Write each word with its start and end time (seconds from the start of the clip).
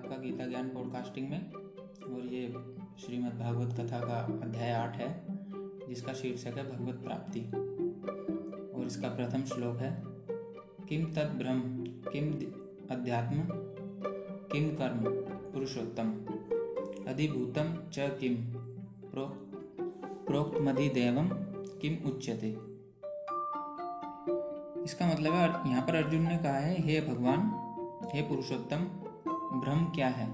आपका 0.00 0.16
गीता 0.16 0.44
ज्ञान 0.46 0.68
पॉडकास्टिंग 0.68 1.28
में, 1.30 1.52
और 2.10 2.26
ये 2.26 2.42
श्रीमद् 2.98 3.38
भागवत 3.38 3.72
कथा 3.74 3.98
का 4.00 4.20
अध्याय 4.42 4.70
आठ 4.72 4.96
है, 4.96 5.08
जिसका 5.88 6.12
शीर्षक 6.12 6.56
है 6.58 6.62
भगवत 6.68 7.02
प्राप्ति। 7.02 7.40
और 8.70 8.86
इसका 8.86 9.08
प्रथम 9.08 9.42
श्लोक 9.44 9.76
है 9.76 9.90
किम 10.88 11.04
तद 11.06 11.34
ब्रह्म 11.38 11.84
किम 12.06 12.30
अध्यात्म 12.90 13.42
किम 14.52 14.70
कर्म 14.76 15.04
पुरुषोत्तम 15.52 16.14
अधिभूतम 17.08 17.76
च 17.92 18.08
किम 18.20 18.36
प्रो 19.10 19.26
प्रोक्तमधिदेवम 20.26 21.28
किम 21.82 21.98
उच्यते। 22.10 22.50
इसका 24.84 25.12
मतलब 25.12 25.32
है, 25.34 25.46
यहाँ 25.70 25.82
पर 25.82 25.94
अर्जुन 25.94 26.22
ने 26.22 26.38
कहा 26.38 26.58
है, 26.58 26.74
हे 26.82 27.00
भगवान, 27.00 27.50
हे 28.14 28.22
पुरुषोत्तम 28.22 28.88
ब्रह्म 29.60 29.84
क्या 29.84 30.08
है? 30.08 30.26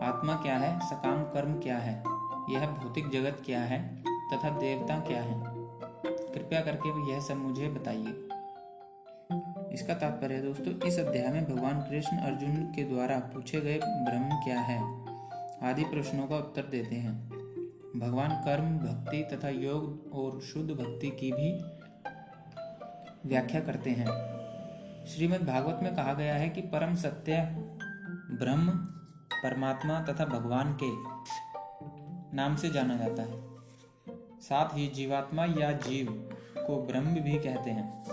आत्मा 0.00 0.34
क्या 0.34 0.56
है? 0.56 0.80
सकाम 0.80 1.22
कर्म 1.22 1.60
क्या 1.60 1.78
है? 1.78 2.04
यह 2.50 2.66
भौतिक 2.66 3.08
जगत 3.08 3.42
क्या 3.46 3.60
है? 3.60 4.02
तथा 4.02 4.58
देवता 4.58 5.00
क्या 5.00 5.22
है? 5.22 5.42
कृपया 6.06 6.60
करके 6.60 7.12
यह 7.12 7.20
सब 7.20 7.34
मुझे 7.34 7.68
बताइए। 7.68 8.28
इसका 9.72 9.94
तात्पर्य 9.94 10.40
दोस्तों, 10.40 10.80
इस 10.88 10.98
अध्याय 10.98 11.28
में 11.28 11.56
भगवान 11.56 11.80
कृष्ण 11.80 12.18
अर्जुन 12.18 12.56
के 12.56 12.84
द्वारा 12.84 13.18
पूछे 13.18 13.60
गए 13.60 13.80
ब्रह्म 13.84 14.28
क्या 14.44 14.60
है? 14.60 15.04
आदि 15.62 15.84
प्रश्नों 15.84 16.26
का 16.26 16.36
उत्तर 16.36 16.62
देते 16.62 16.96
हैं। 16.96 17.28
भगवान 17.96 18.30
कर्म, 18.30 18.78
भक्ति 18.78 19.36
तथा 19.36 19.48
योग 19.48 20.10
और 20.12 20.40
शुद्ध 20.40 20.70
भक्ति 20.70 21.10
की 21.10 21.32
भी 21.32 21.60
व्याख्या 23.28 23.60
करते 23.60 23.90
हैं। 23.90 24.38
श्रीमद् 25.06 25.46
भागवत 25.46 25.80
में 25.82 25.96
कहा 25.96 26.12
गया 26.12 26.34
है 26.34 26.48
कि 26.48 26.60
परम 26.60 26.94
सत्य 26.94 27.64
ब्रह्म, 28.38 28.70
परमात्मा 29.42 30.00
तथा 30.00 30.24
भगवान 30.24 30.78
के 30.82 30.90
नाम 32.36 32.56
से 32.56 32.70
जाना 32.70 32.96
जाता 32.96 33.22
है। 33.22 33.48
साथ 34.40 34.76
ही 34.76 34.88
जीवात्मा 34.88 35.44
या 35.44 35.72
जीव 35.72 36.30
को 36.56 36.82
ब्रह्म 36.82 37.20
भी 37.20 37.38
कहते 37.38 37.70
हैं। 37.70 38.04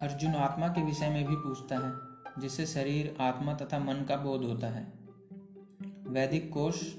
अर्जुन 0.00 0.34
आत्मा 0.34 0.68
के 0.68 0.82
विषय 0.82 1.08
में 1.08 1.26
भी 1.26 1.36
पूछता 1.36 1.76
है 1.76 1.92
जिससे 2.40 2.66
शरीर, 2.66 3.16
आत्मा 3.20 3.54
तथा 3.54 3.78
मन 3.78 4.04
का 4.08 4.16
बोध 4.16 4.44
होता 4.44 4.66
है। 4.66 4.92
वैदिक 6.08 6.52
कोश 6.52 6.94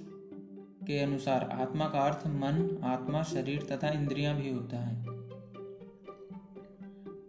के 0.87 0.99
अनुसार 0.99 1.49
आत्मा 1.61 1.89
का 1.89 1.99
अर्थ 1.99 2.27
मन, 2.27 2.81
आत्मा, 2.83 3.23
शरीर 3.23 3.67
तथा 3.71 3.89
इंद्रियाँ 3.89 4.35
भी 4.35 4.53
होता 4.53 4.77
है। 4.77 5.08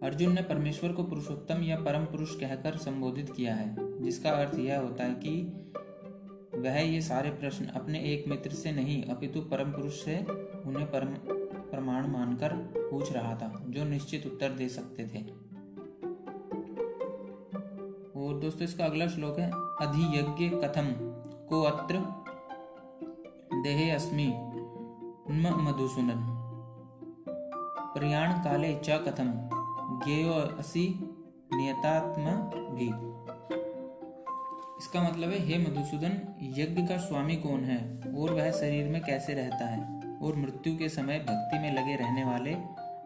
अर्जुन 0.03 0.33
ने 0.33 0.43
परमेश्वर 0.43 0.93
को 0.93 1.05
पुरुषोत्तम 1.05 1.63
या 1.63 1.77
परम 1.77 2.05
पुरुष 2.05 2.35
कहकर 2.37 2.77
संबोधित 2.77 3.33
किया 3.33 3.55
है, 3.55 4.03
जिसका 4.03 4.31
अर्थ 4.31 4.59
यह 4.59 4.81
होता 4.81 5.05
है 5.05 5.15
कि 5.15 5.53
वह 6.55 6.79
ये 6.81 7.01
सारे 7.01 7.31
प्रश्न 7.31 7.65
अपने 7.65 8.01
एक 8.01 8.29
मित्र 8.29 8.51
से 8.51 8.73
नहीं, 8.73 9.05
अपितु 9.05 9.41
परम 9.41 9.73
पुरुष 9.73 10.05
से 10.05 10.19
उन्हें 10.67 10.87
परम 10.87 11.15
प्रमाण 11.71 12.07
मानकर 12.07 12.53
पूछ 12.77 13.13
रहा 13.13 13.35
था, 13.37 13.65
जो 13.69 13.85
निश्चित 13.85 14.27
उत्तर 14.27 14.49
दे 14.49 14.69
सकते 14.69 15.05
थे। 15.07 15.23
और 18.21 18.41
दोस्तों, 18.41 18.65
इसका 18.65 18.85
अगला 18.85 19.07
श्लोक 19.07 19.39
है, 19.39 19.51
अधियज्ञ 19.57 20.57
कथम 20.57 20.89
को 21.49 21.63
अत्र 21.63 21.99
देहे 23.63 23.91
अस्मि 23.91 24.27
मधुसूदन। 25.41 26.37
प्रयाण 27.99 28.33
काले 28.33 28.81
च 28.85 28.91
कथम। 28.91 29.60
ज्ञेयो 29.93 30.33
असि 30.33 30.99
नियतात्म 31.53 32.25
भी 32.75 33.11
इसका 34.79 35.03
मतलब 35.03 35.29
है, 35.29 35.39
हे 35.39 35.59
मधुसूदन, 35.59 36.37
यज्ञ 36.43 36.87
का 36.87 36.97
स्वामी 36.97 37.37
कौन 37.37 37.65
है? 37.65 38.01
और 38.15 38.35
वह 38.35 38.51
शरीर 38.51 38.89
में 38.89 39.03
कैसे 39.03 39.35
रहता 39.35 39.65
है? 39.65 40.01
और 40.19 40.37
मृत्यु 40.37 40.79
के 40.79 40.89
समय 40.89 41.19
भक्ति 41.19 41.59
में 41.59 41.75
लगे 41.75 41.97
रहने 41.97 42.25
वाले 42.25 42.55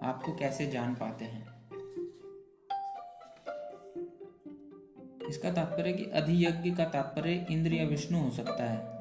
आपको 0.03 0.35
कैसे 0.35 0.67
जान 0.67 0.95
पाते 0.95 1.25
हैं? 1.25 1.49
इसका 5.29 5.53
तात्पर्य 5.53 5.93
कि 5.93 6.05
अधियज्ञ 6.05 6.71
का 6.71 6.85
तात्पर्य 6.85 7.47
इंद्र 7.51 7.73
या 7.73 7.85
विष्णु 7.85 8.19
हो 8.19 8.31
सकता 8.31 8.65
है। 8.65 8.95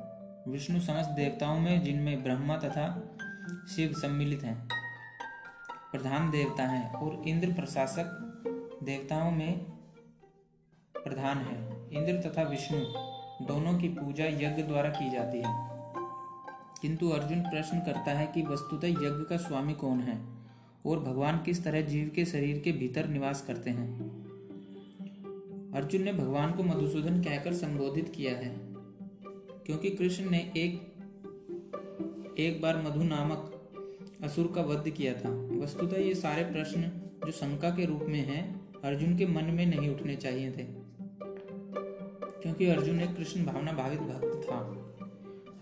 विष्णु 0.51 0.79
समस्त 0.79 1.09
देवताओं 1.09 1.59
में, 1.59 1.83
जिनमें 1.83 2.23
ब्रह्मा 2.23 2.57
तथा 2.57 3.17
शिव 3.75 3.93
सम्मिलित 3.93 4.43
हैं। 4.43 4.82
प्रधान 5.93 6.29
देवता 6.31 6.63
हैं 6.63 6.93
और 6.93 7.27
इंद्र 7.27 7.53
प्रशासक 7.53 8.07
देवताओं 8.83 9.31
में 9.31 9.59
प्रधान 10.95 11.37
है। 11.37 11.57
इंद्र 11.93 12.29
तथा 12.29 12.43
विष्णु 12.43 12.79
दोनों 13.45 13.77
की 13.79 13.89
पूजा 13.89 14.25
यज्ञ 14.25 14.63
द्वारा 14.63 14.89
की 14.89 15.09
जाती 15.11 15.37
है। 15.37 15.53
किंतु 16.81 17.09
अर्जुन 17.09 17.41
प्रश्न 17.41 17.79
करता 17.79 18.11
है 18.11 18.25
कि 18.27 18.41
वस्तुतः 18.41 18.87
यज्ञ 18.87 19.23
का 19.29 19.37
स्वामी 19.37 19.73
कौन 19.73 19.99
है 19.99 20.17
और 20.85 20.99
भगवान 20.99 21.37
किस 21.37 21.63
तरह 21.63 21.81
जीव 21.81 22.11
के 22.15 22.25
शरीर 22.25 22.59
के 22.59 22.71
भीतर 22.71 23.07
निवास 23.07 23.41
करते 23.41 23.69
हैं? 23.69 23.89
अर्जुन 25.75 26.01
ने 26.01 26.13
भगवान 26.13 26.51
को 26.51 26.63
मधुसूदन 26.63 27.21
कहकर 27.21 27.53
संबोधित 27.53 28.13
किया 28.15 28.31
है, 28.31 28.55
क्योंकि 29.65 29.89
कृष्ण 29.89 30.29
ने 30.29 30.39
एक 30.57 30.89
एक 32.39 32.61
बार 32.61 32.81
मधु 32.81 33.03
नामक 33.03 33.52
असुर 34.23 34.51
का 34.55 34.61
वध 34.61 34.89
किया 34.89 35.13
था। 35.13 35.29
वस्तुतः 35.63 35.97
ये 35.97 36.15
सारे 36.15 36.43
प्रश्न 36.43 36.81
जो 37.25 37.31
शंका 37.31 37.69
के 37.69 37.85
रूप 37.85 38.01
में 38.01 38.19
हैं, 38.19 38.73
अर्जुन 38.81 39.17
के 39.17 39.25
मन 39.25 39.43
में 39.43 39.65
नहीं 39.65 39.95
उठने 39.95 40.15
चाहिए 40.15 40.51
थे। 40.51 40.83
क्योंकि 42.41 42.67
अर्जुन 42.67 43.01
एक 43.01 43.15
कृष्ण 43.15 43.45
भावना 43.45 43.71
भावित 43.71 43.99
भक्त 43.99 44.47
था। 44.49 44.57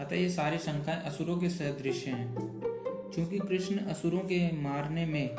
अतः 0.06 0.16
ये 0.16 0.30
सारी 0.30 0.58
शंकाएँ 0.58 1.04
असुरों 1.04 1.38
के 1.38 1.50
सदृश 1.50 2.08
हैं। 2.08 2.36
क्योंकि 3.14 3.38
कृष्ण 3.38 3.80
असुरों 3.80 4.20
के 4.20 4.62
मारने 4.62 5.06
में 5.06 5.30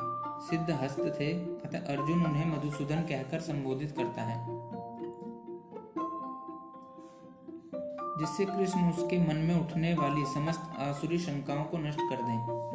सिद्ध 0.50 0.71
हस्त 0.71 1.16
थे, 1.21 1.32
अतः 1.32 1.87
अर्जुन 1.87 2.27
उन्हें 2.27 2.56
मधुसूदन 2.56 3.00
कहकर 3.00 3.41
संबोधित 3.41 3.93
करता 3.93 4.22
है। 4.22 4.62
जिससे 8.19 8.44
कृष्ण 8.44 8.91
उसके 8.91 9.19
मन 9.19 9.37
में 9.37 9.55
उठने 9.55 9.94
वाली 9.94 10.25
समस्त 10.25 10.61
आसुरी 10.78 11.19
शंकाओं 11.19 11.65
को 11.65 11.78
नष्ट 11.78 12.00
कर 12.00 12.16
दें। 12.16 12.72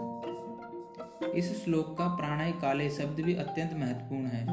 इस 1.38 1.64
श्लोक 1.64 1.98
का 1.98 2.08
प्राणय 2.08 2.52
काले 2.52 2.90
शब्द 2.90 3.20
भी 3.20 3.36
अत्यंत 3.36 3.74
महत्वपूर्ण 3.74 4.26
है, 4.26 4.46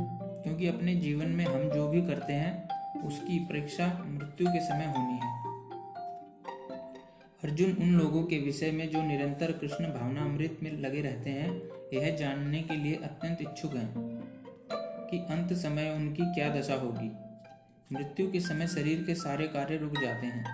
क्योंकि 0.43 0.67
अपने 0.67 0.95
जीवन 0.95 1.28
में 1.28 1.45
हम 1.45 1.71
जो 1.71 1.89
भी 1.89 2.03
करते 2.03 2.33
हैं, 2.33 3.03
उसकी 3.03 3.39
परीक्षा 3.39 3.87
मृत्यु 4.06 4.47
के 4.47 4.61
समय 4.61 4.87
होनी 4.87 5.15
है। 5.15 5.33
अर्जुन 7.45 7.72
उन 7.72 7.95
लोगों 7.95 8.22
के 8.25 8.39
विषय 8.39 8.71
में 8.71 8.91
जो 8.91 9.03
निरंतर 9.03 9.53
कृष्ण 9.53 9.84
भावना 9.84 10.21
अमृत 10.21 10.59
में 10.62 10.71
लगे 10.72 11.00
रहते 11.00 11.31
हैं, 11.31 11.50
यह 11.95 12.17
जानने 12.17 12.62
के 12.62 12.77
लिए 12.77 12.95
अत्यंत 12.95 13.43
इच्छुक 13.43 13.75
हैं 13.75 13.93
कि 15.11 15.19
अंत 15.31 15.53
समय 15.53 15.91
उनकी 15.91 16.33
क्या 16.34 16.55
दशा 16.55 16.75
होगी। 16.75 17.11
मृत्यु 17.93 18.31
के 18.33 18.41
समय 18.41 18.66
शरीर 18.66 19.03
के 19.03 19.15
सारे 19.15 19.47
कार्य 19.49 19.77
रुक 19.77 20.01
जाते 20.01 20.27
हैं 20.27 20.45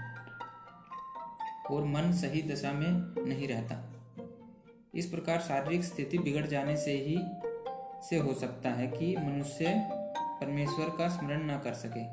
और 1.71 1.85
मन 1.85 2.13
सही 2.13 2.43
दशा 2.43 2.73
में 2.73 2.89
नहीं 3.29 3.49
रहता। 3.49 3.90
इस 4.95 5.07
प्रकार 5.07 5.41
शारीरिक 5.41 5.85
स्थिति 5.85 6.19
बिगड़ 6.19 6.47
जाने 6.47 6.77
से 6.77 6.93
ही, 6.93 7.17
से 8.09 8.19
हो 8.19 8.35
सकता 8.35 8.71
है 8.71 8.87
कि 8.87 9.17
मनुष्य 9.17 9.75
परमेश्वर 10.41 10.89
का 10.99 11.09
स्मरण 11.09 11.51
न 11.51 11.59
कर 11.59 11.75
सके। 11.75 12.05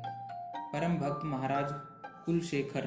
परम 0.72 0.96
भक्त 0.96 1.24
महाराज 1.24 1.70
कुलशेखर 2.26 2.86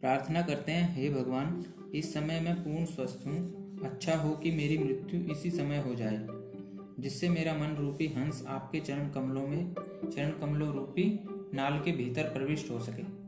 प्रार्थना 0.00 0.42
करते 0.42 0.72
हैं, 0.72 0.94
हे 0.96 1.10
भगवान, 1.10 1.64
इस 1.94 2.14
समय 2.14 2.40
मैं 2.40 2.54
पूर्ण 2.56 2.84
स्वस्थ 2.84 3.26
हूँ। 3.26 3.80
अच्छा 3.84 4.16
हो 4.16 4.30
कि 4.32 4.50
मेरी 4.50 4.78
मृत्यु 4.78 5.20
इसी 5.20 5.50
समय 5.50 5.78
हो 5.78 5.94
जाए, 5.94 6.26
जिससे 7.00 7.28
मेरा 7.28 7.54
मन 7.54 7.76
रूपी 7.76 8.06
हंस 8.06 8.44
आपके 8.48 8.80
चरण 8.80 9.08
कमलों 9.10 9.46
में, 9.48 9.74
चरण 10.04 10.30
कमलों 10.30 10.72
रूपी 10.72 11.20
नाल 11.54 11.80
के 11.80 11.92
भीतर 11.92 12.22
प्रविष्ट 12.22 12.70
हो 12.70 12.78
सके। 12.78 13.21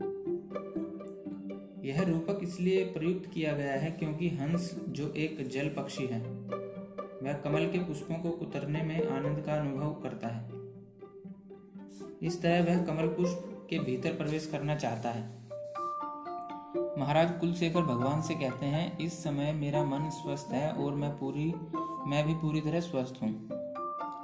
यह 1.85 2.01
रूपक 2.01 2.39
इसलिए 2.43 2.83
प्रयुक्त 2.83 3.29
किया 3.33 3.53
गया 3.53 3.73
है 3.73 3.91
क्योंकि 3.91 4.29
हंस 4.29 4.75
जो 4.89 5.07
एक 5.15 5.47
जल 5.49 5.69
पक्षी 5.69 6.05
है, 6.05 6.19
वह 7.23 7.33
कमल 7.33 7.65
के 7.65 7.79
पुष्पों 7.79 8.15
को 8.15 8.29
कुतरने 8.29 8.81
में 8.83 9.09
आनंद 9.09 9.43
का 9.45 9.53
अनुभव 9.53 9.91
करता 10.03 10.27
है। 10.27 10.43
इस 12.21 12.41
तरह 12.41 12.63
वह 12.63 12.83
कमल 12.85 13.07
पुष्प 13.07 13.67
के 13.69 13.79
भीतर 13.79 14.13
प्रवेश 14.13 14.47
करना 14.47 14.75
चाहता 14.75 15.09
है। 15.09 15.33
महाराज 16.99 17.31
कुलशेखर 17.39 17.81
भगवान 17.81 18.21
से 18.21 18.33
कहते 18.33 18.65
हैं, 18.65 18.97
इस 18.97 19.23
समय 19.23 19.51
मेरा 19.53 19.83
मन 19.83 20.09
स्वस्थ 20.09 20.53
है 20.53 20.71
और 20.71 20.95
मैं 20.95 21.11
पूरी, 21.17 21.53
मैं 22.07 22.25
भी 22.27 22.33
पूरी 22.33 22.61
तरह 22.61 22.79
स्वस्थ 22.79 23.21
हूँ। 23.23 23.31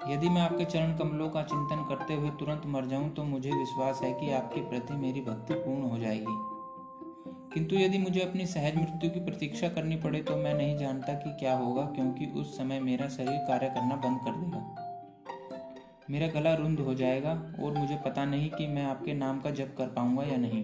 यदि 0.09 0.29
मैं 0.29 0.41
आपके 0.41 0.65
चरण 0.65 0.97
कमलों 0.97 1.29
का 1.29 1.41
चिंतन 1.43 1.85
करते 1.89 2.13
हुए 2.13 2.29
तुरंत 2.29 2.61
मर 2.65 2.85
जाऊँ 2.85 3.09
तो 3.09 3.23
मुझे 3.23 3.51
विश्वास 3.51 3.99
है 4.03 4.13
कि 4.13 4.31
आपके 4.31 4.61
प्रति 4.61 4.93
मेरी 4.93 5.21
भक्ति 5.21 5.53
पूर्ण 5.53 5.89
हो 5.89 5.97
जाएगी। 5.97 6.50
किंतु 7.53 7.75
यदि 7.75 7.97
मुझे 7.97 8.19
अपनी 8.21 8.45
सहज 8.45 8.75
मृत्यु 8.75 9.09
की 9.09 9.19
प्रतीक्षा 9.19 9.69
करनी 9.69 9.95
पड़े 9.95 10.21
तो 10.21 10.35
मैं 10.35 10.53
नहीं 10.53 10.77
जानता 10.77 11.13
कि 11.13 11.29
क्या 11.39 11.53
होगा, 11.53 11.81
क्योंकि 11.85 12.25
उस 12.25 12.57
समय 12.57 12.79
मेरा 12.79 13.07
शरीर 13.07 13.37
कार्य 13.47 13.69
करना 13.69 13.95
बंद 13.95 14.19
कर 14.19 14.39
देगा। 14.39 14.87
मेरा 16.09 16.27
गला 16.27 16.53
रुंद 16.53 16.79
हो 16.79 16.93
जाएगा 16.93 17.31
और 17.59 17.77
मुझे 17.77 17.95
पता 18.05 18.25
नहीं 18.25 18.49
कि 18.49 18.67
मैं 18.67 18.83
आपके 18.83 19.13
नाम 19.13 19.39
का 19.41 19.51
जप 19.51 19.75
कर 19.77 19.87
पाऊँगा 19.87 20.23
या 20.23 20.37
नहीं। 20.37 20.63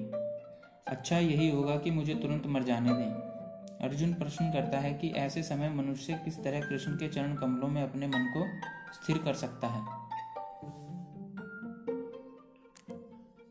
अच्छा 0.87 1.17
यही 1.17 1.49
होगा 1.49 1.75
कि 1.75 1.91
मुझे 1.91 2.15
तुरंत 2.15 2.47
मर 2.47 2.63
जाने 2.63 2.93
दें। 2.93 3.85
अर्जुन 3.85 4.13
प्रश्न 4.13 4.51
करता 4.51 4.79
है 4.79 4.93
कि 4.93 5.09
ऐसे 5.17 5.43
समय 5.43 5.69
मनुष्य 5.69 6.19
किस 6.25 6.43
तरह 6.43 6.61
कृष्ण 6.61 6.91
के 6.91 7.07
चरण 7.07 7.35
कमलों 7.35 7.67
में 7.67 7.81
अपने 7.83 8.07
मन 8.07 8.31
को 8.33 8.45
स्थिर 8.93 9.17
कर 9.17 9.33
सकता 9.33 9.67
है। 9.67 9.81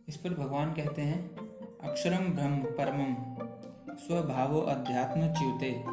इस 0.09 0.17
पर 0.17 0.35
भगवान 0.35 0.73
कहते 0.73 1.03
हैं 1.03 1.46
अक्षरम 1.87 2.33
ब्रह्म 2.33 2.63
परमम 2.63 3.15
स्वभावो 3.95 4.61
अध्यात्म 4.61 5.21
च्युते। 5.33 5.85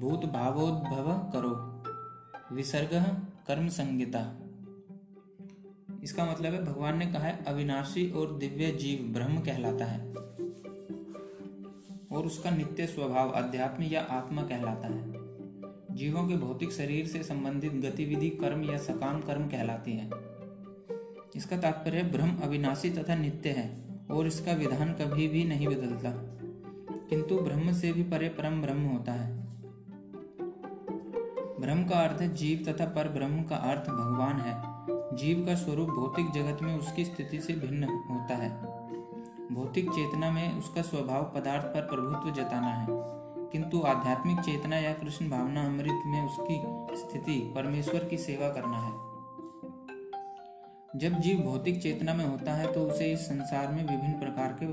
भूत 0.00 0.24
भावोद्भव 0.24 1.30
करो। 1.32 1.84
विसर्ग 2.56 2.90
कर्म 3.46 3.68
संगीता 3.68 4.38
इसका 6.02 6.24
मतलब 6.24 6.52
है, 6.52 6.64
भगवान 6.64 6.98
ने 6.98 7.06
कहा 7.06 7.22
है, 7.22 7.44
अविनाशी 7.44 8.10
और 8.10 8.38
दिव्य 8.38 8.70
जीव 8.70 9.12
ब्रह्म 9.12 9.40
कहलाता 9.40 9.84
है। 9.84 10.08
और 12.12 12.26
उसका 12.26 12.50
नित्य 12.50 12.86
स्वभाव 12.86 13.30
अध्यात्म 13.30 13.82
या 13.82 14.02
आत्मा 14.02 14.42
कहलाता 14.42 14.88
है। 14.88 15.12
जीवों 15.96 16.28
के 16.28 16.36
भौतिक 16.36 16.72
शरीर 16.72 17.06
से 17.06 17.22
संबंधित 17.22 17.72
गतिविधि, 17.72 18.30
कर्म 18.30 18.70
या 18.70 18.78
सकाम 18.78 19.20
कर्म 19.20 19.48
कहलाती 19.48 19.92
है। 19.92 20.10
इसका 21.36 21.56
तात्पर्य 21.56 22.02
ब्रह्म 22.02 22.38
अविनाशी 22.38 22.90
तथा 22.90 23.14
नित्य 23.14 23.50
है। 23.50 23.83
और 24.10 24.26
इसका 24.26 24.52
विधान 24.52 24.92
कभी 24.92 25.28
भी 25.28 25.44
नहीं 25.44 25.66
बदलता। 25.66 26.10
किंतु 27.10 27.38
ब्रह्म 27.38 27.72
से 27.72 27.92
भी 27.92 28.02
परे 28.02 28.28
परम 28.28 28.62
ब्रह्म 28.62 28.80
होता 28.80 29.12
है। 29.12 29.44
ब्रह्म 31.60 31.84
का 31.84 31.98
अर्थ 31.98 32.22
जीव 32.22 32.72
तथा 32.72 32.84
पर 32.84 33.08
ब्रह्म 33.08 33.42
का 33.42 33.56
अर्थ 33.56 33.80
भगवान 33.80 34.40
है। 34.40 34.74
जीव 35.16 35.46
का 35.46 35.54
स्वरूप 35.54 35.88
भौतिक 35.88 36.30
जगत 36.30 36.58
में 36.62 36.78
उसकी 36.78 37.04
स्थिति 37.04 37.40
से 37.40 37.52
भिन्न 37.52 37.84
होता 37.84 38.34
है। 38.34 38.74
भौतिक 39.52 39.90
चेतना 39.90 40.30
में 40.30 40.58
उसका 40.58 40.82
स्वभाव 40.82 41.22
पदार्थ 41.22 41.64
पर 41.64 41.80
प्रभुत्व 41.80 42.42
जताना 42.42 42.66
है। 42.66 42.86
किंतु 43.52 43.80
आध्यात्मिक 43.80 44.40
चेतना 44.40 44.76
या 44.76 44.92
कृष्ण 44.92 45.30
भावना 45.30 45.66
अमृत 45.66 46.02
में 46.06 46.26
उसकी 46.26 46.62
स्थिति 46.96 47.52
परमेश्वर 47.54 48.04
की 48.04 48.18
सेवा 48.18 48.48
करना 48.48 48.78
है। 48.78 49.13
जब 50.94 51.14
जीव 51.20 51.38
भौतिक 51.38 51.80
चेतना 51.82 52.14
में 52.14 52.24
होता 52.24 52.52
है 52.52 52.72
तो 52.72 52.80
उसे 52.80 53.12
इस 53.12 53.20
संसार 53.20 53.68
में 53.68 53.82
विभिन्न 53.82 54.18
प्रकार 54.18 54.56
के 54.62 54.66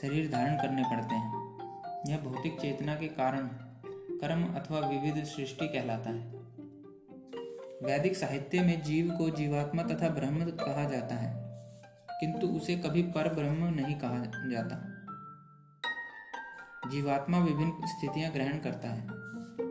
शरीर 0.00 0.30
धारण 0.30 0.56
करने 0.56 0.82
पड़ते 0.82 1.14
हैं। 1.14 2.02
यह 2.08 2.18
भौतिक 2.20 2.60
चेतना 2.60 2.94
के 2.94 3.06
कारण 3.10 3.46
कर्म 4.20 4.42
अथवा 4.54 4.80
विविध 4.80 5.22
सृष्टि 5.24 5.68
कहलाता 5.68 6.10
है। 6.10 6.42
वैदिक 7.82 8.16
साहित्य 8.16 8.60
में 8.60 8.82
जीव 8.82 9.10
को 9.10 9.28
जीवात्मा 9.30 9.82
तथा 9.82 10.08
ब्रह्म 10.08 10.44
कहा 10.50 10.84
जाता 10.90 11.14
है, 11.14 11.32
किंतु 12.20 12.46
उसे 12.48 12.76
कभी 12.76 13.02
पर 13.08 13.32
ब्रह्म 13.34 13.72
नहीं 13.74 13.94
कहा 13.94 14.24
जाता। 14.50 14.82
जीवात्मा 16.90 17.38
विभिन्न 17.38 17.86
स्थितियाँ 17.86 18.32
ग्रहण 18.32 18.58
करता 18.58 18.88
है। 18.88 19.06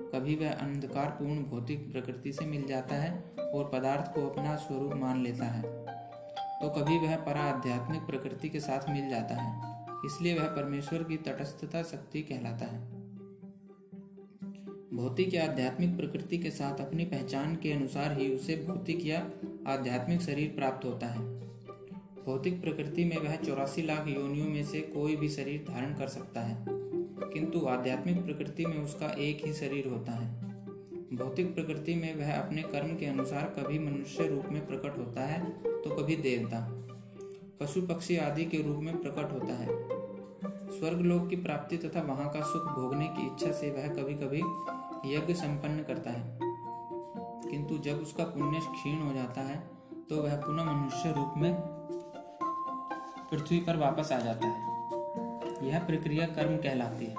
कभी 0.09 0.35
वह 0.35 0.51
अंधकार 0.51 1.09
पूर्ण 1.11 1.43
भौतिक 1.43 1.91
प्रकृति 1.91 2.33
से 2.33 2.45
मिल 2.45 2.67
जाता 2.67 2.95
है 2.95 3.11
और 3.45 3.69
पदार्थ 3.73 4.13
को 4.15 4.27
अपना 4.29 4.55
स्वरूप 4.55 4.93
मान 4.95 5.23
लेता 5.23 5.45
है। 5.45 5.82
तो 6.63 6.67
कभी 6.69 6.97
वह 6.97 7.15
परा 7.15 7.41
आध्यात्मिक 7.43 8.01
प्रकृति 8.01 8.49
के 8.49 8.59
साथ 8.59 8.89
मिल 8.89 9.09
जाता 9.09 9.35
है, 9.35 9.49
इसलिए 10.05 10.37
वह 10.39 10.45
परमेश्वर 10.47 11.01
की 11.03 11.15
तटस्थता 11.17 11.81
शक्ति 11.83 12.21
कहलाता 12.21 12.65
है। 12.65 12.79
भौतिक 14.93 15.33
या 15.33 15.43
आध्यात्मिक 15.43 15.95
प्रकृति 15.97 16.37
के 16.37 16.51
साथ 16.51 16.79
अपनी 16.81 17.05
पहचान 17.05 17.55
के 17.55 17.71
अनुसार 17.71 18.17
ही 18.19 18.29
उसे 18.35 18.55
भौतिक 18.67 19.05
या 19.05 19.19
आध्यात्मिक 19.67 20.21
शरीर 20.21 20.53
प्राप्त 20.55 20.85
होता 20.85 21.07
है। 21.07 21.25
भौतिक 22.25 22.61
प्रकृति 22.61 23.05
में 23.05 23.17
वह 23.17 23.35
चौरासी 23.35 23.81
लाख 23.81 24.07
योनियों 24.07 24.47
में 24.47 24.63
से 24.63 24.81
कोई 24.95 25.15
भी 25.15 25.29
शरीर 25.29 25.65
धारण 25.69 25.93
कर 25.93 26.07
सकता 26.07 26.41
है, 26.41 26.57
किंतु 26.69 27.65
आध्यात्मिक 27.67 28.23
प्रकृति 28.25 28.65
में 28.65 28.77
उसका 28.77 29.13
एक 29.19 29.45
ही 29.45 29.53
शरीर 29.53 29.87
होता 29.87 30.11
है। 30.11 30.42
भौतिक 31.13 31.55
प्रकृति 31.55 31.95
में 31.95 32.15
वह 32.15 32.41
अपने 32.41 32.61
कर्म 32.61 32.95
के 32.95 33.05
अनुसार 33.05 33.43
कभी 33.43 33.79
मनुष्य 33.79 34.27
रूप 34.27 34.45
में 34.51 34.67
प्रकट 34.67 34.97
होता 34.97 35.21
है 35.21 35.49
तो 35.63 35.95
कभी 35.95 36.15
देवता। 36.15 36.59
पशु, 37.59 37.81
पक्षी 37.81 38.17
आदि 38.17 38.45
के 38.45 38.57
रूप 38.57 38.77
में 38.77 39.01
प्रकट 39.01 39.31
होता 39.31 39.53
है। 39.53 39.67
स्वर्गलोक 40.79 41.29
की 41.29 41.35
प्राप्ति 41.35 41.77
तथा 41.77 42.01
वहाँ 42.01 42.29
का 42.29 42.41
सुख 42.41 42.61
भोगने 42.61 43.07
की 43.07 43.27
इच्छा 43.27 43.51
से 43.51 43.71
वह 43.71 43.87
कभी 43.87 44.13
कभी 44.13 44.41
यज्ञ 45.15 45.33
संपन्न 45.33 45.83
करता 45.83 46.11
है। 46.11 46.39
किंतु 47.51 47.77
जब 47.77 48.01
उसका 48.01 48.23
पुण्य 48.23 48.59
क्षीण 48.59 48.99
हो 48.99 49.13
जाता 49.13 49.41
है 49.41 49.69
तो 50.09 50.23
वह 50.23 50.35
पुनः 50.35 50.63
मनुष्य 50.63 51.11
रूप 51.11 51.33
में 51.37 51.53
पृथ्वी 53.31 53.59
पर 53.59 53.77
वापस 53.77 54.11
आ 54.11 54.19
जाता 54.19 54.47
है। 54.47 54.61
यह 55.67 55.79
प्रक्रिया 55.79 56.25
कर्म 56.25 56.57
कहलाती 56.57 57.05
है। 57.05 57.15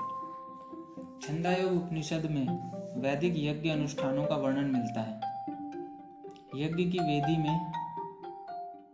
छंदायोग 1.23 1.73
उपनिषद 1.73 2.29
में 2.31 2.75
वैदिक 2.97 3.35
यज्ञ 3.37 3.71
अनुष्ठानों 3.71 4.25
का 4.25 4.37
वर्णन 4.37 4.65
मिलता 4.65 5.01
है। 5.01 5.21
यज्ञ 6.57 6.85
की 6.85 6.99
वेदी 6.99 7.37
में 7.37 7.73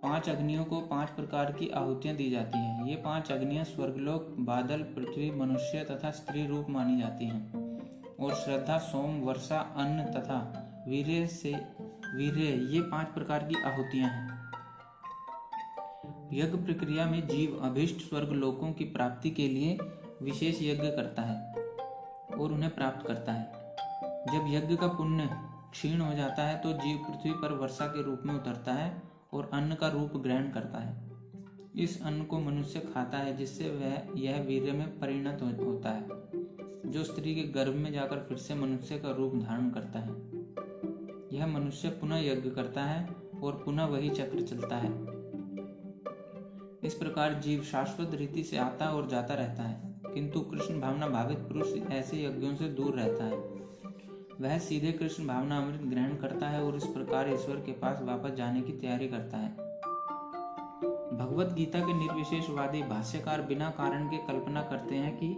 पाँच 0.02 0.28
अग्नियों 0.28 0.64
को 0.64 0.80
पाँच 0.80 1.10
प्रकार 1.10 1.52
की 1.52 1.68
आहुतियाँ 1.68 2.16
दी 2.16 2.30
जाती 2.30 2.58
हैं। 2.58 2.86
ये 2.86 2.96
पाँच 2.96 3.32
अग्नियाँ 3.32 3.64
स्वर्गलोक, 3.64 4.36
बादल, 4.38 4.82
पृथ्वी, 4.82 5.30
मनुष्य 5.30 5.84
तथा 5.84 6.10
स्त्री 6.10 6.46
रूप 6.46 6.66
मानी 6.70 7.00
जाती 7.00 7.24
हैं। 7.24 7.52
और 8.20 8.34
श्रद्धा, 8.34 8.78
सोम, 8.78 9.20
वर्षा, 9.20 9.60
अन्न 9.60 10.04
तथा 10.04 10.66
वीर्य 10.88 11.26
से 11.26 11.54
वीर्य, 12.14 12.74
ये 12.74 12.80
पाँच 12.80 13.06
प्रकार 13.06 13.44
की 13.44 13.62
आहुतियाँ 13.62 14.10
हैं। 14.10 14.50
यज्ञ 16.32 16.58
प्रक्रिया 16.58 17.06
में 17.06 17.28
जीव 17.28 17.60
अभिष्ट 17.62 18.08
स्वर्ग 18.08 18.28
लोकों 18.28 18.72
की 18.72 18.84
प्राप्ति 18.84 19.30
के 19.30 19.48
लिए 19.48 19.78
विशेष 20.22 20.62
यज्ञ 20.62 20.88
करता 20.88 21.22
है 21.22 21.52
और 22.38 22.52
उन्हें 22.52 22.74
प्राप्त 22.74 23.06
करता 23.06 23.32
है। 23.32 23.59
जब 24.20 24.46
यज्ञ 24.48 24.76
का 24.76 24.86
पुण्य 24.86 25.28
क्षीण 25.72 26.00
हो 26.00 26.14
जाता 26.14 26.42
है 26.42 26.56
तो 26.58 26.72
जीव 26.72 26.96
पृथ्वी 26.98 27.32
पर 27.32 27.52
वर्षा 27.52 27.86
के 27.86 28.02
रूप 28.02 28.22
में 28.26 28.34
उतरता 28.34 28.72
है 28.72 29.02
और 29.32 29.50
अन्न 29.52 29.74
का 29.74 29.88
रूप 29.88 30.16
ग्रहण 30.16 30.50
करता 30.50 30.78
है। 30.78 31.10
इस 31.76 32.02
अन्न 32.02 32.24
को 32.24 32.38
मनुष्य 32.38 32.80
खाता 32.94 33.18
है, 33.18 33.36
जिससे 33.36 33.68
वह 33.70 34.20
यह 34.20 34.40
वीर्य 34.42 34.72
में 34.72 34.98
परिणत 34.98 35.42
होता 35.42 35.90
है, 35.90 36.08
जो 36.86 37.04
स्त्री 37.04 37.34
के 37.34 37.42
गर्भ 37.42 37.74
में 37.74 37.92
जाकर 37.92 38.18
फिर 38.18 38.38
से 38.38 38.54
मनुष्य 38.54 38.98
का 38.98 39.10
रूप 39.10 39.34
धारण 39.36 39.70
करता 39.70 39.98
है। 39.98 40.10
यह 41.32 41.46
मनुष्य 41.46 41.88
पुनः 41.90 42.18
यज्ञ 42.18 42.50
करता 42.50 42.82
है 42.82 43.06
और 43.42 43.62
पुनः 43.64 43.84
वही 43.84 44.10
चक्र 44.10 44.42
चलता 44.42 44.76
है। 44.76 44.90
इस 46.82 46.94
प्रकार 46.94 47.34
जीव 47.34 47.62
शाश्वत 47.62 48.14
रीति 48.14 48.42
से 48.42 48.56
आता 48.56 48.90
और 48.90 49.08
जाता 49.08 49.34
रहता 49.34 49.62
है, 49.62 49.94
किंतु 50.14 50.40
कृष्ण 50.40 50.80
भावना 50.80 51.08
भावित 51.08 51.38
पुरुष 51.38 51.74
ऐसे 51.92 52.24
यज्ञों 52.24 52.54
से 52.54 52.68
दूर 52.68 52.94
रहता 52.94 53.24
है। 53.24 53.59
वह 54.40 54.58
सीधे 54.58 54.92
कृष्ण 54.92 55.26
भावना 55.26 55.58
अमृत 55.58 55.80
ग्रहण 55.80 56.16
करता 56.16 56.48
है 56.48 56.64
और 56.64 56.76
इस 56.76 56.84
प्रकार 56.84 57.32
ईश्वर 57.32 57.56
के 57.56 57.72
पास 57.72 58.02
वापस 58.02 58.30
जाने 58.30 58.60
की 58.60 58.72
तैयारी 58.72 59.08
करता 59.08 59.36
है। 59.36 59.48
भगवत 61.16 61.52
गीता 61.52 61.78
के 61.78 61.92
निर्विशेषवादी 61.92 62.82
भाष्यकार 62.82 63.42
बिना 63.42 63.70
कारण 63.70 64.06
के 64.08 64.16
कल्पना 64.16 64.62
करते 64.62 64.94
हैं 64.94 65.16
कि 65.16 65.28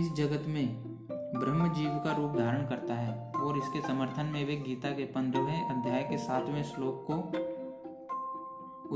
इस 0.00 0.12
जगत 0.12 0.44
में 0.48 0.82
ब्रह्म 1.12 1.72
जीव 1.72 1.90
का 1.90 2.16
रूप 2.16 2.36
धारण 2.38 2.66
करता 2.66 2.94
है 2.94 3.32
और 3.32 3.58
इसके 3.58 3.80
समर्थन 3.80 4.26
में 4.26 4.46
वे 4.46 4.56
गीता 4.56 4.90
के 4.90 5.04
पंद्रहवें 5.04 5.68
अध्याय 5.68 6.02
के 6.02 6.18
सातवें 6.18 6.62
श्लोक 6.62 7.06
को 7.10 7.14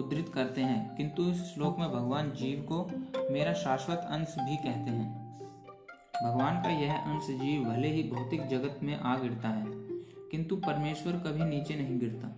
उद्धृत 0.01 0.29
करते 0.29 0.61
हैं। 0.61 0.97
किंतु 0.97 1.23
इस 1.23 1.55
श्लोक 1.55 1.79
में 1.79 1.93
भगवान 1.93 2.31
जीव 2.31 2.67
को 2.73 2.91
मेरा 3.33 3.53
शाश्वत 3.53 3.99
अंश 3.99 4.35
भी 4.39 4.57
कहते 4.57 4.91
हैं। 4.91 5.26
भगवान 6.23 6.63
का 6.63 6.69
यह 6.69 6.95
अंश 6.95 7.27
जीव 7.31 7.65
भले 7.65 7.89
ही 7.89 8.03
भौतिक 8.03 8.47
जगत 8.47 8.79
में 8.83 8.95
आ 8.97 9.17
गिरता 9.17 9.49
है, 9.49 9.65
किंतु 10.31 10.57
परमेश्वर 10.57 11.13
कभी 11.13 11.45
नीचे 11.45 11.75
नहीं 11.75 11.99
गिरता। 11.99 12.29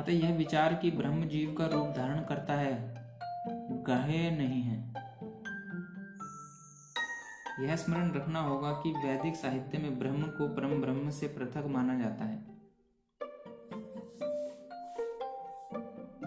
अतः 0.00 0.12
यह 0.12 0.34
विचार 0.34 0.74
कि 0.74 0.90
ब्रह्म 0.90 1.28
जीव 1.28 1.54
का 1.58 1.66
रूप 1.66 1.86
धारण 1.96 2.24
करता 2.24 2.54
है 2.54 2.74
ग्रह 3.84 4.06
नहीं 4.36 4.62
है। 4.62 4.76
यह 7.60 7.76
स्मरण 7.76 8.12
रखना 8.12 8.40
होगा 8.40 8.72
कि 8.72 8.92
वैदिक 9.06 9.36
साहित्य 9.36 9.78
में 9.78 9.98
ब्रह्म 9.98 10.22
को 10.22 10.48
परम 10.48 10.80
ब्रह्म 10.80 11.10
से 11.10 11.28
पृथक 11.28 11.66
माना 11.66 11.98
जाता 11.98 12.24
है। 12.24 12.36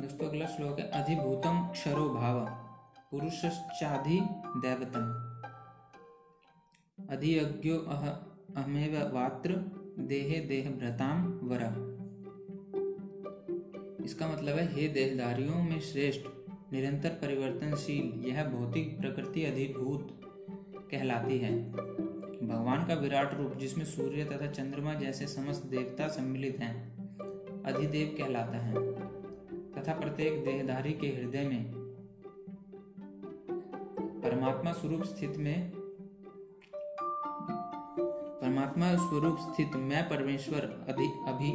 दोस्तों, 0.01 0.27
अगला 0.29 0.45
श्लोक 0.45 0.79
है, 0.79 0.89
अधिभूतम 0.91 1.67
क्षरो 1.71 2.09
भाव। 2.09 2.70
पुरुषाधि 3.11 4.19
दैवतम। 4.57 5.31
अधियज्ञो 7.09 7.77
अह, 7.77 8.07
अहमेव 8.61 9.15
वात्र, 9.15 9.55
देहे 9.99 10.39
देह 10.39 10.71
भ्रताम 10.71 11.27
वर। 11.43 11.91
इसका 14.05 14.27
मतलब 14.27 14.55
है, 14.57 14.75
हे 14.75 14.87
देहधारियों 14.87 15.55
में 15.55 15.79
श्रेष्ठ, 15.79 16.21
निरंतर 16.73 17.09
परिवर्तनशील, 17.09 18.29
यह 18.29 18.49
भौतिक 18.49 18.99
प्रकृति 18.99 19.45
अधिभूत 19.45 20.21
कहलाती 20.91 21.37
है। 21.37 21.71
भगवान 22.47 22.87
का 22.87 22.93
विराट 22.93 23.33
रूप, 23.33 23.57
जिसमें 23.57 23.85
सूर्य 23.85 24.25
तथा 24.25 24.47
चंद्रमा 24.47 24.93
जैसे 24.93 25.27
समस्त 25.27 25.65
देवता 25.65 26.07
सम्मिलित 26.07 26.59
हैं, 26.59 26.97
अधिदेव 27.63 28.15
कहलाता 28.17 28.57
है। 28.57 28.75
तथा 29.71 29.99
प्रत्येक 29.99 30.45
देहधारी 30.45 30.93
के 30.93 31.07
हृदय 31.07 31.47
में 31.47 31.80
परमात्मा 34.23 34.71
स्वरूप 34.71 35.03
स्थित 35.03 35.37
में, 35.37 35.71
परमात्मा 38.41 38.95
स्वरूप 38.95 39.37
स्थित 39.39 39.71
मैं 39.75 40.09
परमेश्वर 40.09 40.85
अधि, 40.89 41.07
अभि, 41.27 41.51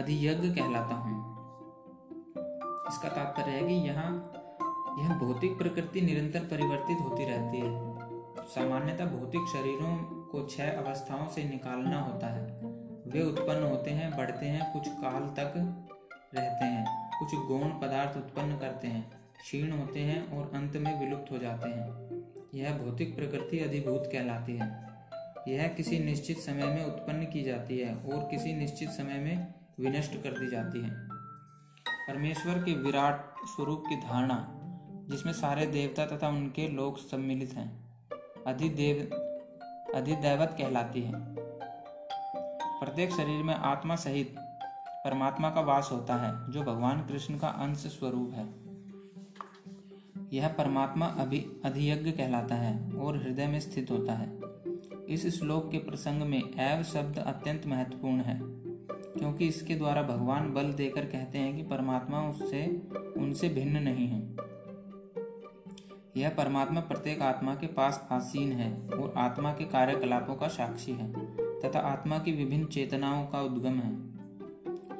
अधियज्ञ 0.00 0.48
कहलाता 0.48 0.94
हूँ। 0.94 1.34
इसका 2.88 3.08
तात्पर्य 3.08 3.50
है 3.50 3.68
कि 3.68 3.74
यहाँ, 3.74 4.32
यह 4.98 5.18
भौतिक 5.18 5.58
प्रकृति 5.58 6.00
निरंतर 6.00 6.40
परिवर्तित 6.40 6.98
होती 7.00 7.24
रहती 7.24 7.56
है। 7.56 7.94
सामान्यतः 8.48 9.06
भौतिक 9.06 9.40
शरीरों 9.40 9.96
को 10.24 10.46
छह 10.46 10.70
अवस्थाओं 10.70 11.28
से 11.28 11.44
निकालना 11.44 12.00
होता 12.00 12.26
है। 12.26 12.60
वे 13.06 13.22
उत्पन्न 13.22 13.62
होते 13.62 13.90
हैं, 13.90 14.16
बढ़ते 14.16 14.46
हैं, 14.46 14.72
कुछ 14.72 14.88
काल 14.88 15.22
तक 15.22 15.52
रहते 16.34 16.64
हैं, 16.64 17.10
कुछ 17.18 17.34
गौण 17.34 17.68
पदार्थ 17.68 18.16
उत्पन्न 18.16 18.58
करते 18.58 18.88
हैं। 18.88 19.23
क्षीण 19.42 19.72
होते 19.72 20.00
हैं 20.00 20.38
और 20.38 20.50
अंत 20.54 20.76
में 20.76 21.00
विलुप्त 21.00 21.32
हो 21.32 21.38
जाते 21.38 21.68
हैं। 21.68 22.24
यह 22.54 22.78
भौतिक 22.78 23.16
प्रकृति 23.16 23.58
अधिभूत 23.58 24.02
कहलाती 24.12 24.56
है। 24.56 24.88
यह 25.48 25.68
किसी 25.68 25.98
निश्चित 25.98 26.38
समय 26.38 26.66
में 26.66 26.84
उत्पन्न 26.84 27.24
की 27.24 27.42
जाती 27.42 27.78
है 27.78 27.94
और 27.94 28.28
किसी 28.30 28.52
निश्चित 28.52 28.88
समय 28.88 29.14
में 29.14 29.54
विनष्ट 29.80 30.22
कर 30.22 30.30
दी 30.30 30.50
जाती 30.50 30.80
है। 30.80 31.08
परमेश्वर 32.08 32.54
के 32.54 32.74
विराट 32.74 33.34
स्वरूप 33.46 33.84
की 33.88 33.96
धारणा, 33.96 34.48
जिसमें 35.10 35.32
सारे 35.32 35.66
देवता 35.66 36.06
तथा 36.06 36.28
उनके 36.28 36.68
लोग 36.68 36.98
सम्मिलित 36.98 37.52
हैं, 37.52 37.84
अधिदेव, 38.46 39.16
अधिदैवत 39.94 40.56
कहलाती 40.58 41.02
है। 41.02 41.12
प्रत्येक 42.80 43.10
शरीर 43.10 43.42
में 43.42 43.54
आत्मा 43.54 43.96
सहित 43.96 44.34
परमात्मा 44.88 45.50
का 45.50 45.60
वास 45.60 45.88
होता 45.92 46.14
है, 46.14 46.52
जो 46.52 46.62
भगवान 46.62 47.06
कृष्ण 47.06 47.38
का 47.38 47.48
अंश 47.48 47.78
स्वरूप 47.78 48.32
है। 48.34 48.63
यह 50.34 50.48
परमात्मा 50.48 51.06
अभि, 51.06 51.38
अधियज्ञ 51.64 52.10
कहलाता 52.10 52.54
है 52.54 52.90
और 52.92 53.16
हृदय 53.18 53.46
में 53.46 53.60
स्थित 53.60 53.90
होता 53.90 54.12
है। 54.12 54.32
इस 55.08 55.26
श्लोक 55.38 55.70
के 55.70 55.78
प्रसंग 55.78 56.22
में 56.22 56.38
एव 56.38 56.82
शब्द 56.82 57.18
अत्यंत 57.18 57.66
महत्वपूर्ण 57.66 58.20
है, 58.20 58.38
क्योंकि 58.40 59.48
इसके 59.48 59.74
द्वारा 59.74 60.02
भगवान 60.02 60.52
बल 60.52 60.72
देकर 60.72 61.04
कहते 61.04 61.38
हैं 61.38 61.56
कि 61.56 61.62
परमात्मा 61.62 62.28
उससे, 62.28 62.64
उनसे 63.16 63.48
भिन्न 63.48 63.82
नहीं 63.82 64.06
है। 64.08 64.20
यह 66.16 66.28
परमात्मा 66.28 66.80
प्रत्येक 66.80 67.22
आत्मा 67.22 67.54
के 67.54 67.66
पास 67.66 68.06
आसीन 68.12 68.52
है 68.52 68.72
और 68.88 69.14
आत्मा 69.16 69.52
के 69.52 69.64
कार्यकलापों 69.64 70.34
का 70.34 70.48
साक्षी 70.48 70.92
है, 70.92 71.12
तथा 71.60 71.78
आत्मा 71.78 72.18
की 72.18 72.32
विभिन्न 72.32 72.66
चेतनाओं 72.66 73.26
का 73.26 73.40
उद्गम 73.40 73.78
है। 73.78 73.92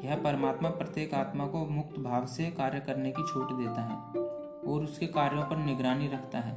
यह 0.05 0.17
परमात्मा 0.17 0.69
प्रत्येक 0.71 1.14
आत्मा 1.14 1.47
को 1.47 1.67
मुक्त 1.67 1.99
भाव 1.99 2.26
से 2.26 2.50
कार्य 2.50 2.81
करने 2.81 3.12
की 3.12 3.23
छूट 3.23 3.53
देता 3.53 3.83
है। 3.83 4.24
और 4.64 4.85
उसके 4.85 5.06
कार्यों 5.06 5.42
पर 5.42 5.56
निगरानी 5.56 6.09
रखता 6.09 6.38
है। 6.38 6.54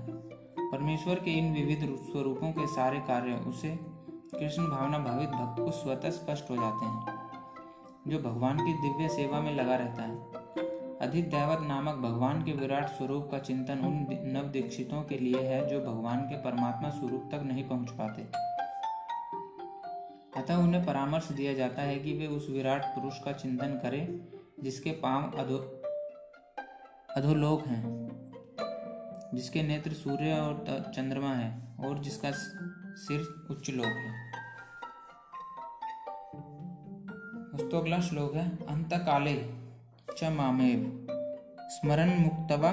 परमेश्वर 0.61 1.15
के 1.15 1.31
इन 1.31 1.53
विविध 1.53 1.85
स्वरूपों 2.01 2.51
के 2.51 2.67
सारे 2.67 2.99
कार्य 2.99 3.33
उसे 3.47 3.69
कृष्ण 4.33 4.63
भावना 4.63 4.99
भावित 4.99 5.29
भक्त 5.29 5.61
को 5.61 5.71
स्वतः 5.71 6.09
स्पष्ट 6.09 6.49
हो 6.49 6.55
जाते 6.55 6.85
हैं, 6.85 7.15
जो 8.07 8.19
भगवान 8.19 8.57
की 8.57 8.73
दिव्य 8.73 9.09
सेवा 9.09 9.39
में 9.41 9.53
लगा 9.55 9.75
रहता 9.75 10.03
है। 10.03 10.15
अधिदैवत 11.01 11.59
नामक 11.61 11.95
भगवान 11.95 12.43
के 12.43 12.51
विराट 12.51 12.89
स्वरूप 12.89 13.27
का 13.31 13.39
चिंतन 13.39 13.79
उन 13.79 14.05
नव 14.33 14.43
दीक्षितों 14.43 15.01
के 15.01 15.17
लिए 15.17 15.41
है, 15.41 15.67
जो 15.69 15.79
भगवान 15.81 16.21
के 16.21 16.35
परमात्मा 16.35 16.89
स्वरूप 16.89 17.29
तक 17.31 17.43
नहीं 17.43 17.63
पहुँच 17.63 17.91
पाते। 17.91 18.21
अतः 20.41 20.55
उन्हें 20.55 20.85
परामर्श 20.85 21.31
दिया 21.31 21.53
जाता 21.53 21.81
है 21.81 21.99
कि 21.99 22.13
वे 22.13 22.27
उस 22.27 22.49
विराट 22.49 22.85
पुरुष 22.85 23.19
का 23.19 23.31
चिंतन 23.31 23.79
करें, 23.83 24.27
जिसके 24.63 24.91
पाँव 24.91 25.39
अधोलोक 27.17 27.67
हैं, 27.67 27.83
जिसके 29.33 29.63
नेत्र 29.63 29.91
सूर्य 29.91 30.33
और 30.33 30.91
चंद्रमा 30.95 31.33
है 31.33 31.77
और 31.79 31.99
जिसका 31.99 32.31
सिर 32.95 33.47
उच्च 33.51 33.69
लोक 33.69 33.85
है। 33.85 34.11
दोस्तों 37.55 37.81
अगला 37.81 37.99
श्लोक 37.99 38.35
है 38.35 38.65
अंत 38.65 38.89
काले 38.93 39.33
च 40.17 40.23
मामेव 40.23 41.07
स्मरण 41.69 42.19
मुक्तवा 42.19 42.71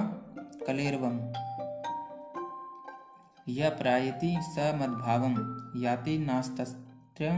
कलेरवम। 0.67 1.17
य 3.49 3.69
प्रायति 3.69 4.35
स 4.43 4.73
मद्भावम, 4.75 5.35
याति 5.83 6.19
नास्तत्र 6.19 7.31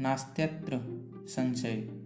नास्त्यत्र 0.00 0.80
संशय। 1.28 2.01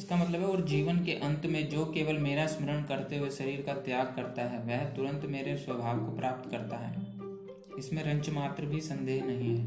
इसका 0.00 0.16
मतलब 0.16 0.40
है 0.40 0.46
और 0.46 0.60
जीवन 0.60 1.04
के 1.04 1.12
अंत 1.12 1.46
में 1.46 1.68
जो 1.68 1.86
केवल 1.86 2.18
मेरा 2.18 2.46
स्मरण 2.46 2.82
करते 2.82 3.16
हुए 3.16 3.30
शरीर 3.30 3.62
का 3.62 3.72
त्याग 3.72 4.06
करता 4.06 4.42
है 4.42 4.58
वह 4.58 4.84
तुरंत 4.84 5.24
मेरे 5.24 5.56
स्वभाव 5.56 6.06
को 6.06 6.16
प्राप्त 6.16 6.50
करता 6.50 6.76
है। 6.76 6.96
इसमें 7.78 8.04
रंच 8.04 8.30
मात्र 8.30 8.66
भी 8.66 8.80
संदेह 8.80 9.24
नहीं 9.24 9.56
है। 9.56 9.66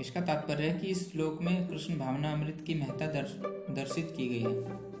इसका 0.00 0.20
तात्पर्य 0.20 0.68
है 0.68 0.78
कि 0.78 0.86
इस 0.86 1.12
श्लोक 1.12 1.42
में 1.42 1.68
कृष्ण 1.68 1.98
भावना 1.98 2.32
अमृत 2.32 2.64
की 2.66 2.74
महत्ता 2.74 3.06
दर्श, 3.06 3.36
दर्शित 3.70 4.14
की 4.16 4.28
गई 4.28 4.52
है। 4.52 4.92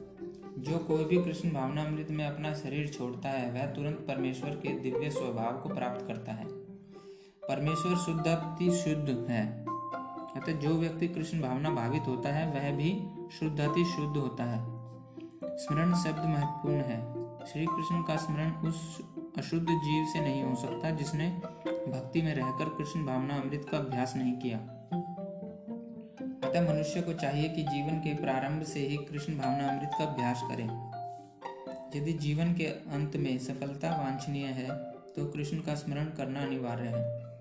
जो 0.62 0.78
कोई 0.78 1.04
भी 1.04 1.22
कृष्ण 1.22 1.50
भावना 1.50 1.84
अमृत 1.84 2.10
में 2.10 2.26
अपना 2.26 2.54
शरीर 2.54 2.88
छोड़ता 2.88 3.28
है 3.28 3.52
वह 3.52 3.66
तुरंत 3.66 4.04
परमेश्वर 4.08 4.50
के 4.50 4.80
दिव्य 4.80 5.10
स्वभाव 5.10 5.60
को 5.60 5.68
प्राप्त 5.68 6.06
करता 6.06 6.32
है। 6.32 6.46
परमेश्वर 7.50 7.96
शुद्ध 7.96 8.22
शुद्ध 8.76 9.26
है। 9.30 9.61
अतः 10.36 10.52
जो 10.52 10.70
व्यक्ति 10.70 11.08
कृष्ण 11.08 11.40
भावना 11.40 11.70
भावित 11.70 12.02
होता 12.08 12.28
है, 12.28 12.46
वह 12.50 12.70
भी 12.76 12.90
शुद्ध 13.38 13.60
अति 13.60 13.84
शुद्ध 13.84 14.16
होता 14.16 14.44
है। 14.44 14.60
स्मरण 15.58 15.94
शब्द 15.94 16.24
महत्वपूर्ण 16.26 16.80
है। 16.80 17.00
श्री 17.46 17.66
कृष्ण 17.66 18.02
का 18.02 18.16
स्मरण 18.16 18.50
उस 18.50 19.00
अशुद्ध 19.38 19.66
जीव 19.66 20.04
से 20.12 20.20
नहीं 20.20 20.42
हो 20.44 20.54
सकता 20.54 20.90
जिसने 20.90 21.28
भक्ति 21.88 22.22
में 22.22 22.34
रहकर 22.34 22.68
कृष्ण 22.68 23.04
भावना 23.06 23.34
अमृत 23.34 23.66
का 23.70 23.78
अभ्यास 23.78 24.16
नहीं 24.16 24.32
किया। 24.32 24.58
अतः 26.48 26.72
मनुष्य 26.72 27.00
को 27.00 27.12
चाहिए 27.12 27.48
कि 27.48 27.62
जीवन 27.62 27.98
के 27.98 28.14
प्रारंभ 28.14 28.62
से 28.62 28.80
ही 28.80 28.96
कृष्ण 28.96 29.38
भावना 29.38 29.68
अमृत 29.68 29.90
का 29.98 30.04
अभ्यास 30.04 30.42
करें। 30.42 30.68
यदि 31.96 32.12
जीवन 32.12 32.54
के 32.54 32.64
अंत 32.64 33.16
में 33.16 33.38
सफलता 33.38 33.90
वांछनीय 33.90 34.46
है 34.46 34.68
तो 35.16 35.32
कृष्ण 35.32 35.58
का 35.58 35.74
स्मरण 35.74 36.04
करना 36.04 36.42
अनिवार्य 36.42 36.88
है। 36.88 37.31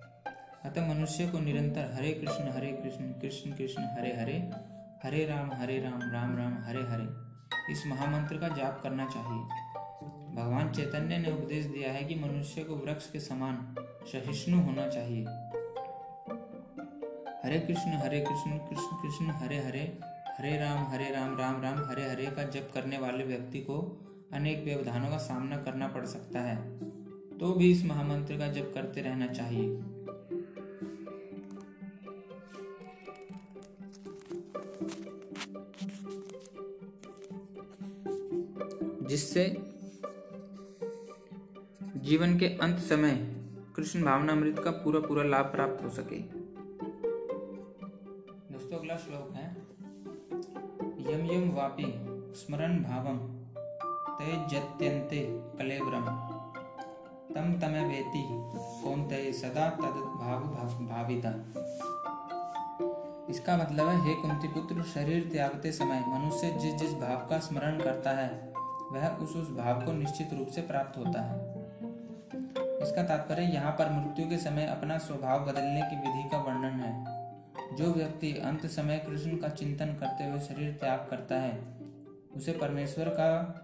अतः 0.65 0.87
मनुष्य 0.87 1.27
को 1.27 1.39
निरंतर 1.39 1.91
हरे 1.93 2.11
कृष्ण 2.11 2.51
हरे 2.51 2.71
कृष्ण 2.73 3.11
कृष्ण 3.11 3.51
कृष्ण, 3.51 3.83
हरे 3.83 4.11
हरे 4.15 4.37
हरे 5.03 5.25
राम 5.25 5.51
हरे 5.53 5.79
राम 5.79 6.01
राम 6.11 6.37
राम, 6.37 6.57
हरे 6.63 6.81
हरे, 6.83 7.73
इस 7.73 7.83
महामंत्र 7.87 8.37
का 8.37 8.47
जाप 8.47 8.79
करना 8.83 9.05
चाहिए। 9.05 9.43
भगवान 10.35 10.71
चैतन्य 10.71 11.17
ने 11.17 11.31
उपदेश 11.31 11.65
दिया 11.65 11.91
है 11.91 12.03
कि 12.03 12.15
मनुष्य 12.15 12.63
को 12.63 12.75
वृक्ष 12.75 13.09
के 13.11 13.19
समान 13.19 13.75
सहिष्णु 14.05 14.61
होना 14.61 14.87
चाहिए। 14.87 15.25
हरे 17.45 17.59
कृष्ण 17.59 17.89
हरे 17.89 18.19
कृष्ण 18.19 18.57
कृष्ण 18.57 19.01
कृष्ण, 19.01 19.31
हरे 19.31 19.57
हरे 19.57 19.99
हरे 20.37 20.57
राम 20.57 20.85
हरे 20.87 21.11
राम 21.11 21.37
राम 21.37 21.61
राम, 21.61 21.83
हरे 21.89 22.09
हरे 22.09 22.25
का 22.25 22.43
जप 22.43 22.71
करने 22.73 22.97
वाले 22.97 23.23
व्यक्ति 23.23 23.59
को 23.59 23.79
अनेक 24.33 24.63
व्यवधानों 24.63 25.09
का 25.09 25.17
सामना 25.17 25.57
करना 25.57 25.87
पड़ 25.87 26.05
सकता 26.05 26.39
है। 26.39 26.57
तो 27.37 27.53
भी 27.53 27.71
इस 27.71 27.85
महामंत्र 27.85 28.37
का 28.37 28.47
जप 28.47 28.71
करते 28.75 29.01
रहना 29.01 29.27
चाहिए। 29.27 29.90
जिससे 39.11 39.43
जीवन 41.97 42.37
के 42.39 42.47
अंत 42.57 42.77
समय 42.79 43.11
कृष्ण 43.75 44.03
भावनामृत 44.03 44.59
का 44.59 44.71
पूरा 44.71 44.99
पूरा 44.99 45.23
लाभ 45.23 45.45
प्राप्त 45.45 45.83
हो 45.83 45.89
सके। 45.89 46.19
दोस्तों, 48.53 48.77
अगला 48.77 48.95
श्लोक 48.97 49.31
है। 49.31 49.47
यम 51.07 51.25
यम 51.25 51.49
वापी 51.51 51.87
स्मरण 52.35 52.77
भावम 52.83 53.17
ते 54.17 54.35
जत्यंते 54.47 55.19
कलेवरम। 55.57 56.07
तम 57.35 57.51
तमे 57.59 57.81
वेति 57.87 58.23
कौन 58.83 59.03
ते 59.07 59.33
सदा 59.33 59.69
तद 59.69 59.99
भाव 60.21 60.39
भाविता 60.87 61.33
इसका 63.29 63.57
मतलब 63.57 63.87
है, 63.87 63.97
हे 64.05 64.13
कुंती 64.13 64.47
पुत्र, 64.47 64.83
शरीर 64.83 65.29
त्यागते 65.31 65.71
समय 65.71 66.03
मनुष्य 66.07 66.51
जिस 66.51 66.73
जिस 66.73 66.93
भाव 66.93 67.27
का 67.29 67.39
स्मरण 67.39 67.79
करता 67.79 68.11
है 68.11 68.50
वह 68.91 69.07
उस 69.07 69.36
उस 69.36 69.57
भाव 69.57 69.86
को 69.86 69.91
निश्चित 69.91 70.33
रूप 70.33 70.48
से 70.48 70.62
प्राप्त 70.62 70.98
होता 70.98 71.21
है। 71.21 71.51
इसका 72.81 73.03
तात्पर्य 73.03 73.41
यहाँ 73.41 73.71
पर 73.71 73.89
मृत्यु 73.89 74.29
के 74.29 74.38
समय 74.38 74.65
अपना 74.65 74.98
स्वभाव 74.98 75.45
बदलने 75.45 75.81
की 75.81 75.95
विधि 75.95 76.29
का 76.29 76.38
वर्णन 76.38 76.79
है। 76.79 77.21
जो 77.75 77.93
व्यक्ति 77.93 78.38
अंत 78.38 78.65
समय 78.65 78.98
कृष्ण 78.98 79.38
का 79.38 79.50
चिंतन 79.50 79.86
करते 79.86 80.24
हुए 80.24 80.39
शरीर 80.39 80.74
त्याग 80.74 81.07
करता 81.10 81.36
है, 81.36 81.63
उसे 82.36 82.51
परमेश्वर 82.51 83.10
का 83.10 83.57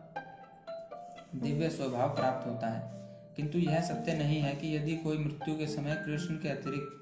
दिव्य 1.35 1.69
स्वभाव 1.69 2.09
प्राप्त 2.09 2.47
होता 2.47 2.67
है। 2.67 2.97
किंतु 3.35 3.57
यह 3.57 3.81
सत्य 3.81 4.13
नहीं 4.13 4.41
है 4.41 4.55
कि 4.55 4.75
यदि 4.75 4.97
कोई 4.97 5.17
मृत्यु 5.17 5.57
के 5.57 5.67
समय 5.67 5.95
कृष्ण 5.95 6.35
के 6.35 6.49
अतिरिक्त 6.49 6.93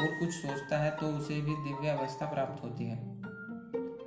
और 0.00 0.06
कुछ 0.06 0.28
सोचता 0.28 0.78
है 0.78 0.90
तो 0.90 1.06
उसे 1.06 1.34
भी 1.34 1.52
दिव्य 1.52 1.88
अवस्था 1.88 2.26
प्राप्त 2.26 2.64
होती 2.64 2.84
है। 2.84 3.13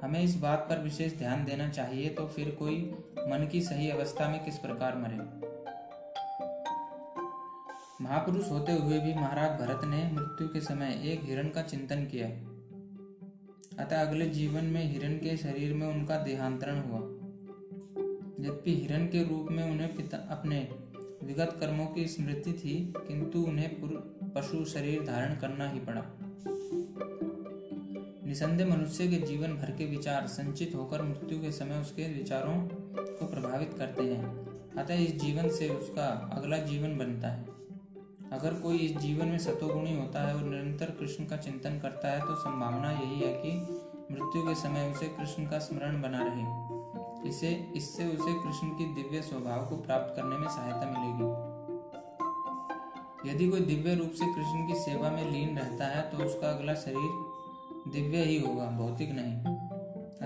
हमें 0.07 0.21
इस 0.21 0.35
बात 0.39 0.59
पर 0.59 0.79
विशेष 0.79 1.17
ध्यान 1.17 1.43
देना 1.45 1.67
चाहिए 1.69 2.09
तो 2.09 2.25
फिर 2.25 2.49
कोई 2.49 2.75
मन 3.21 3.47
की 3.51 3.61
सही 3.61 3.89
अवस्था 3.89 4.27
में 4.29 4.43
किस 4.45 4.57
प्रकार 4.57 4.95
मरे। 4.97 5.17
महापुरुष 8.03 8.51
होते 8.51 8.71
हुए 8.71 8.99
भी 8.99 9.13
महाराज 9.13 9.59
भरत 9.59 9.83
ने 9.85 9.97
मृत्यु 10.11 10.47
के 10.47 10.61
समय 10.61 11.01
एक 11.05 11.23
हिरण 11.23 11.49
का 11.49 11.61
चिंतन 11.61 12.05
किया। 12.05 12.27
अतः 13.83 14.01
अगले 14.01 14.25
जीवन 14.29 14.65
में 14.65 14.83
हिरण 14.83 15.17
के 15.17 15.35
शरीर 15.37 15.73
में 15.73 15.87
उनका 15.87 16.17
देहांतरण 16.17 16.79
हुआ। 16.81 16.99
यद्यपि 18.39 18.75
हिरण 18.75 19.05
के 19.07 19.23
रूप 19.23 19.47
में 19.51 19.63
उन्हें 19.71 19.95
पिता, 19.95 20.17
अपने 20.29 20.59
विगत 21.23 21.57
कर्मों 21.59 21.85
की 21.85 22.07
स्मृति 22.07 22.53
थी, 22.53 22.93
किंतु 22.97 23.41
उन्हें 23.41 23.69
पशु 24.31 24.65
शरीर 24.65 25.03
धारण 25.03 25.35
करना 25.35 25.69
ही 25.69 25.79
पड़ा। 25.79 26.05
निसंदेह 28.27 28.67
मनुष्य 28.67 29.07
के 29.07 29.17
जीवन 29.17 29.53
भर 29.53 29.72
के 29.72 29.86
विचार 29.86 30.27
संचित 30.27 30.72
होकर 30.75 31.01
मृत्यु 31.01 31.41
के 31.41 31.51
समय 31.51 31.75
उसके 31.75 32.07
विचारों 32.13 32.55
को 33.19 33.25
प्रभावित 33.25 33.75
करते 33.77 34.03
हैं। 34.03 34.31
अतः 34.77 34.93
इस 34.93 35.22
जीवन 35.22 35.50
से 35.50 35.69
उसका 35.69 36.07
अगला 36.34 36.57
जीवन 36.57 36.98
बनता 36.98 37.27
है। 37.27 37.46
अगर 38.31 38.53
कोई 38.53 38.77
इस 38.77 38.98
जीवन 38.98 39.27
में 39.27 39.38
सतोगुणी 39.38 39.98
होता 39.98 40.27
है 40.27 40.36
और 40.36 40.43
निरंतर 40.43 40.86
कृष्ण 40.86 41.25
का 41.25 41.38
चिंतन 41.38 41.79
करता 41.79 42.07
है 42.07 42.19
तो 42.22 42.36
संभावना 42.36 42.91
यही 42.91 43.19
है 43.19 43.34
कि 43.46 43.51
मृत्यु 44.12 44.41
के 44.41 44.55
समय 44.55 44.91
उसे 44.91 45.05
कृष्ण 45.07 45.46
का 45.46 45.60
स्मरण 45.60 46.01
बना 46.01 46.19
रहे। 46.24 47.29
इसे, 47.29 47.72
इससे 47.75 48.05
उसे 48.05 48.34
कृष्ण 48.34 48.69
की 48.69 48.86
दिव्य 48.93 49.22
स्वभाव 49.22 49.65
को 49.65 49.75
प्राप्त 49.75 50.13
करने 50.15 50.38
में 50.38 50.48
सहायता 50.48 50.91
मिलेगी। 50.91 51.29
यदि 53.29 53.48
कोई 53.50 53.60
दिव्य 53.60 53.96
रूप 53.96 54.12
से 54.12 54.25
कृष्ण 54.25 54.67
की 54.67 54.75
सेवा 54.75 55.10
में 55.10 55.31
लीन 55.31 55.57
रहता 55.57 55.86
है 55.86 56.10
तो 56.10 56.17
उसका 56.17 56.50
अगला 56.50 56.74
शरीर 56.74 57.26
दिव्य 57.91 58.24
ही 58.24 58.39
होगा, 58.41 58.65
भौतिक 58.65 59.10
नहीं। 59.12 59.58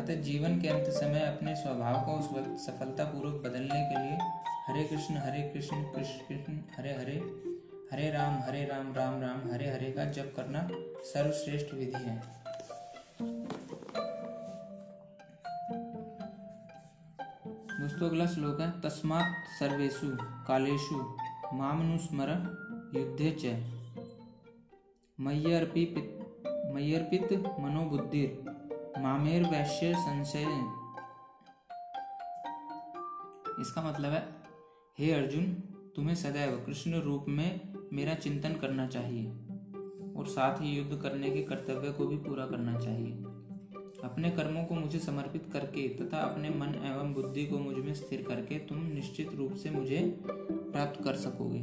अतः 0.01 0.21
जीवन 0.21 0.61
के 0.61 0.67
अंत 0.67 0.85
समय 0.87 1.19
अपने 1.19 1.55
स्वभाव 1.55 2.05
को 2.05 2.11
उस 2.11 2.29
वक्त 2.31 2.59
सफलतापूर्वक 2.59 3.41
बदलने 3.41 3.79
के 3.85 4.03
लिए 4.03 4.17
हरे 4.67 4.83
कृष्ण 4.83 5.15
हरे 5.17 5.41
कृष्ण 5.49 5.83
कृष्ण 5.83 6.25
कृष्ण, 6.27 6.59
हरे 6.77 6.89
हरे 6.89 7.17
हरे 7.91 8.11
राम 8.11 8.41
हरे 8.41 8.65
राम 8.65 8.93
राम 8.93 9.21
राम, 9.21 9.51
हरे 9.53 9.71
हरे 9.71 9.91
का 9.91 10.05
जप 10.05 10.33
करना 10.35 10.67
सर्वश्रेष्ठ 11.03 11.73
विधि 11.73 12.03
है। 12.03 12.21
दोस्तों, 17.81 18.09
अगला 18.09 18.25
श्लोक 18.25 18.61
है, 18.61 18.81
तस्मात् 18.81 19.59
सर्वेशु 19.59 20.17
कालेशु 20.47 21.15
मामनुस्मर 21.53 22.29
युद्धे 22.95 23.37
च। 23.39 23.45
मय्यर्पित 25.19 26.17
मय्यर्पित 26.73 27.33
मनोबुद्धिर 27.59 29.01
मामेर 29.01 29.43
वैश्य 29.43 29.93
संशय 29.93 30.45
इसका 33.61 33.81
मतलब 33.81 34.11
है, 34.11 34.23
हे 34.99 35.11
अर्जुन, 35.11 35.45
तुम्हें 35.95 36.15
सदैव 36.15 36.63
कृष्ण 36.65 37.01
रूप 37.01 37.25
में 37.29 37.73
मेरा 37.93 38.13
चिंतन 38.13 38.53
करना 38.53 38.87
चाहिए 38.87 39.31
और 40.15 40.27
साथ 40.27 40.61
ही 40.61 40.69
युद्ध 40.69 41.01
करने 41.01 41.29
के 41.29 41.41
कर्तव्य 41.43 41.91
को 41.91 42.05
भी 42.05 42.17
पूरा 42.17 42.45
करना 42.45 42.79
चाहिए। 42.79 43.11
अपने 44.03 44.29
कर्मों 44.29 44.63
को 44.63 44.75
मुझे 44.75 44.99
समर्पित 44.99 45.49
करके 45.53 45.87
तथा 45.87 46.17
अपने 46.17 46.49
मन 46.49 46.75
एवं 46.85 47.13
बुद्धि 47.13 47.45
को 47.45 47.59
मुझमें 47.59 47.93
स्थिर 47.93 48.21
करके 48.21 48.59
तुम 48.59 48.83
निश्चित 48.83 49.33
रूप 49.33 49.53
से 49.53 49.71
मुझे 49.71 50.19
प्राप्त 50.27 51.03
कर 51.03 51.15
सकोगे। 51.15 51.59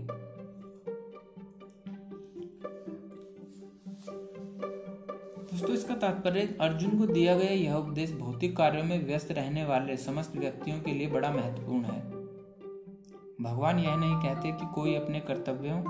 दोस्तों, 5.59 5.75
इसका 5.75 5.95
तात्पर्य 5.95 6.57
अर्जुन 6.61 6.99
को 6.99 7.07
दिया 7.07 7.35
गया 7.37 7.51
यह 7.51 7.75
उपदेश 7.75 8.13
भौतिक 8.13 8.57
कार्यों 8.57 8.83
में 8.85 9.07
व्यस्त 9.07 9.31
रहने 9.33 9.65
वाले 9.65 9.97
समस्त 9.97 10.37
व्यक्तियों 10.37 10.81
के 10.81 10.91
लिए 10.91 11.07
बड़ा 11.07 11.31
महत्वपूर्ण 11.31 11.85
है। 11.85 12.01
भगवान 13.43 13.79
यह 13.79 13.97
नहीं 13.97 14.15
कहते 14.15 14.53
कि 14.53 14.67
कोई 14.75 14.95
अपने 14.95 15.21
कर्तव्यों 15.21 15.83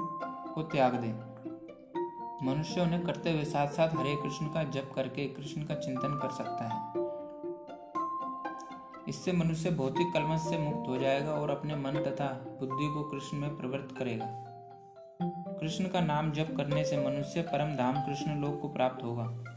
को 0.55 0.63
त्याग 0.63 0.95
दे। 0.95 1.09
मनुष्य 2.47 2.81
उन्हें 2.81 3.03
करते 3.05 3.33
हुए 3.33 3.45
साथ 3.45 3.67
साथ 3.69 3.89
हरे 3.89 4.15
कृष्ण 4.23 4.47
का 4.47 4.63
जप 4.71 4.93
करके 4.95 5.27
कृष्ण 5.27 5.63
का 5.63 5.75
चिंतन 5.75 6.19
कर 6.23 6.31
सकता 6.31 6.69
है। 6.69 7.07
इससे 9.09 9.33
मनुष्य 9.33 9.71
भौतिक 9.71 10.13
कलमश 10.15 10.41
से 10.41 10.59
मुक्त 10.59 10.89
हो 10.89 10.97
जाएगा 10.97 11.33
और 11.33 11.51
अपने 11.51 11.77
मन 11.77 12.03
तथा 12.07 12.29
बुद्धि 12.61 12.89
को 12.95 13.03
कृष्ण 13.03 13.39
में 13.39 13.57
प्रवृत्त 13.57 13.95
करेगा। 13.99 14.27
कृष्ण 15.61 15.89
का 15.89 16.01
नाम 16.01 16.33
जप 16.33 16.55
करने 16.57 16.85
से 16.85 16.97
मनुष्य 17.07 17.43
परम 17.43 17.77
धाम 17.77 17.95
कृष्ण 18.01 18.41
लोक 18.41 18.61
को 18.63 18.69
प्राप्त 18.69 19.05
होगा। 19.05 19.55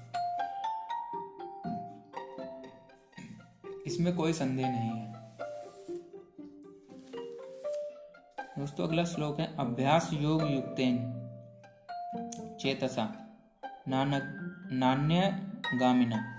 इसमें 3.88 4.15
कोई 4.15 4.34
संदेह 4.34 4.70
नहीं 4.70 4.89
है। 4.89 5.12
दोस्तों, 8.60 8.88
अगला 8.88 9.04
श्लोक 9.04 9.39
है, 9.39 9.58
अभ्यास 9.58 10.10
योग 10.13 10.41
युक्तेन, 10.52 10.98
चेतसा, 12.62 13.08
नानक, 13.88 14.24
नान्य 14.72 15.22
गामिना। 15.80 16.38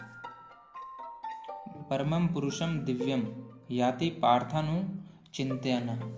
परमम 1.91 2.27
पुरुषम 2.29 2.79
दिव्यम 2.79 3.27
याति 3.71 4.11
पार्थानु 4.11 4.83
चिंतन 5.35 6.09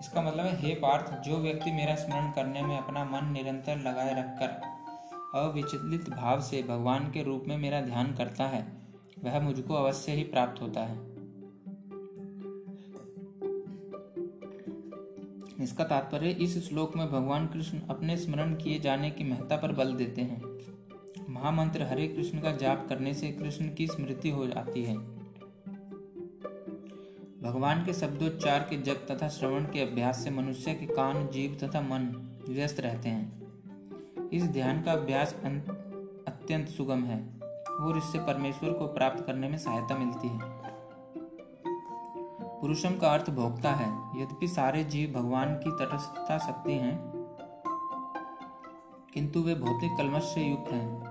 इसका 0.00 0.22
मतलब 0.22 0.44
है, 0.44 0.56
हे 0.56 0.74
पार्थ, 0.74 1.18
जो 1.20 1.36
व्यक्ति 1.36 1.72
मेरा 1.72 1.94
स्मरण 1.94 2.30
करने 2.30 2.62
में 2.62 2.78
अपना 2.78 3.04
मन 3.04 3.32
निरंतर 3.32 3.76
लगाए 3.76 4.14
रखकर 4.14 4.48
अविचलित 5.38 6.10
भाव 6.10 6.40
से 6.40 6.62
भगवान 6.62 7.10
के 7.10 7.22
रूप 7.22 7.44
में 7.48 7.56
मेरा 7.56 7.80
ध्यान 7.80 8.14
करता 8.14 8.44
है 8.44 8.83
वह 9.24 9.40
मुझको 9.40 9.74
अवश्य 9.74 10.12
ही 10.12 10.22
प्राप्त 10.22 10.62
होता 10.62 10.80
है। 10.80 11.14
इसका 15.64 15.84
तात्पर्य 15.84 16.30
इस 16.30 16.68
श्लोक 16.68 16.96
में 16.96 17.06
भगवान 17.12 17.46
कृष्ण 17.46 17.80
अपने 17.80 18.16
स्मरण 18.16 18.54
किए 18.54 18.78
जाने 18.78 19.10
की 19.10 19.24
महत्ता 19.24 19.56
पर 19.56 19.72
बल 19.72 19.94
देते 19.94 20.22
हैं। 20.22 20.42
महामंत्र 21.30 21.82
हरे 21.82 22.08
कृष्ण 22.08 22.40
का 22.40 22.52
जाप 22.52 22.86
करने 22.88 23.14
से 23.14 23.32
कृष्ण 23.32 23.74
की 23.74 23.86
स्मृति 23.86 24.30
हो 24.30 24.46
जाती 24.46 24.82
है। 24.84 24.96
भगवान 27.42 27.84
के 27.84 27.92
शब्दोच्चार 27.92 28.60
के 28.60 28.76
जप 28.82 29.06
तथा 29.10 29.28
श्रवण 29.28 29.64
के 29.64 29.80
अभ्यास 29.80 30.24
से 30.24 30.30
मनुष्य 30.30 30.74
के 30.74 30.86
कान 30.86 31.28
जीव 31.28 31.58
तथा 31.64 31.80
मन 31.80 32.36
व्यस्त 32.48 32.80
रहते 32.80 33.08
हैं। 33.08 33.44
इस 34.28 34.44
ध्यान 34.44 34.82
का 34.82 34.92
अभ्यास 34.92 35.34
अत्यंत 36.26 36.68
सुगम 36.68 37.04
है। 37.04 37.43
और 37.80 37.98
इससे 37.98 38.18
परमेश्वर 38.18 38.72
को 38.72 38.86
प्राप्त 38.86 39.24
करने 39.26 39.48
में 39.48 39.56
सहायता 39.58 39.98
मिलती 39.98 40.28
है। 40.28 40.52
पुरुषम 42.60 42.96
का 42.96 43.08
अर्थ 43.08 43.30
भोक्ता 43.30 43.70
है। 43.70 43.88
यद्यपि 44.20 44.48
सारे 44.48 44.84
जीव 44.84 45.12
भगवान 45.12 45.54
की 45.54 45.70
तटस्थता 45.70 46.38
शक्ति 46.38 46.72
हैं, 46.72 46.96
किंतु 49.14 49.40
वे 49.40 49.54
भौतिक 49.54 49.96
कलमश 49.98 50.22
से 50.24 50.42
युक्त 50.42 50.72
हैं। 50.72 51.02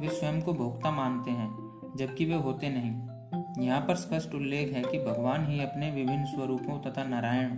वे 0.00 0.08
स्वयं 0.08 0.40
को 0.42 0.52
भोक्ता 0.52 0.90
मानते 0.90 1.30
हैं, 1.30 1.50
जबकि 1.96 2.24
वे 2.24 2.34
होते 2.34 2.68
नहीं। 2.68 3.64
यहाँ 3.66 3.80
पर 3.80 3.94
स्पष्ट 3.94 4.34
उल्लेख 4.34 4.72
है 4.72 4.82
कि 4.82 4.98
भगवान 4.98 5.46
ही 5.46 5.60
अपने 5.60 5.90
विभिन्न 5.90 6.24
स्वरूपों 6.24 6.78
तथा 6.80 7.04
नारायण, 7.04 7.56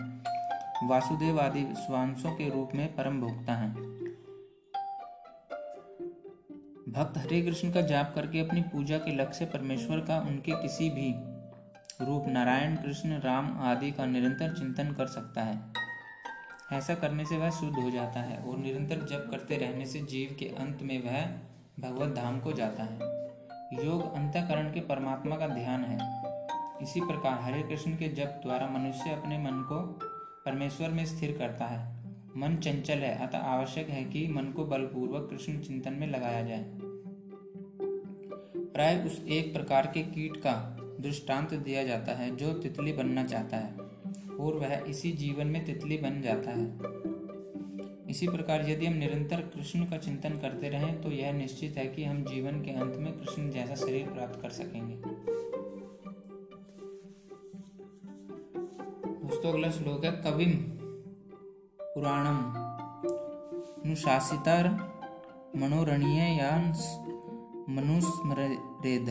वासुदेव 0.88 1.40
आदि 1.40 1.66
स्वांशों 1.77 2.33
के 2.33 2.49
रूप 2.51 2.75
में 2.75 2.87
परम 2.97 3.21
भोक्ता 3.21 3.53
हैं। 3.53 3.88
भक्त 6.88 7.18
हरे 7.18 7.42
कृष्ण 7.42 7.72
का 7.72 7.81
जाप 7.81 8.12
करके 8.14 8.40
अपनी 8.40 8.61
पूजा 8.61 8.98
के 8.98 9.16
लक्ष्य 9.16 9.44
परमेश्वर 9.44 10.01
का 10.01 10.20
उनके 10.20 10.53
किसी 10.53 10.90
भी 10.90 11.14
रूप, 12.05 12.24
नारायण 12.29 12.77
कृष्ण, 12.77 13.20
राम 13.20 13.59
आदि 13.61 13.90
का 13.90 14.07
निरंतर 14.07 14.55
चिंतन 14.59 14.92
कर 14.92 15.07
सकता 15.07 15.42
है। 15.42 15.72
ऐसा 16.72 16.94
करने 16.94 17.24
से 17.24 17.37
वह 17.37 17.51
शुद्ध 17.51 17.79
हो 17.79 17.90
जाता 17.90 18.20
है 18.20 18.38
और 18.38 18.59
निरंतर 18.59 18.96
जप 18.96 19.29
करते 19.31 19.57
रहने 19.57 19.87
से 19.87 20.01
जीव 20.01 20.37
के 20.38 20.46
अंत 20.46 20.83
में 20.83 21.03
वह 21.03 21.27
भगवत 21.88 22.16
धाम 22.16 22.40
को 22.40 22.53
जाता 22.53 22.83
है। 22.83 22.98
योग 23.87 24.14
अंतकरण 24.14 24.72
के 24.72 24.81
परमात्मा 24.81 25.37
का 25.37 25.48
ध्यान 25.48 25.85
है। 25.85 25.98
इसी 26.83 27.01
प्रकार 27.01 27.38
हरे 27.42 27.62
कृष्ण 27.62 27.90
के 27.90 28.09
जप 28.09 28.40
द्वारा 28.42 28.68
मनुष्य 28.68 29.11
अपने 29.11 29.38
मन 29.38 29.66
को 29.68 29.81
परमेश्वर 30.46 30.88
में 30.88 31.07
स्थिर 31.07 31.37
करता 31.38 31.64
है। 31.64 31.97
मन 32.38 32.57
चंचल 32.57 32.98
है, 32.98 33.27
अतः 33.27 33.38
आवश्यक 33.38 33.88
है 33.88 34.05
कि 34.05 34.27
मन 34.29 34.44
को 34.44 34.64
बलपूर्वक 34.64 35.31
कृष्ण 35.31 35.59
चिंतन 35.59 35.92
में 35.92 36.07
लगाया 36.07 36.42
जाए। 36.42 36.64
प्राय 38.74 39.05
उस 39.07 39.24
एक 39.29 39.53
प्रकार 39.53 39.87
के 39.87 40.03
कीट 40.03 40.37
का 40.37 40.77
दृष्टांत 41.01 41.55
दिया 41.55 41.85
जाता 41.85 42.12
है, 42.12 42.37
जो 42.37 42.53
तितली 42.53 42.92
बनना 42.92 43.24
चाहता 43.24 43.57
है, 43.57 43.74
और 44.40 44.55
वह 44.55 44.85
इसी 44.88 45.12
जीवन 45.12 45.46
में 45.46 45.64
तितली 45.64 45.96
बन 45.96 46.20
जाता 46.22 46.51
है। 46.51 46.98
इसी 48.11 48.29
प्रकार 48.29 48.70
यदि 48.70 48.87
हम 48.87 48.94
निरंतर 48.94 49.40
कृष्ण 49.40 49.85
का 49.85 49.96
चिंतन 49.96 50.31
करते 50.31 50.68
रहें 50.68 51.03
तो 51.03 51.11
यह 51.11 51.33
निश्चित 51.33 51.77
है 51.77 51.87
कि 51.87 52.05
हम 52.05 52.24
जीवन 52.24 52.62
के 52.62 52.70
अंत 52.70 52.96
में 52.96 53.12
कृष्ण 53.12 53.51
जैसा 53.51 53.74
शरीर 53.74 54.07
प्राप्त 54.07 54.40
कर 54.42 54.51
सकेंगे। 54.51 54.96
दोस्तों, 59.27 59.53
अगला 59.53 59.70
श्लोक 59.70 60.05
है, 60.05 60.12
कविम। 60.12 60.78
पुराणम। 61.98 62.52
अनुशासितर 63.84 64.68
मनोरणीयांस 65.56 66.98
मनुस्मरेद। 67.68 69.06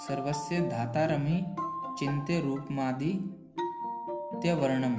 सर्वस्य 0.00 0.60
धातारमि 0.60 1.56
चिंते 1.98 2.40
रूपमादि 2.40 3.12
त्यवर्णम। 4.42 4.96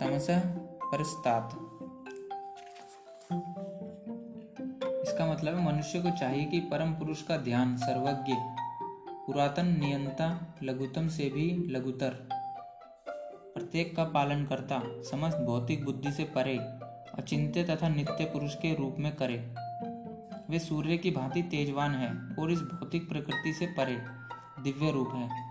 तमसः 0.00 0.40
परस्तात। 0.84 1.50
इसका 5.02 5.32
मतलब 5.32 5.54
है, 5.54 5.72
मनुष्य 5.72 6.00
को 6.00 6.10
चाहिए 6.10 6.44
कि 6.44 6.60
परम 6.60 6.92
पुरुष 6.92 7.22
का 7.22 7.36
ध्यान 7.36 7.76
सर्वज्ञ, 7.76 8.32
पुरातन 9.26 9.66
नियंता, 9.66 10.54
लघुतम 10.62 11.08
से 11.08 11.24
भी 11.24 11.66
लघुतर। 11.70 12.39
प्रत्येक 13.54 13.96
का 13.96 14.04
पालन 14.04 14.44
करता, 14.44 14.82
समस्त 14.86 15.36
भौतिक 15.36 15.84
बुद्धि 15.84 16.12
से 16.12 16.24
परे, 16.24 16.56
अचिंत्य 17.22 17.64
तथा 17.64 17.88
नित्य 17.88 18.24
पुरुष 18.24 18.54
के 18.54 18.74
रूप 18.74 18.96
में 18.98 19.16
करे। 19.16 19.54
वे 20.50 20.58
सूर्य 20.58 20.98
की 20.98 21.10
भांति 21.10 21.42
तेजवान 21.42 21.90
है 21.90 22.36
और 22.36 22.52
इस 22.52 22.58
भौतिक 22.58 23.08
प्रकृति 23.08 23.52
से 23.52 23.66
परे, 23.66 23.96
दिव्य 24.62 24.90
रूप 24.90 25.10
है। 25.14 25.50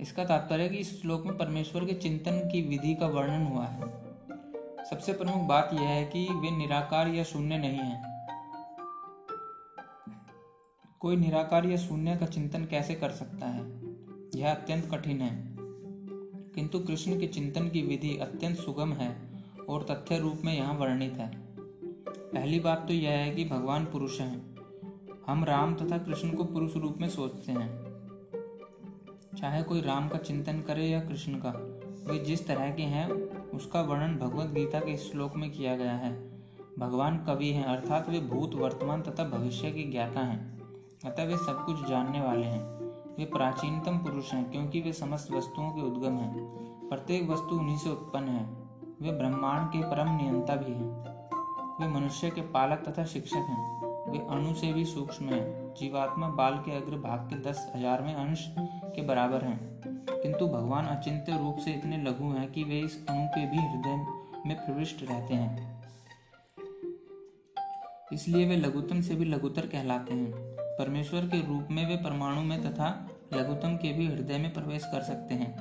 इसका 0.00 0.24
तात्पर्य 0.24 0.68
कि 0.68 0.76
इस 0.76 1.02
श्लोक 1.02 1.26
में 1.26 1.38
परमेश्वर 1.38 1.84
के 1.84 1.92
चिंतन 1.92 2.48
की 2.52 2.68
विधि 2.68 2.94
का 2.94 3.06
वर्णन 3.06 3.46
हुआ 3.46 3.66
है। 3.66 3.80
सबसे 4.90 5.12
प्रमुख 5.12 5.36
बात 5.36 5.70
यह 5.72 5.80
है 5.80 6.04
कि 6.04 6.28
वे 6.30 6.50
निराकार 6.50 7.08
या 7.08 7.24
शून्य 7.24 7.58
नहीं 7.58 7.78
है। 7.78 8.12
कोई 11.00 11.16
निराकार 11.16 11.66
या 11.66 11.76
शून्य 11.76 12.16
का 12.16 12.26
चिंतन 12.26 12.64
कैसे 12.64 12.94
कर 12.94 13.10
सकता 13.10 13.46
है? 13.46 13.81
यह 14.42 14.54
अत्यंत 14.54 14.90
कठिन 14.90 15.20
है। 15.20 15.56
किंतु 16.54 16.78
कृष्ण 16.78 17.20
के 17.20 17.26
चिंतन 17.26 17.68
की 17.68 17.82
विधि 17.82 18.18
अत्यंत 18.18 18.56
सुगम 18.56 18.92
है 18.92 19.16
और 19.68 19.82
तथ्य 19.82 20.18
रूप 20.18 20.42
में 20.44 20.56
यहाँ 20.56 20.74
वर्णित 20.74 21.12
है। 21.12 21.30
पहली 22.18 22.60
बात 22.60 22.88
तो 22.88 22.94
यह 22.94 23.10
है 23.10 23.34
कि 23.34 23.44
भगवान 23.44 23.84
पुरुष 23.84 24.20
हैं। 24.20 24.56
हम 25.26 25.44
राम 25.44 25.74
तथा 25.74 25.98
कृष्ण 25.98 26.30
को 26.30 26.44
पुरुष 26.44 26.76
रूप 26.76 26.98
में 27.00 27.08
सोचते 27.08 27.52
हैं। 27.52 27.92
चाहे 29.40 29.62
कोई 29.62 29.80
राम 29.80 30.08
का 30.08 30.18
चिंतन 30.18 30.60
करे 30.60 30.86
या 30.86 31.00
कृष्ण 31.00 31.34
का, 31.34 31.50
वे 32.12 32.18
जिस 32.18 32.46
तरह 32.46 32.70
के 32.70 32.82
हैं, 32.82 33.10
उसका 33.50 33.80
वर्णन 33.80 34.16
भगवत 34.16 34.46
गीता 34.46 34.80
के 34.80 34.96
श्लोक 34.96 35.36
में 35.36 35.50
किया 35.50 35.76
गया 35.76 35.92
है। 35.92 36.42
भगवान 36.78 37.24
कवि 37.24 37.48
हैं, 37.48 37.64
अर्थात 37.64 38.08
वे 38.08 38.20
भूत, 38.20 38.54
वर्तमान 38.54 39.02
तथा 39.02 39.24
भविष्य 39.24 39.70
के 39.70 39.82
ज्ञाता 39.90 40.20
हैं। 40.20 40.62
अतः 41.04 41.24
वे 41.24 41.36
सब 41.36 41.62
कुछ 41.66 41.88
जानने 41.88 42.20
वाले 42.20 42.46
हैं। 42.46 42.81
वे 43.18 43.24
प्राचीनतम 43.24 43.98
पुरुष 43.98 44.32
हैं 44.32 44.50
क्योंकि 44.50 44.80
वे 44.80 44.92
समस्त 44.92 45.32
वस्तुओं 45.32 45.70
के 45.70 45.80
उद्गम 45.80 46.16
हैं। 46.18 46.34
प्रत्येक 46.88 47.28
वस्तु 47.28 47.58
उन्हीं 47.58 47.78
से 47.78 47.90
उत्पन्न 47.90 48.28
है। 48.28 48.44
वे 49.02 49.18
ब्रह्मांड 49.18 49.68
के 49.68 49.82
परम 49.82 50.16
नियंता 50.16 50.56
भी 50.56 50.72
हैं। 50.72 51.04
वे 51.80 52.00
मनुष्य 52.00 52.30
के 52.30 52.40
पालक 52.40 52.78
तथा 52.88 53.04
शिक्षक 53.04 53.36
हैं। 53.36 53.86
वे 54.10 54.18
अणु 54.18 54.54
से 54.54 54.72
भी 54.72 54.84
सूक्ष्म 54.84 55.24
हैं। 55.24 55.74
जीवात्मा 55.74 56.28
बाल 56.28 56.54
के 56.54 56.76
अग्र 56.76 56.96
भाग 56.96 57.20
के 57.20 57.50
दस 57.50 57.72
हजारवें 57.76 58.14
अंश 58.14 58.54
के 58.58 59.02
बराबर 59.02 59.44
हैं। 59.44 59.82
किंतु 60.22 60.46
भगवान 60.46 60.86
अचिंत्य 60.86 61.38
रूप 61.38 61.58
से 61.58 61.72
इतने 61.72 61.96
लघु 61.96 62.24
हैं 62.24 62.52
कि 62.52 62.64
वे 62.64 62.80
इस 62.80 63.06
अणु 63.08 63.28
के 63.28 63.50
भी 63.50 63.56
हृदय 63.56 64.06
में 64.46 64.56
प्रविष्ट 64.56 65.02
रहते 65.02 65.34
हैं। 65.34 65.82
इसलिए 68.12 68.48
वे 68.48 68.56
लघुतम 68.56 69.00
से 69.00 69.14
भी 69.14 69.24
लघुतर 69.24 69.66
कहलाते 69.66 70.14
हैं। 70.14 70.51
परमेश्वर 70.78 71.20
के 71.20 71.40
रूप 71.46 71.68
में 71.70 71.88
वे 71.88 71.96
परमाणु 71.96 72.42
में 72.42 72.62
तथा 72.62 73.08
लघुतम 73.34 73.76
के 73.76 73.92
भी 73.92 74.06
हृदय 74.06 74.38
में 74.38 74.52
प्रवेश 74.52 74.84
कर 74.84 75.02
सकते 75.02 75.34
हैं 75.34 75.54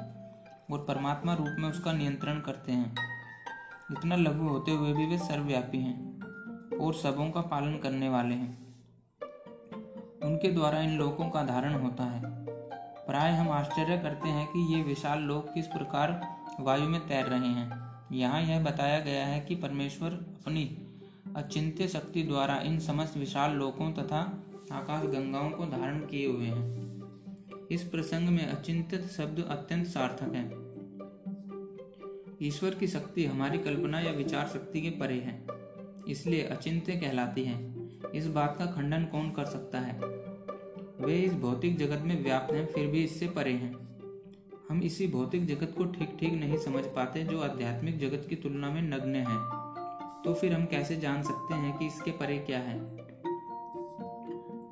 और 0.71 0.85
परमात्मा 0.87 1.33
रूप 1.33 1.55
में 1.59 1.69
उसका 1.69 1.91
नियंत्रण 1.93 2.39
करते 2.39 2.71
हैं। 2.71 2.95
इतना 3.91 4.15
लघु 4.15 4.47
होते 4.47 4.71
हुए 4.71 4.93
भी 4.93 5.05
वे 5.05 5.17
सर्वव्यापी 5.17 5.77
हैं 5.77 6.77
और 6.77 6.93
सबों 6.93 7.29
का 7.31 7.41
पालन 7.41 7.77
करने 7.77 8.09
वाले 8.09 8.35
हैं। 8.35 8.75
उनके 10.23 10.51
द्वारा 10.51 10.81
इन 10.81 10.97
लोगों 10.97 11.29
का 11.29 11.43
धारण 11.43 11.73
होता 11.73 12.03
है। 12.03 12.21
प्राय 13.07 13.31
हम 13.31 13.49
आश्चर्य 13.49 13.97
करते 13.97 14.29
हैं 14.29 14.47
कि 14.47 14.75
ये 14.75 14.83
विशाल 14.83 15.19
लोग 15.19 15.53
किस 15.53 15.67
प्रकार 15.67 16.21
वायु 16.59 16.89
में 16.89 17.07
तैर 17.07 17.25
रहे 17.25 17.49
हैं। 17.49 17.81
यहाँ 18.11 18.41
यह 18.41 18.63
बताया 18.63 18.99
गया 18.99 19.25
है 19.25 19.39
कि 19.39 19.55
परमेश्वर 19.55 20.11
अपनी 20.11 20.63
अचिंत्य 21.35 21.87
शक्ति 21.87 22.23
द्वारा 22.23 22.55
इन 22.55 22.79
समस्त 22.79 23.17
विशाल 23.17 23.51
लोकों 23.51 23.91
तथा 23.91 24.43
आकाश 24.71 25.05
गंगाओं 25.05 25.49
को 25.49 25.65
धारण 25.67 25.99
किए 25.99 26.27
हुए 26.27 26.45
हैं। 26.45 27.67
इस 27.71 27.83
प्रसंग 27.83 28.29
में 28.29 28.45
अचिंतित 28.45 29.07
शब्द 29.07 29.43
अत्यंत 29.49 29.87
सार्थक 29.87 30.33
है। 30.33 30.49
ईश्वर 32.41 32.75
की 32.75 32.87
शक्ति 32.87 33.25
हमारी 33.25 33.57
कल्पना 33.57 33.99
या 33.99 34.11
विचार 34.11 34.47
शक्ति 34.47 34.81
के 34.81 34.89
परे 34.89 35.19
है, 35.19 35.45
इसलिए 36.07 36.43
अचिंत्य 36.43 36.95
कहलाती 36.95 37.43
है। 37.43 37.59
इस 38.15 38.27
बात 38.27 38.55
का 38.59 38.65
खंडन 38.65 39.05
कौन 39.05 39.29
कर 39.31 39.45
सकता 39.45 39.79
है? 39.79 39.99
वे 41.01 41.17
इस 41.17 41.33
भौतिक 41.33 41.77
जगत 41.77 42.01
में 42.01 42.23
व्याप्त 42.23 42.53
हैं, 42.53 42.65
फिर 42.65 42.87
भी 42.87 43.03
इससे 43.03 43.27
परे 43.27 43.51
हैं। 43.51 43.73
हम 44.69 44.81
इसी 44.83 45.07
भौतिक 45.07 45.45
जगत 45.45 45.73
को 45.77 45.85
ठीक 45.85 46.17
ठीक 46.19 46.33
नहीं 46.33 46.57
समझ 46.57 46.83
पाते 46.85 47.23
जो 47.23 47.39
आध्यात्मिक 47.41 47.99
जगत 47.99 48.25
की 48.29 48.35
तुलना 48.35 48.69
में 48.71 48.81
नग्न 48.81 49.15
है। 49.15 49.37
तो 50.23 50.33
फिर 50.33 50.53
हम 50.53 50.65
कैसे 50.65 50.95
जान 50.95 51.23
सकते 51.23 51.53
हैं 51.53 51.77
कि 51.77 51.85
इसके 51.85 52.11
परे 52.11 52.37
क्या 52.39 52.59
है? 52.59 52.79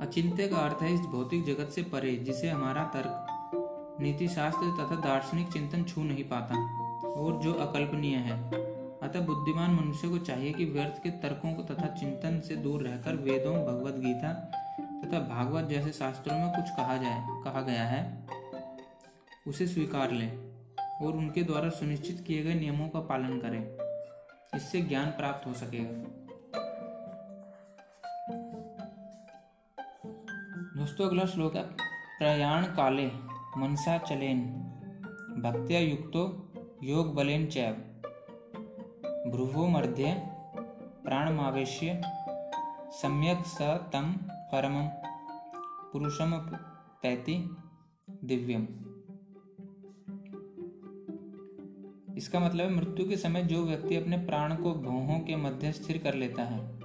अचिंत्य 0.09 0.47
का 0.47 0.57
अर्थ 0.57 0.81
है 0.81 0.93
इस 0.93 1.01
भौतिक 1.01 1.43
जगत 1.45 1.71
से 1.71 1.81
परे, 1.83 2.15
जिसे 2.15 2.49
हमारा 2.49 2.83
तर्क 2.83 3.97
नीति 4.01 4.27
शास्त्र 4.27 4.69
तथा 4.69 4.95
दार्शनिक 4.95 5.51
चिंतन 5.53 5.83
छू 5.83 6.03
नहीं 6.03 6.23
पाता, 6.23 6.55
और 7.07 7.39
जो 7.41 7.53
अकल्पनीय 7.53 8.15
है। 8.15 8.37
अतः 8.99 9.19
बुद्धिमान 9.19 9.71
मनुष्य 9.71 10.07
को 10.07 10.17
चाहिए 10.17 10.53
कि 10.53 10.65
व्यर्थ 10.65 11.03
के 11.03 11.09
तर्कों 11.09 11.53
को 11.53 11.63
तथा 11.63 11.87
चिंतन 11.87 12.39
से 12.39 12.55
दूर 12.55 12.81
रहकर 12.81 13.15
वेदों, 13.15 13.53
भगवत 13.65 13.99
गीता 13.99 14.33
तथा 15.03 15.19
भागवत 15.19 15.69
जैसे 15.69 15.91
शास्त्रों 15.91 16.37
में 16.37 16.49
कुछ 16.49 16.69
कहा 16.69 16.97
जाए, 16.97 17.25
कहा 17.43 17.61
गया 17.61 17.83
है, 17.83 18.27
उसे 19.47 19.67
स्वीकार 19.67 20.11
लें 20.11 20.31
और 21.01 21.13
उनके 21.13 21.43
द्वारा 21.43 21.69
सुनिश्चित 21.69 22.23
किए 22.27 22.43
गए 22.43 22.53
नियमों 22.53 22.89
का 22.89 22.99
पालन 22.99 23.39
करें। 23.39 23.61
इससे 24.55 24.81
ज्ञान 24.81 25.05
प्राप्त 25.05 25.47
हो 25.47 25.53
सकेगा। 25.53 26.18
दोस्तों 30.99 31.11
अगला 31.11 31.25
श्लोक 31.25 31.55
है 31.55 31.61
प्रयाण 32.19 32.63
काले 32.75 33.05
मनसा 33.57 33.97
चलेन, 33.97 34.39
भक्त्या 35.43 35.79
युक्तो 35.79 36.23
योग 36.83 37.13
बलेन 37.15 37.45
चैव। 37.45 37.73
भ्रुवो 39.31 39.67
मध्य 39.67 40.11
प्राणमावेश्य 41.05 42.01
सम्यक 42.93 43.45
स 43.45 43.69
तम 43.93 44.11
परम 44.51 44.75
पुरुषम 45.93 46.35
पैति 47.03 47.37
दिव्यम। 48.23 48.67
इसका 52.17 52.39
मतलब 52.39 52.65
है, 52.65 52.75
मृत्यु 52.75 53.07
के 53.09 53.17
समय 53.17 53.43
जो 53.43 53.63
व्यक्ति 53.65 53.95
अपने 53.95 54.17
प्राण 54.25 54.55
को 54.55 54.73
भौहों 54.81 55.19
के 55.19 55.35
मध्य 55.45 55.71
स्थिर 55.71 55.97
कर 55.97 56.13
लेता 56.15 56.43
है 56.43 56.78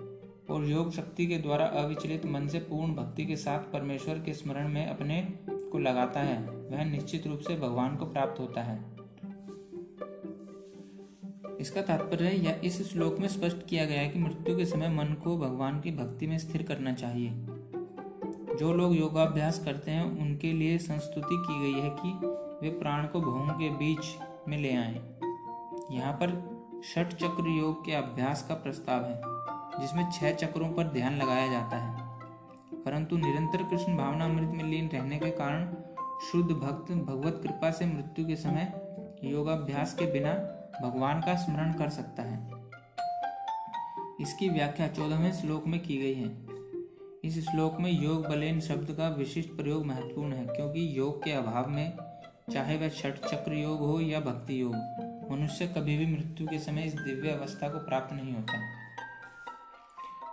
और 0.50 0.64
योग 0.64 0.92
शक्ति 0.92 1.26
के 1.26 1.38
द्वारा 1.38 1.66
अविचलित 1.66 2.26
मन 2.26 2.48
से 2.48 2.59
पूर्ण 2.59 2.94
भक्ति 2.94 3.26
के 3.26 3.37
साथ 3.37 3.59
परमेश्वर 3.59 4.14
के 4.14 4.33
स्मरण 4.33 4.68
में 4.68 4.87
अपने 4.87 5.28
को 5.50 5.78
लगाता 5.78 6.20
है। 6.20 6.50
वह 6.50 6.85
निश्चित 6.85 7.26
रूप 7.26 7.38
से 7.38 7.57
भगवान 7.57 7.96
को 7.96 8.07
प्राप्त 8.07 8.40
होता 8.40 8.62
है। 8.62 8.94
इसका 11.61 11.83
तात्पर्य 11.83 12.30
या 12.30 12.57
इस 12.64 12.92
श्लोक 12.92 13.18
में 13.18 13.28
स्पष्ट 13.28 13.66
किया 13.66 13.85
गया 13.85 14.00
है 14.00 14.09
कि 14.09 14.18
मृत्यु 14.18 14.57
के 14.57 14.64
समय 14.64 14.88
मन 14.88 15.04
को 15.04 15.38
भगवान 15.38 15.80
की 15.80 15.90
भक्ति 15.90 16.26
में 16.26 16.38
स्थिर 16.38 16.62
करना 16.62 16.92
चाहिए। 16.92 17.30
जो 18.59 18.74
लोग 18.74 18.96
योगाभ्यास 18.96 19.64
करते 19.64 19.90
हैं, 19.90 20.20
उनके 20.20 20.52
लिए 20.52 20.78
संस्तुति 20.78 21.44
की 21.48 21.61
गई 21.61 21.80
है 21.80 21.90
कि 21.90 22.26
वे 22.62 22.78
प्राण 22.78 23.07
को 23.07 23.20
भूम 23.20 23.50
के 23.50 23.70
बीच 23.70 24.18
में 24.48 24.59
ले 24.59 24.76
आए। 24.76 24.94
यहाँ 25.90 26.12
पर 26.12 26.54
षट 26.94 27.12
चक्र 27.12 27.59
योग 27.59 27.85
के 27.85 27.92
अभ्यास 27.92 28.46
का 28.48 28.54
प्रस्ताव 28.54 29.04
है। 29.04 29.34
जिसमें 29.80 30.10
छह 30.10 30.32
चक्रों 30.32 30.72
पर 30.72 30.84
ध्यान 30.84 31.16
लगाया 31.16 31.46
जाता 31.46 31.76
है। 31.76 32.02
परंतु 32.84 33.16
निरंतर 33.16 33.62
कृष्ण 33.62 33.96
भावना 33.96 34.24
अमृत 34.24 34.54
में 34.54 34.64
लीन 34.64 34.88
रहने 34.88 35.18
के 35.18 35.30
कारण 35.30 35.74
शुद्ध 36.32 36.50
भक्त 36.52 36.92
भगवत 36.92 37.40
कृपा 37.42 37.70
से 37.70 37.87
मृत्यु 37.87 38.26
के 38.26 38.37
समय 38.37 38.72
योगाभ्यास 39.24 39.94
के 39.94 40.12
बिना 40.12 40.32
भगवान 40.82 41.20
का 41.20 41.34
स्मरण 41.34 41.72
कर 41.72 41.88
सकता 41.88 42.22
है। 42.22 42.50
इसकी 44.20 44.48
व्याख्या 44.48 44.88
चौदहवें 44.88 45.32
श्लोक 45.32 45.66
में 45.66 45.80
की 45.80 45.96
गई 45.96 46.14
है। 46.14 46.54
इस 47.24 47.44
श्लोक 47.50 47.80
में 47.80 47.90
योग 48.02 48.26
बलेन 48.28 48.60
शब्द 48.60 48.90
का 48.90 49.08
विशिष्ट 49.08 49.50
प्रयोग 49.50 49.87
महत्वपूर्ण 49.87 50.32
है, 50.32 50.46
क्योंकि 50.46 50.98
योग 50.98 51.24
के 51.24 51.32
अभाव 51.32 51.68
में 51.70 51.92
चाहे 52.52 52.76
वह 52.76 52.88
छठ 52.88 53.18
चक्र 53.26 53.52
योग 53.52 53.78
हो 53.78 54.00
या 54.00 54.20
भक्ति 54.20 54.60
योग, 54.60 54.74
मनुष्य 55.30 55.66
कभी 55.66 55.96
भी 55.98 56.06
मृत्यु 56.06 56.46
के 56.46 56.58
समय 56.58 56.82
इस 56.82 56.94
दिव्य 56.94 57.30
अवस्था 57.30 57.68
को 57.68 57.78
प्राप्त 57.78 58.12
नहीं 58.14 58.34
होता। 58.34 58.84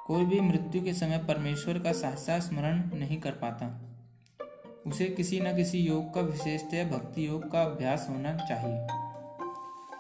कोई 0.08 0.26
भी 0.26 0.40
मृत्यु 0.40 0.84
के 0.84 0.94
समय 0.94 1.18
परमेश्वर 1.18 1.80
का 1.80 1.92
सहसा 1.92 2.40
स्मरण 2.40 2.90
नहीं 2.94 3.22
कर 3.22 3.32
पाता। 3.32 3.88
उसे 4.88 5.06
किसी 5.06 5.40
न 5.40 5.56
किसी 5.56 5.80
योग 5.80 6.14
का 6.14 6.22
विशेषतः 6.22 6.92
भक्ति 6.92 7.28
योग 7.28 7.52
का 7.52 7.64
अभ्यास 7.64 8.08
होना 8.10 8.38
चाहिए। 8.38 8.88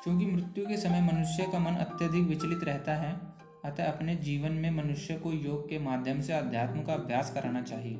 क्योंकि 0.03 0.25
मृत्यु 0.25 0.67
के 0.67 0.77
समय 0.77 1.01
मनुष्य 1.01 1.51
का 1.51 1.59
मन 1.59 1.71
अत्यधिक 1.71 2.23
विचलित 2.23 2.63
रहता 2.63 2.95
है, 2.95 3.19
अतः 3.65 3.91
अपने 3.91 4.15
जीवन 4.15 4.51
में 4.51 4.71
मनुष्य 4.71 5.15
को 5.15 5.31
योग 5.31 5.69
के 5.69 5.79
माध्यम 5.79 6.21
से 6.21 6.33
अध्यात्म 6.33 6.83
का 6.83 6.93
अभ्यास 6.93 7.33
कराना 7.33 7.61
चाहिए। 7.61 7.97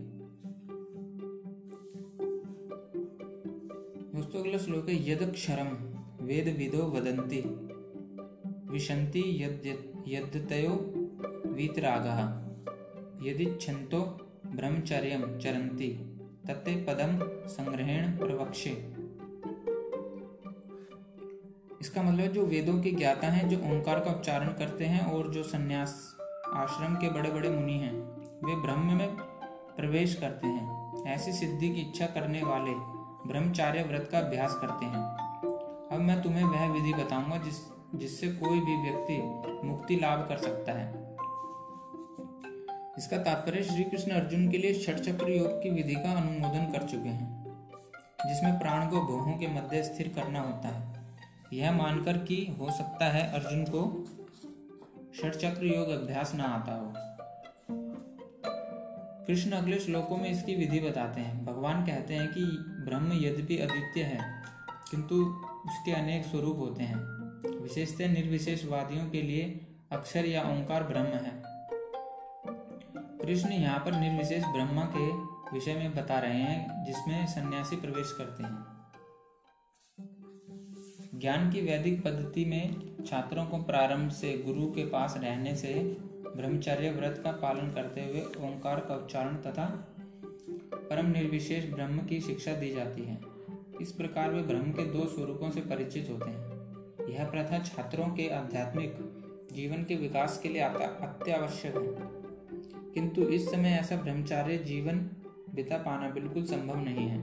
दोस्तों, 4.15 4.39
अगला 4.39 4.57
श्लोक 4.57 4.89
है, 4.89 5.11
यद 5.11 5.31
क्षरम 5.31 5.67
वेद 6.25 6.55
विदो 6.57 6.91
वदंती। 6.91 7.43
विशंति 8.71 9.43
यद्यतयो 10.07 11.00
वीतरागः। 11.51 12.19
यदि 13.27 13.57
छंतो 13.61 13.99
ब्रह्मचर्य 14.45 15.39
चरंती 15.43 15.87
तत्ते 16.47 16.75
पदम 16.75 17.19
संग्रहण 17.47 18.17
प्रवक्षे 18.17 18.69
इसका 21.81 22.03
मतलब 22.03 22.31
जो 22.31 22.45
वेदों 22.45 22.81
के 22.81 22.91
ज्ञाता 22.91 23.27
हैं, 23.27 23.49
जो 23.49 23.57
ओंकार 23.57 23.99
का 23.99 24.11
उच्चारण 24.11 24.47
करते 24.47 24.85
हैं 24.85 25.05
और 25.05 25.31
जो 25.31 25.43
सन्यास 25.43 26.17
आश्रम 26.53 26.95
के 26.95 27.09
बड़े 27.09 27.29
बड़े 27.31 27.49
मुनि 27.49 27.73
हैं, 27.73 27.93
वे 28.45 28.61
ब्रह्म 28.61 28.93
में 28.93 29.15
प्रवेश 29.77 30.15
करते 30.15 30.47
हैं। 30.47 31.05
ऐसी 31.07 31.31
सिद्धि 31.31 31.69
की 31.69 31.81
इच्छा 31.81 32.05
करने 32.05 32.43
वाले 32.43 32.71
ब्रह्मचार्य 33.27 33.83
व्रत 33.83 34.09
का 34.11 34.19
अभ्यास 34.19 34.55
करते 34.61 34.85
हैं। 34.85 35.03
अब 35.91 35.99
मैं 35.99 36.21
तुम्हें 36.21 36.43
वह 36.43 36.71
विधि 36.71 36.93
बताऊँगा 36.93 37.37
जिस, 37.37 37.55
जिससे 37.95 38.27
कोई 38.27 38.59
भी 38.59 38.75
व्यक्ति 38.89 39.21
मुक्ति 39.67 39.95
लाभ 39.95 40.27
कर 40.29 40.37
सकता 40.37 40.71
है। 40.71 41.00
इसका 42.97 43.17
तात्पर्य 43.17 43.63
श्री 43.63 43.83
कृष्ण 43.83 44.11
अर्जुन 44.11 44.49
के 44.51 44.57
लिए 44.57 44.73
छठ 44.75 44.99
चक्र 44.99 45.29
योग 45.29 45.61
की 45.63 45.69
विधि 45.69 45.93
का 45.93 46.11
अनुमोदन 46.11 46.71
कर 46.71 46.83
चुके 46.83 47.09
हैं, 47.09 47.27
जिसमें 48.27 48.59
प्राण 48.59 48.87
को 48.87 49.01
भोहों 49.01 49.37
के 49.37 49.47
मध्य 49.47 49.83
स्थिर 49.83 50.07
करना 50.07 50.39
होता 50.39 50.67
है। 50.67 50.99
यह 51.53 51.71
मानकर 51.71 52.17
कि 52.17 52.35
हो 52.59 52.71
सकता 52.71 53.05
है 53.05 53.31
अर्जुन 53.33 53.63
को 53.65 53.83
षट 55.15 55.35
चक्र 55.35 55.65
योग 55.65 55.89
अभ्यास 55.89 56.33
ना 56.35 56.43
आता 56.43 56.73
हो। 56.73 56.93
कृष्ण 59.27 59.51
अगले 59.51 59.79
श्लोकों 59.79 60.17
में 60.17 60.29
इसकी 60.29 60.55
विधि 60.55 60.79
बताते 60.79 61.21
हैं। 61.21 61.45
भगवान 61.45 61.85
कहते 61.85 62.13
हैं 62.13 62.27
कि 62.27 62.43
ब्रह्म 62.85 63.19
यद्यपि 63.23 63.57
अद्वितीय 63.57 64.03
है, 64.03 64.19
किंतु 64.91 65.15
उसके 65.65 65.91
अनेक 65.91 66.25
स्वरूप 66.25 66.57
होते 66.57 66.83
हैं। 66.83 66.99
विशेषतः 67.61 68.07
निर्विशेषवादियों 68.07 69.09
के 69.09 69.21
लिए 69.21 69.59
अक्षर 69.91 70.25
या 70.25 70.41
ओंकार 70.41 70.83
ब्रह्म 70.83 71.05
है। 71.05 71.40
कृष्ण 73.21 73.49
यहाँ 73.49 73.79
पर 73.79 73.91
निर्विशेष 73.91 74.43
ब्रह्मा 74.43 74.83
के 74.95 75.07
विषय 75.53 75.73
में 75.73 75.95
बता 75.95 76.19
रहे 76.19 76.37
हैं, 76.37 76.83
जिसमें 76.85 77.25
सन्यासी 77.27 77.75
प्रवेश 77.75 78.11
करते 78.17 78.43
हैं। 78.43 78.65
ज्ञान 81.19 81.51
की 81.51 81.61
वैदिक 81.61 82.03
पद्धति 82.03 82.45
में 82.45 82.95
छात्रों 83.05 83.45
को 83.45 83.57
प्रारंभ 83.57 84.11
से 84.11 84.37
गुरु 84.37 84.67
के 84.67 84.85
पास 84.85 85.15
रहने 85.17 85.55
से 85.55 85.73
ब्रह्मचर्य 86.35 86.89
व्रत 86.89 87.21
का 87.23 87.31
पालन 87.31 87.71
करते 87.71 88.01
हुए 88.01 88.21
ओंकार 88.47 88.79
का 88.79 88.95
उच्चारण 88.95 89.35
तथा 89.35 89.65
परम 90.73 91.05
निर्विशेष 91.05 91.69
ब्रह्म 91.73 92.05
की 92.05 92.21
शिक्षा 92.21 92.53
दी 92.53 92.73
जाती 92.73 93.01
है। 93.01 93.21
इस 93.81 93.91
प्रकार 93.91 94.31
वे 94.31 94.41
ब्रह्म 94.41 94.71
के 94.71 94.85
दो 94.85 95.05
स्वरूपों 95.05 95.49
से 95.49 95.61
परिचित 95.61 96.09
होते 96.09 96.29
हैं। 96.29 97.13
यह 97.13 97.29
प्रथा 97.29 97.59
छात्रों 97.59 98.07
के 98.07 98.29
आध्यात्मिक 98.29 98.97
जीवन 99.53 99.83
के 99.83 99.95
विकास 99.95 100.39
के 100.43 100.49
लिए 100.49 100.61
अत्यावश्यक 100.61 101.75
है। 101.75 102.20
किंतु 102.93 103.21
इस 103.21 103.49
समय 103.51 103.69
ऐसा 103.69 103.95
ब्रह्मचार्य 103.95 104.57
जीवन 104.57 104.97
बिता 105.55 105.77
पाना 105.77 106.09
बिल्कुल 106.09 106.43
संभव 106.43 106.75
नहीं 106.75 107.07
है। 107.07 107.17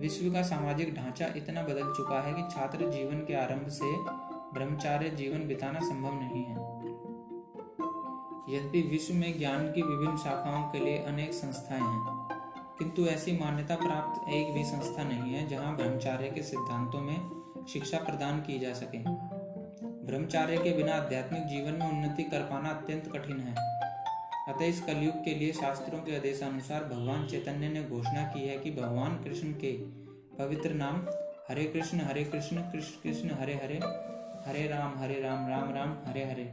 विश्व 0.00 0.32
का 0.32 0.42
सामाजिक 0.42 0.94
ढांचा 0.94 1.26
इतना 1.36 1.62
बदल 1.62 1.92
चुका 1.92 2.20
है 2.20 2.32
कि 2.34 2.42
छात्र 2.50 2.90
जीवन 2.90 3.24
के 3.24 3.34
आरंभ 3.34 3.68
से 3.68 3.92
ब्रह्मचार्य 4.54 5.10
जीवन 5.10 5.46
बिताना 5.48 5.80
संभव 5.80 6.14
नहीं 6.14 6.44
है। 6.44 6.56
यद्यपि 8.48 8.82
विश्व 8.82 9.14
में 9.14 9.38
ज्ञान 9.38 9.70
की 9.72 9.82
विभिन्न 9.82 10.16
शाखाओं 10.16 10.62
के 10.70 10.78
लिए 10.78 10.98
अनेक 10.98 11.32
संस्थाएँ 11.32 11.80
हैं, 11.80 12.40
किंतु 12.78 13.06
ऐसी 13.06 13.32
मान्यता 13.38 13.76
प्राप्त 13.76 14.28
एक 14.28 14.52
भी 14.54 14.64
संस्था 14.64 15.04
नहीं 15.04 15.34
है 15.34 15.46
जहाँ 15.48 15.76
ब्रह्मचार्य 15.76 16.30
के 16.30 16.42
सिद्धांतों 16.42 17.00
में 17.00 17.16
शिक्षा 17.68 17.98
प्रदान 17.98 18.40
की 18.40 18.58
जा 18.58 18.72
सके। 18.72 18.98
ब्रह्मचार्य 20.06 20.56
के 20.56 20.76
बिना 20.76 20.94
आध्यात्मिक 20.94 21.42
जीवन 21.42 21.72
में 21.72 21.86
उन्नति 21.88 22.22
कर 22.22 22.40
पाना 22.40 22.68
अत्यंत 22.68 23.10
कठिन 23.12 23.40
है। 23.40 23.73
अतः 24.48 24.64
इस 24.64 24.80
कलयुग 24.84 25.24
के 25.24 25.34
लिए 25.34 25.52
शास्त्रों 25.52 25.98
के 25.98 26.16
आदेशानुसार 26.16 26.84
भगवान 26.84 27.26
चैतन्य 27.26 27.68
ने 27.68 27.82
घोषणा 27.84 28.22
की 28.22 28.46
है 28.46 28.58
कि 28.58 28.70
भगवान 28.70 29.16
कृष्ण 29.24 29.52
के 29.52 29.72
पवित्र 30.38 30.70
नाम 30.70 30.96
हरे 31.48 31.64
कृष्ण 31.64 32.00
हरे 32.00 32.24
कृष्ण 32.24 32.62
कृष्ण 32.72 33.00
कृष्ण, 33.02 33.30
हरे 33.30 33.54
हरे 33.54 33.78
हरे 34.46 34.66
राम 34.68 34.98
हरे 34.98 35.20
राम 35.20 35.48
राम 35.48 35.72
राम, 35.74 35.96
हरे 36.06 36.24
हरे, 36.24 36.44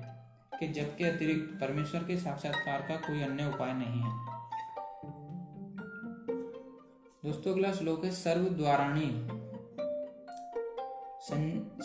के 0.59 0.67
जप 0.67 0.95
के 0.97 1.03
अतिरिक्त 1.03 1.57
परमेश्वर 1.61 2.03
के 2.03 2.17
साक्षात्कार 2.17 2.81
का 2.81 2.95
कोई 2.95 3.21
अन्य 3.21 3.45
उपाय 3.45 3.73
नहीं 3.73 4.01
है। 4.01 4.11
दोस्तों, 7.25 7.53
अगला 7.53 7.71
श्लोक 7.73 8.05
है 8.05 8.11
सर्व 8.11 8.49
द्वाराणी 8.49 9.11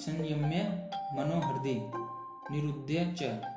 संयम्य 0.00 0.90
मनोहृदय 1.14 1.78
निरुद्य 2.54 3.14
च। 3.22 3.55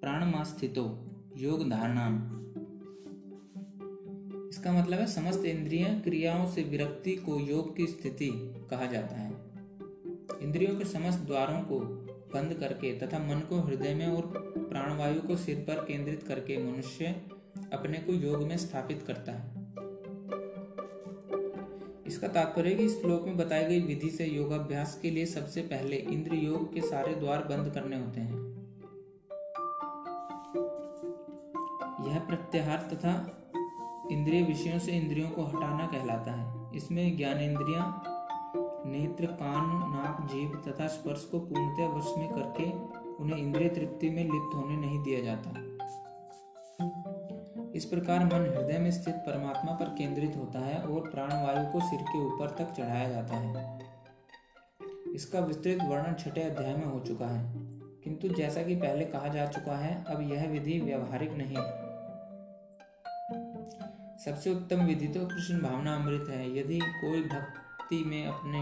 प्राणमास्थितो, 0.00 1.04
योग 1.36 1.60
इसका 4.48 4.72
मतलब 4.72 4.98
है 4.98 5.06
समस्त 5.06 5.44
इंद्रिय 5.44 6.00
क्रियाओं 6.04 6.46
से 6.46 6.62
विरक्ति 6.62 7.16
को 7.16 7.40
योग 7.40 7.76
की 7.76 7.86
स्थिति 7.86 8.54
कहा 8.70 8.86
जाता 8.86 9.16
है। 9.16 9.30
इंद्रियों 10.42 10.78
के 10.78 10.84
समस्त 10.84 11.18
द्वारों 11.18 11.60
को 11.60 11.80
बंद 12.34 12.54
करके 12.54 12.98
तथा 12.98 13.18
मन 13.18 13.40
को 13.40 13.60
हृदय 13.60 13.94
में 13.94 14.06
और 14.06 14.26
प्राणवायु 14.58 15.20
को 15.20 15.36
सिर 15.36 15.56
पर 15.56 15.74
केंद्रित 15.74 16.22
करके 16.22 16.72
मनुष्य 16.72 17.06
अपने 17.72 17.98
को 17.98 18.12
योग 18.12 18.42
में 18.42 18.56
स्थापित 18.56 19.04
करता 19.06 19.32
है। 19.32 19.53
इसका 22.06 22.28
तात्पर्य 22.28 22.74
कि 22.74 22.82
इस 22.82 23.00
श्लोक 23.00 23.24
में 23.24 23.36
बताई 23.36 23.64
गई 23.64 23.80
विधि 23.80 24.10
से 24.10 24.26
योगाभ्यास 24.26 24.98
के 25.02 25.10
लिए 25.10 25.26
सबसे 25.26 25.62
पहले 25.62 25.96
इंद्र 25.96 26.34
योग 26.34 26.74
के 26.74 26.80
सारे 26.80 27.14
द्वार 27.14 27.38
बंद 27.38 27.72
करने 27.74 27.96
होते 27.96 28.20
हैं। 28.20 28.54
यह 32.06 32.18
प्रत्याहार 32.18 32.78
तथा 32.92 33.14
इंद्रिय 34.10 34.42
विषयों 34.42 34.78
से 34.78 34.92
इंद्रियों 34.92 35.30
को 35.30 35.42
हटाना 35.42 35.86
कहलाता 35.86 36.32
है। 36.32 36.76
इसमें 36.76 37.16
ज्ञान 37.16 37.38
इंद्रिया 37.38 38.02
नेत्र, 38.86 39.26
कान, 39.26 39.66
नाक, 39.66 40.28
जीभ 40.30 40.62
तथा 40.68 40.86
स्पर्श 40.86 41.24
को 41.24 41.38
पूर्णतः 41.40 41.86
वश 41.86 42.18
में 42.18 42.28
करके 42.28 42.70
उन्हें 43.22 43.38
इंद्रिय 43.38 43.68
तृप्ति 43.68 44.10
में 44.10 44.22
लिप्त 44.22 44.54
होने 44.54 44.76
नहीं 44.76 45.02
दिया 45.02 45.20
जाता। 45.20 45.54
इस 47.74 47.84
प्रकार 47.84 48.24
मन 48.24 48.44
हृदय 48.48 48.78
में 48.78 48.90
स्थित 48.90 49.14
परमात्मा 49.14 49.72
पर 49.72 49.84
केंद्रित 49.84 50.36
होता 50.36 50.58
है 50.58 50.76
और 50.78 51.08
प्राणवायु 51.10 51.72
को 51.72 51.80
सिर 51.80 52.02
के 52.02 52.18
ऊपर 52.18 52.50
तक 52.50 52.72
चढ़ाया 52.72 53.08
जाता 53.08 53.36
है। 53.36 53.78
इसका 55.14 55.40
विस्तृत 55.40 55.78
वर्णन 55.82 56.14
छठे 56.14 56.42
अध्याय 56.42 56.74
में 56.74 56.84
हो 56.84 57.00
चुका 57.00 57.26
है। 57.26 57.52
किंतु 58.04 58.28
जैसा 58.28 58.62
कि 58.62 58.76
पहले 58.76 59.04
कहा 59.04 59.28
जा 59.28 59.46
चुका 59.46 59.76
है, 59.76 60.04
अब 60.04 60.20
यह 60.22 60.48
विधि 60.48 60.78
व्यवहारिक 60.80 61.32
नहीं। 61.32 61.56
सबसे 64.24 64.50
उत्तम 64.50 64.84
विधि 64.86 65.08
तो 65.08 65.26
कृष्ण 65.26 65.60
भावना 65.60 65.94
अमृत 65.96 66.28
है। 66.30 66.58
यदि 66.58 66.78
कोई 66.78 67.22
भक्ति 67.22 68.02
में 68.04 68.26
अपने 68.26 68.60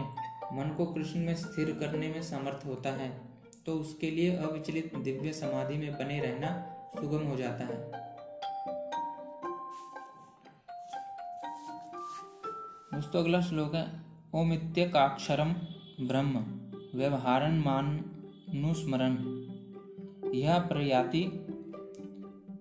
मन 0.57 0.75
को 0.77 0.87
कृष्ण 0.87 1.21
में 1.21 1.35
स्थिर 1.35 1.77
करने 1.81 2.09
में 2.09 2.23
समर्थ 2.23 2.67
होता 2.67 2.91
है 2.93 3.11
तो 3.67 3.75
उसके 3.75 4.11
लिए 4.11 4.37
अविचलित 4.37 4.97
दिव्य 4.97 5.33
समाधि 5.33 5.77
में 5.77 5.93
बने 5.95 6.21
रहना 6.21 6.51
सुगम 6.95 7.27
हो 7.27 7.37
जाता 7.37 7.65
है। 7.65 8.02
दोस्तों 13.03 13.23
अगला 13.23 13.41
श्लोक 13.41 13.75
है 13.75 14.01
ओमित्यकाक्षरम 14.35 15.53
ब्रह्म 16.01 16.39
व्यवहारन 16.99 17.55
मानुस्मरण 17.67 19.17
यह 20.35 20.59
प्रयाति 20.59 21.23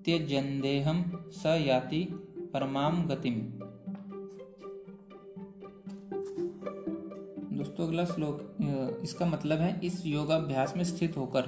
त्यजंदेहम 0.05 1.03
स 1.33 1.45
याति 1.45 2.07
परमाम 2.53 3.03
गतिम। 3.07 3.35
दोस्तों, 7.57 7.87
अगला 7.87 8.05
श्लोक 8.05 8.57
इसका 9.03 9.25
मतलब 9.25 9.59
है 9.59 9.79
इस 9.83 10.05
योगाभ्यास 10.05 10.77
में 10.77 10.83
स्थित 10.83 11.17
होकर 11.17 11.41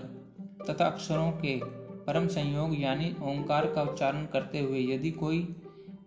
तथा 0.70 0.86
अक्षरों 0.86 1.32
के 1.32 1.60
परम 2.06 2.28
संयोग 2.28 2.80
यानी 2.80 3.16
ओंकार 3.22 3.74
का 3.74 3.82
उच्चारण 3.82 4.26
करते 4.26 4.60
हुए 4.60 4.80
यदि 4.80 5.12
कोई 5.12 5.56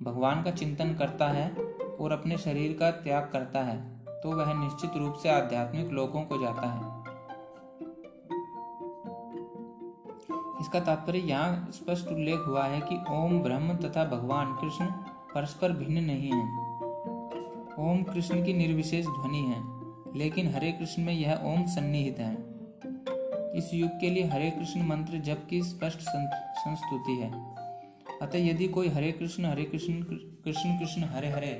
भगवान 0.03 0.43
का 0.43 0.51
चिंतन 0.51 0.95
करता 0.95 1.29
है 1.29 1.66
और 2.01 2.13
अपने 2.13 2.37
शरीर 2.39 2.77
का 2.81 2.91
त्याग 2.91 3.29
करता 3.33 3.63
है 3.63 3.79
तो 4.23 4.33
वह 4.33 4.53
निश्चित 4.55 4.97
रूप 4.97 5.15
से 5.15 5.29
आध्यात्मिक 5.29 5.91
लोगों 5.93 6.23
को 6.23 6.41
जाता 6.41 6.69
है। 6.69 6.95
इसका 10.61 10.81
तात्पर्य 10.81 11.19
यहाँ 11.19 11.69
स्पष्ट 11.73 12.09
उल्लेख 12.09 12.47
हुआ 12.47 12.65
है 12.65 12.81
कि 12.81 12.97
ओम, 13.11 13.39
ब्रह्म 13.41 13.77
तथा 13.77 14.05
भगवान 14.07 14.55
कृष्ण 14.55 14.87
परस्पर 15.35 15.73
भिन्न 15.73 16.05
नहीं 16.05 16.31
है। 16.33 16.45
ओम 17.81 18.03
कृष्ण 18.03 18.45
की 18.45 18.53
निर्विशेष 18.53 19.07
ध्वनि 19.07 19.43
है, 19.43 19.63
लेकिन 20.19 20.49
हरे 20.55 20.73
कृष्ण 20.73 21.03
में 21.03 21.13
यह 21.13 21.43
ओम 21.45 21.65
सन्निहित 21.67 22.19
है। 22.19 22.35
इस 23.59 23.71
युग 23.75 23.91
के 24.01 24.11
लिए 24.11 24.25
हरे 24.25 24.51
कृष्ण 24.51 24.87
मंत्र 24.87 25.19
जब 25.21 25.47
की 25.47 25.63
स्पष्ट 25.63 26.01
संस्तुति 26.01 27.13
है। 27.13 27.31
अतः 28.23 28.39
यदि 28.39 28.69
कोई 28.69 28.89
हरे 28.89 29.13
कृष्ण 29.13 29.45
हरे 29.45 29.65
कृष्ण 29.65 30.03
कृष्ण 30.03 30.79
कृष्ण, 30.79 31.05
हरे 31.05 31.29
हरे 31.29 31.53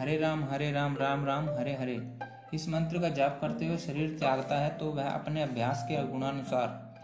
हरे 0.00 0.18
राम 0.18 0.44
हरे 0.44 0.72
राम 0.72 0.96
राम 0.96 1.24
राम, 1.24 1.48
हरे 1.48 1.76
हरे। 1.76 2.18
इस 2.54 2.68
मंत्र 2.68 2.98
का 2.98 3.08
जाप 3.08 3.38
करते 3.40 3.66
हुए 3.66 3.76
शरीर 3.76 4.18
त्यागता 4.18 4.54
है 4.54 4.78
तो 4.78 4.86
वह 4.86 5.08
अपने 5.08 5.42
अभ्यास 5.42 5.86
के 5.88 6.04
गुणानुसार 6.06 6.94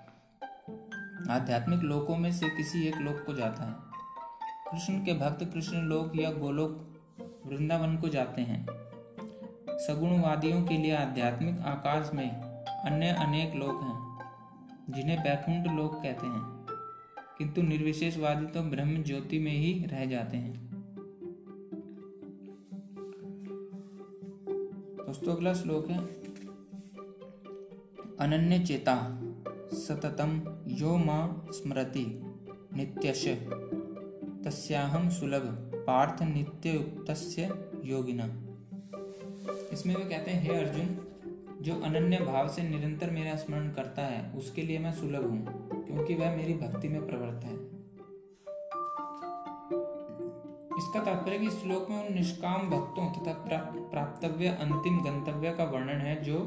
आध्यात्मिक 1.30 1.80
लोकों 1.80 2.16
में 2.16 2.32
से 2.32 2.48
किसी 2.48 2.88
एक 2.88 2.96
लोक 2.96 3.24
को 3.26 3.34
जाता 3.34 3.64
है। 3.64 3.74
कृष्ण 4.70 5.04
के 5.04 5.14
भक्त, 5.14 5.44
कृष्ण 5.54 5.76
लोक 5.76 6.12
या 6.16 6.32
गोलोक 6.32 7.02
वृंदावन 7.46 7.96
को 7.96 8.08
जाते 8.08 8.42
हैं। 8.42 8.66
सगुणवादियों 9.70 10.62
के 10.62 10.74
लिए 10.74 10.96
आध्यात्मिक 10.96 11.60
आकाश 11.60 12.10
में 12.14 12.30
अन्य 12.84 13.08
अनेक 13.08 13.54
लोक 13.54 13.82
हैं, 13.82 14.18
जिन्हें 14.90 15.22
बैकुंठ 15.22 15.76
लोक 15.76 15.94
कहते 15.94 16.26
हैं। 16.26 16.66
किंतु 17.38 17.62
निर्विशेषवादी 17.62 18.46
तो 18.46 18.62
ब्रह्म 18.62 19.02
ज्योति 19.02 19.38
में 19.38 19.52
ही 19.52 19.86
रह 19.92 20.06
जाते 20.06 20.36
हैं। 20.36 20.71
दोस्तों 25.12 25.34
अगला 25.34 25.52
श्लोक 25.54 25.88
है। 25.88 25.98
अनन्य 28.20 28.58
चेता, 28.58 28.94
सततम 29.72 30.62
यो 30.68 30.96
माँ 30.96 31.46
स्मरति 31.50 32.04
नित्यश 32.76 33.28
तस्याहम 34.44 35.08
सुलभ, 35.08 35.42
पार्थ 35.74 36.22
नित्य 36.22 36.70
युक्तस्य 36.70 37.42
योगिना। 37.84 38.24
इसमें 39.72 39.96
वे 39.96 40.04
कहते 40.04 40.30
हैं, 40.30 40.42
हे 40.42 40.56
अर्जुन, 40.56 40.96
जो 41.62 41.80
अनन्य 41.80 42.18
भाव 42.18 42.48
से 42.48 42.62
निरंतर 42.62 43.10
मेरा 43.10 43.36
स्मरण 43.36 43.70
करता 43.70 44.02
है, 44.02 44.32
उसके 44.32 44.62
लिए 44.62 44.78
मैं 44.78 44.92
सुलभ 44.92 45.24
हूँ, 45.24 45.68
क्योंकि 45.86 46.14
वह 46.14 46.36
मेरी 46.36 46.54
भक्ति 46.54 46.88
में 46.88 47.06
प्रवृत्त 47.06 47.44
है। 47.44 47.71
इसका 50.78 51.00
तात्पर्य 51.00 51.38
कि 51.38 51.50
श्लोक 51.50 51.90
में 51.90 52.08
उन 52.08 52.14
निष्काम 52.14 52.70
भक्तों 52.70 53.06
तथा 53.12 53.32
प्राप्तव्य 53.90 54.46
अंतिम 54.46 54.98
गंतव्य 55.00 55.50
का 55.50 55.64
वर्णन 55.64 56.00
है 56.00 56.22
जो 56.22 56.38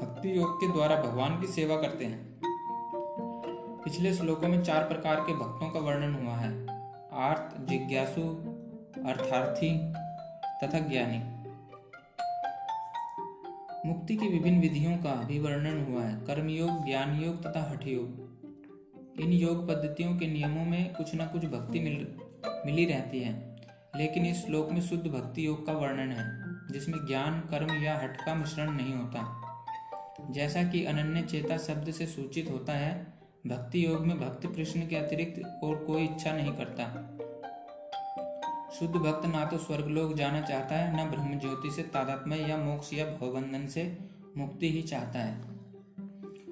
भक्ति 0.00 0.36
योग 0.38 0.56
के 0.56 0.72
द्वारा 0.72 1.02
भगवान 1.02 1.40
की 1.40 1.46
सेवा 1.46 1.76
करते 1.76 2.04
हैं। 2.04 2.40
पिछले 3.84 4.14
श्लोकों 4.14 4.48
में 4.48 4.62
चार 4.62 4.84
प्रकार 4.84 5.20
के 5.20 5.34
भक्तों 5.34 5.70
का 5.70 5.80
वर्णन 5.80 6.14
हुआ 6.14 6.34
है। 6.34 6.66
आर्थ 7.12 7.68
जिज्ञासु, 7.68 8.22
अर्थार्थी 9.08 9.70
तथा 10.62 10.78
ज्ञानी। 10.78 11.22
मुक्ति 13.88 14.16
की 14.16 14.28
विभिन्न 14.28 14.60
विधियों 14.60 14.96
का 14.96 15.14
भी 15.22 15.38
वर्णन 15.38 15.84
हुआ 15.84 16.02
है। 16.02 16.20
कर्मयोग 16.20 16.84
ज्ञान 16.84 17.20
योग 17.22 17.42
तथा 17.42 17.70
हठ 17.70 17.86
योग 17.86 18.24
इन 19.20 19.32
योग 19.32 19.68
पद्धतियों 19.68 20.18
के 20.18 20.26
नियमों 20.26 20.64
में 20.64 20.94
कुछ 20.94 21.14
न 21.14 21.18
कुछ 21.18 21.44
भक्ति 21.44 21.80
मिल 21.80 22.23
मिली 22.66 22.84
रहती 22.84 23.20
है। 23.20 23.56
लेकिन 23.96 24.26
इस 24.26 24.46
श्लोक 24.46 24.70
में 24.70 24.80
शुद्ध 24.80 25.06
भक्ति 25.06 25.46
योग 25.46 25.66
का 25.66 25.72
वर्णन 25.72 26.12
है, 26.12 26.40
जिसमें 26.72 27.06
ज्ञान, 27.06 27.40
कर्म 27.40 27.82
या 27.82 27.98
हट 27.98 28.16
का 28.16 28.34
मिश्रण 28.34 28.70
नहीं 28.70 28.94
होता। 28.94 29.40
जैसा 30.30 30.62
कि 30.62 30.84
अनन्य 30.84 31.22
चेता 31.22 31.56
शब्द 31.56 31.90
से 31.90 32.06
सूचित 32.06 32.50
होता 32.50 32.72
है, 32.72 33.14
भक्ति 33.46 33.86
योग 33.86 34.06
में 34.06 34.20
भक्त 34.20 34.46
कृष्ण 34.46 34.86
के 34.86 34.96
अतिरिक्त 34.96 35.60
और 35.64 35.76
कोई 35.76 36.04
इच्छा 36.04 36.32
नहीं 36.32 36.52
करता। 36.52 37.10
शुद्ध 38.78 38.96
भक्त 38.96 39.26
ना 39.26 39.44
तो 39.44 39.58
स्वर्गलोक 39.58 40.14
जाना 40.14 40.40
चाहता 40.40 40.74
है, 40.74 41.06
न 41.06 41.10
ब्रह्म 41.10 41.38
ज्योति 41.38 41.70
से 41.70 41.82
तादात्म्य 41.82 42.36
या 42.36 42.56
मोक्ष 42.56 42.92
या 42.92 43.04
भवबंधन 43.06 43.66
से 43.66 43.98
मुक्ति 44.36 44.70
ही 44.70 44.82
चाहता 44.82 45.18
है। 45.18 45.42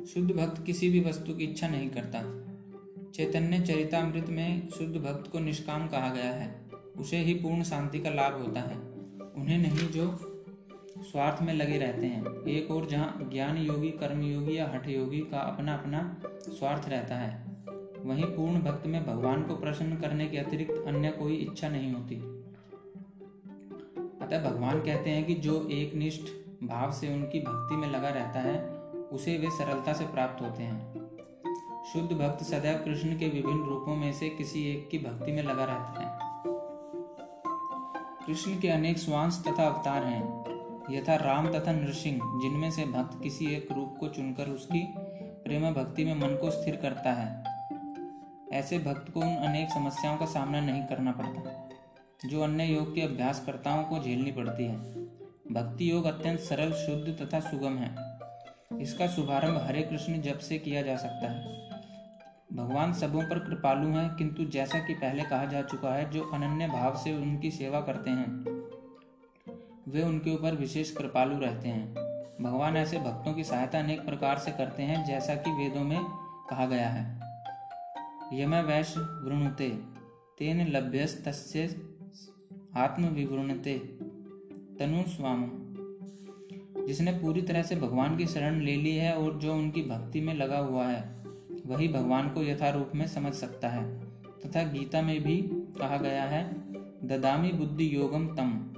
शुद्ध 0.06 0.30
भक्त 0.30 0.66
किसी 0.66 0.90
भी 0.90 1.00
वस्तु 1.00 1.34
की 1.34 1.44
इच्छा 1.44 1.68
नहीं 1.68 1.90
करता। 1.90 2.41
चैतन्य 3.14 3.60
चरितामृत 3.60 4.26
में 4.28 4.68
शुद्ध 4.68 4.96
भक्त 4.96 5.30
को 5.32 5.38
निष्काम 5.38 5.88
कहा 5.88 6.08
गया 6.08 6.30
है। 6.30 6.70
उसे 6.96 7.16
ही 7.16 7.34
पूर्ण 7.34 7.62
शांति 7.62 7.98
का 7.98 8.10
लाभ 8.10 8.42
होता 8.42 8.60
है। 8.60 8.76
उन्हें 9.36 9.58
नहीं 9.58 9.88
जो 9.88 10.16
स्वार्थ 10.98 11.42
में 11.42 11.54
लगे 11.54 11.78
रहते 11.78 12.06
हैं। 12.06 12.44
एक 12.48 12.70
और 12.70 12.86
जहाँ 12.86 13.28
ज्ञान 13.32 13.58
योगी, 13.58 13.90
कर्म 13.90 14.22
योगी 14.22 14.58
या 14.58 14.70
हठ 14.74 14.88
योगी 14.88 15.20
का 15.20 15.38
अपना 15.38 15.74
अपना 15.74 16.22
स्वार्थ 16.28 16.88
रहता 16.88 17.14
है, 17.14 17.46
वहीं 18.04 18.24
पूर्ण 18.24 18.60
भक्त 18.60 18.86
में 18.86 19.06
भगवान 19.06 19.42
को 19.42 19.56
प्रसन्न 19.56 19.96
करने 19.96 20.26
के 20.26 20.38
अतिरिक्त 20.38 20.84
अन्य 20.86 21.10
कोई 21.10 21.34
इच्छा 21.34 21.68
नहीं 21.68 21.92
होती। 21.92 22.16
अतः 24.22 24.50
भगवान 24.50 24.80
कहते 24.80 25.10
हैं 25.10 25.24
कि 25.24 25.34
जो 25.34 25.68
एक 25.68 25.94
निष्ठ 25.94 26.24
भाव 26.62 26.92
से 26.92 27.14
उनकी 27.14 27.40
भक्ति 27.40 27.76
में 27.76 27.88
लगा 27.88 28.08
रहता 28.08 28.40
है, 28.40 28.68
उसे 29.12 29.38
वे 29.38 29.50
सरलता 29.50 29.92
से 29.92 30.04
प्राप्त 30.04 30.42
होते 30.42 30.62
हैं। 30.62 30.91
शुद्ध 31.82 32.12
भक्त 32.12 32.44
सदैव 32.44 32.78
कृष्ण 32.84 33.18
के 33.18 33.28
विभिन्न 33.28 33.62
रूपों 33.62 33.96
में 33.96 34.12
से 34.12 34.28
किसी 34.28 34.70
एक 34.70 34.88
की 34.90 34.98
भक्ति 34.98 35.32
में 35.32 35.42
लगा 35.42 35.64
रहता 35.64 36.00
है। 36.00 36.18
कृष्ण 38.26 38.60
के 38.60 38.68
अनेक 38.68 38.98
स्वांश 38.98 39.44
तथा 39.48 39.66
अवतार 39.66 40.04
हैं। 40.04 40.44
यथा 40.90 41.14
राम 41.14 41.58
तथा 41.58 41.72
नृसिंह, 41.72 42.40
जिनमें 42.42 42.70
से 42.70 42.84
भक्त 42.84 43.22
किसी 43.22 43.46
एक 43.46 43.72
रूप 43.72 43.96
को 44.00 44.08
चुनकर 44.08 44.48
उसकी 44.48 44.94
प्रेम 45.44 45.74
भक्ति 45.74 46.04
में 46.04 46.14
मन 46.14 46.36
को 46.36 46.50
स्थिर 46.50 46.76
करता 46.76 47.12
है। 47.12 47.44
ऐसे 48.52 48.78
भक्त 48.78 49.12
को 49.12 49.20
उन 49.20 49.36
अनेक 49.36 49.70
समस्याओं 49.70 50.16
का 50.16 50.26
सामना 50.26 50.60
नहीं 50.60 50.84
करना 50.84 51.12
पड़ता। 51.12 51.68
जो 52.28 52.42
अन्य 52.42 52.64
योग 52.64 52.94
के 52.94 53.00
अभ्यासकर्ताओं 53.00 53.84
को 53.84 53.98
झेलनी 53.98 54.32
पड़ती 54.32 54.64
है। 54.64 54.78
भक्ति 55.52 55.90
योग 55.90 56.04
अत्यंत 56.04 56.40
सरल, 56.40 56.72
शुद्ध 56.72 57.26
तथा 57.26 57.40
सुगम 57.40 57.76
है। 57.76 58.12
इसका 58.82 59.06
शुभारंभ 59.06 59.56
हरे 59.56 59.82
कृष्ण 59.82 60.20
जब 60.20 60.38
से 60.38 60.58
किया 60.58 60.82
जा 60.82 60.96
सकता 60.96 61.32
है। 61.32 61.71
भगवान 62.52 62.92
सबों 62.92 63.22
पर 63.22 63.38
कृपालु 63.38 63.88
हैं, 63.88 64.16
किंतु 64.16 64.44
जैसा 64.44 64.78
कि 64.78 64.94
पहले 64.94 65.22
कहा 65.22 65.44
जा 65.44 65.62
चुका 65.62 65.94
है, 65.94 66.10
जो 66.10 66.22
अनन्य 66.22 66.66
भाव 66.66 66.96
से 66.96 67.16
उनकी 67.16 67.50
सेवा 67.50 67.80
करते 67.80 68.10
हैं, 68.10 68.44
वे 69.88 70.02
उनके 70.02 70.30
ऊपर 70.30 70.54
विशेष 70.54 70.90
कृपालु 70.90 71.38
रहते 71.38 71.68
हैं। 71.68 71.94
भगवान 72.42 72.76
ऐसे 72.76 72.98
भक्तों 72.98 73.34
की 73.34 73.44
सहायता 73.44 73.78
अनेक 73.78 74.04
प्रकार 74.04 74.38
से 74.38 74.50
करते 74.50 74.82
हैं, 74.82 75.04
जैसा 75.04 75.34
कि 75.34 75.50
वेदों 75.50 75.84
में 75.84 76.04
कहा 76.50 76.66
गया 76.66 76.88
है। 76.88 77.20
यम 78.32 78.54
वैश्य 78.54 79.00
वृणुते, 79.00 79.68
तेन 80.38 80.68
लभ्यस्तस्य 80.68 81.80
आत्मविवृणते, 82.76 83.78
तनु 84.78 85.02
स्वाम 85.10 85.50
जिसने 86.86 87.12
पूरी 87.12 87.42
तरह 87.42 87.62
से 87.62 87.76
भगवान 87.76 88.16
की 88.16 88.26
शरण 88.26 88.60
ले 88.60 88.76
ली 88.76 88.96
है 88.96 89.14
और 89.14 89.38
जो 89.38 89.54
उनकी 89.54 89.82
भक्ति 89.82 90.20
में 90.20 90.34
लगा 90.34 90.58
हुआ 90.58 90.86
है। 90.86 91.21
वही 91.66 91.88
भगवान 91.88 92.28
को 92.28 92.42
यथारूप 92.42 92.90
में 92.94 93.06
समझ 93.06 93.32
सकता 93.32 93.68
है। 93.68 94.00
तथा 94.24 94.62
गीता 94.62 95.02
में 95.02 95.22
भी 95.22 95.36
कहा 95.52 95.96
गया 95.96 96.22
है, 96.22 96.72
ददामी 97.08 97.52
बुद्धि 97.52 97.96
योगम 97.96 98.26
तम। 98.26 98.68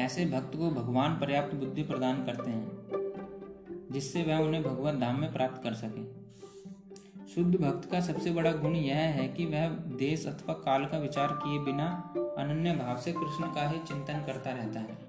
ऐसे 0.00 0.26
भक्त 0.26 0.56
को 0.56 0.70
भगवान 0.70 1.14
पर्याप्त 1.14 1.54
बुद्धि 1.54 1.82
प्रदान 1.82 2.24
करते 2.24 2.50
हैं, 2.50 2.68
जिससे 3.92 4.22
वह 4.22 4.36
उन्हें 4.36 4.62
भगवत 4.62 4.94
धाम 4.94 5.20
में 5.20 5.32
प्राप्त 5.32 5.62
कर 5.62 5.74
सके। 5.74 6.18
शुद्ध 7.28 7.56
भक्त 7.56 7.90
का 7.90 8.00
सबसे 8.00 8.30
बड़ा 8.30 8.52
गुण 8.52 8.76
यह 8.76 8.96
है 8.96 9.28
कि 9.28 9.46
वह 9.46 9.68
देश 9.68 10.26
अथवा 10.26 10.54
काल 10.54 10.86
का 10.86 10.98
विचार 10.98 11.28
किए 11.32 11.58
बिना 11.58 12.14
अनन्य 12.38 12.72
भाव 12.72 12.96
से 12.96 13.12
कृष्ण 13.12 13.46
का 13.46 13.68
ही 13.68 13.78
चिंतन 13.78 14.22
करता 14.26 14.50
रहता 14.50 14.80
है। 14.80 15.08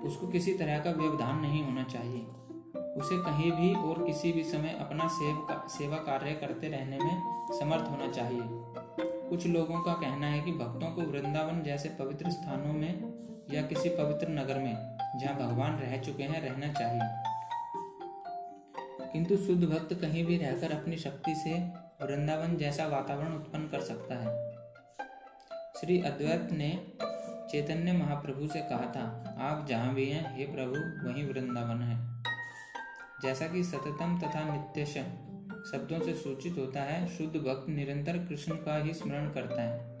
उसको 0.00 0.28
किसी 0.28 0.54
तरह 0.54 0.78
का 0.78 0.90
व्यवधान 0.90 1.40
नहीं 1.40 1.64
होना 1.64 1.82
चाहिए। 1.82 2.26
उसे 2.96 3.16
कहीं 3.16 3.52
भी 3.52 3.74
और 3.74 4.04
किसी 4.04 4.32
भी 4.32 4.44
समय 4.44 4.76
अपना 4.80 5.08
सेव 5.08 5.36
का, 5.36 5.66
सेवा 5.68 5.96
कार्य 5.96 6.32
करते 6.32 6.68
रहने 6.68 6.98
में 6.98 7.46
समर्थ 7.60 7.90
होना 7.90 8.12
चाहिए। 8.12 8.42
कुछ 9.30 9.46
लोगों 9.46 9.80
का 9.80 9.92
कहना 9.92 10.26
है 10.26 10.40
कि 10.40 10.52
भक्तों 10.52 10.90
को 10.90 11.02
वृंदावन 11.02 11.62
जैसे 11.62 11.88
पवित्र 11.88 12.30
स्थानों 12.30 12.72
में 12.72 13.12
या 13.50 13.62
किसी 13.62 13.88
पवित्र 13.88 14.28
नगर 14.28 14.58
में 14.58 14.96
जहाँ 15.20 15.36
भगवान 15.36 15.78
रह 15.78 15.96
चुके 15.96 16.22
हैं 16.22 16.40
रहना 16.42 16.72
चाहिए। 16.72 17.22
किंतु 19.12 19.36
शुद्ध 19.36 19.64
भक्त 19.64 19.94
कहीं 19.94 20.24
भी 20.24 20.36
रहकर 20.36 20.72
अपनी 20.72 20.96
शक्ति 20.96 21.34
से 21.34 21.54
वृंदावन 22.04 22.56
जैसा 22.56 22.86
वातावरण 22.86 23.34
उत्पन्न 23.34 23.68
कर 23.68 23.80
सकता 23.80 24.14
है। 24.14 24.52
श्री 25.80 26.02
अद्वैत 26.02 26.48
ने 26.52 26.86
चैतन्य 27.50 27.92
महाप्रभु 27.92 28.46
से 28.46 28.60
कहा 28.60 28.92
था 28.96 29.34
आप 29.40 29.66
जहाँ 29.66 29.94
भी 29.94 30.08
हैं 30.08 30.38
हे 30.38 30.44
प्रभु 30.44 31.08
वहीं 31.08 31.28
वृंदावन 31.28 31.82
है। 31.82 32.11
जैसा 33.22 33.46
कि 33.46 33.64
सततम 33.64 34.18
तथा 34.18 34.52
नित्यश 34.52 34.94
शब्दों 35.72 36.00
से 36.00 36.14
सूचित 36.14 36.58
होता 36.58 36.80
है, 36.80 37.06
शुद्ध 37.08 37.36
भक्त 37.36 37.68
निरंतर 37.68 38.18
कृष्ण 38.18 38.54
का 38.54 38.76
ही 38.76 38.94
स्मरण 38.94 39.30
करता 39.30 39.62
है 39.62 39.98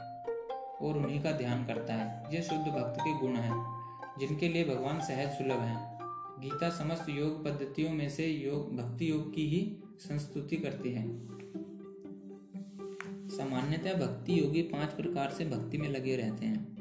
और 0.82 0.96
उन्हीं 0.96 1.22
का 1.22 1.32
ध्यान 1.32 1.64
करता 1.64 1.94
है। 1.94 2.34
ये 2.34 2.42
शुद्ध 2.42 2.62
भक्त 2.62 3.00
के 3.00 3.20
गुण 3.20 3.36
हैं, 3.36 3.82
जिनके 4.18 4.48
लिए 4.48 4.64
भगवान 4.64 5.00
सहज 5.00 5.28
सुलभ 5.28 5.60
हैं। 5.60 5.98
गीता 6.40 6.70
समस्त 6.70 7.06
योग 7.08 7.44
पद्धतियों 7.44 7.90
में 7.90 8.08
से 8.08 8.26
योग, 8.26 8.76
भक्ति 8.76 9.10
योग 9.10 9.34
की 9.34 9.46
ही 9.48 9.76
संस्तुति 9.98 10.56
करती 10.56 10.92
है। 10.92 11.06
सामान्यतः 13.28 13.94
भक्ति 13.94 14.40
योगी 14.40 14.62
पाँच 14.62 14.92
प्रकार 14.92 15.30
से 15.30 15.44
भक्ति 15.44 15.78
में 15.78 15.88
लगे 15.88 16.16
रहते 16.16 16.46
हैं। 16.46 16.78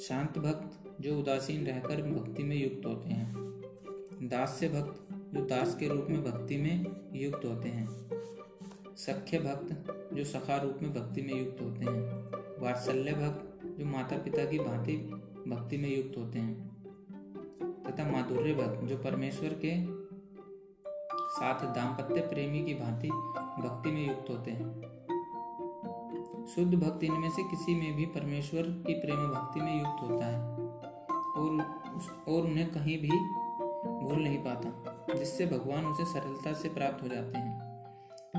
शांत 0.00 0.38
भक्त 0.38 0.96
जो 1.00 1.18
उदासीन 1.18 1.66
रहकर 1.66 2.02
भक्ति 2.02 2.42
में 2.42 2.56
युक्त 2.56 2.86
होते 2.86 3.08
हैं। 3.08 3.34
दास्य 4.22 4.68
भक्त 4.68 5.07
जो 5.34 5.44
दास 5.44 5.76
के 5.76 5.88
रूप 5.88 6.06
में 6.10 6.24
भक्ति 6.24 6.56
में 6.56 6.86
युक्त 7.12 7.44
होते 7.44 7.68
हैं। 7.68 7.86
सख्य 8.96 9.38
भक्त 9.38 9.84
जो 10.14 10.24
सखा 10.24 10.56
रूप 10.56 10.78
में 10.82 10.94
भक्ति 10.94 11.22
में 11.22 11.44
युक्त 11.44 11.62
होते 11.62 11.84
हैं। 11.84 12.30
वात्सल्य 12.62 13.12
भक्त 13.12 13.66
जो 13.78 13.86
माता 13.86 14.16
पिता 14.16 14.44
की 14.44 14.58
भांति 14.58 14.96
भक्ति 15.48 15.76
में 15.76 15.96
युक्त 15.96 16.18
होते 16.18 16.38
हैं। 16.38 16.68
तथा 17.82 18.10
माधुर्य 18.10 18.54
भक्त 18.54 18.84
जो 18.84 18.96
परमेश्वर 18.96 19.58
के 19.64 19.98
साथ 21.28 21.74
दाम्पत्य 21.74 22.20
प्रेमी 22.20 22.64
की 22.64 22.74
भांति 22.74 23.08
भक्ति 23.68 23.90
में 23.90 24.08
युक्त 24.08 24.30
होते 24.30 24.50
हैं। 24.50 24.88
शुद्ध 26.46 26.74
भक्त 26.74 27.04
इनमें 27.04 27.30
से 27.30 27.42
किसी 27.42 27.74
में 27.74 27.96
भी 27.96 28.06
परमेश्वर 28.06 28.62
की 28.62 28.94
प्रेम 28.94 29.16
भक्ति 29.16 29.60
में 29.60 29.78
युक्त 29.78 30.02
होता 30.02 30.26
है। 30.26 30.58
और 31.28 31.78
और 32.28 32.42
उन्हें 32.42 32.70
कहीं 32.70 33.02
भी 33.02 33.10
भूल 34.00 34.18
नहीं 34.18 34.38
पाता। 34.38 34.87
जिससे 35.14 35.46
भगवान 35.46 35.86
उसे 35.86 36.04
सरलता 36.04 36.52
से 36.52 36.68
प्राप्त 36.68 37.02
हो 37.02 37.08
जाते 37.08 37.38
हैं। 37.38 37.68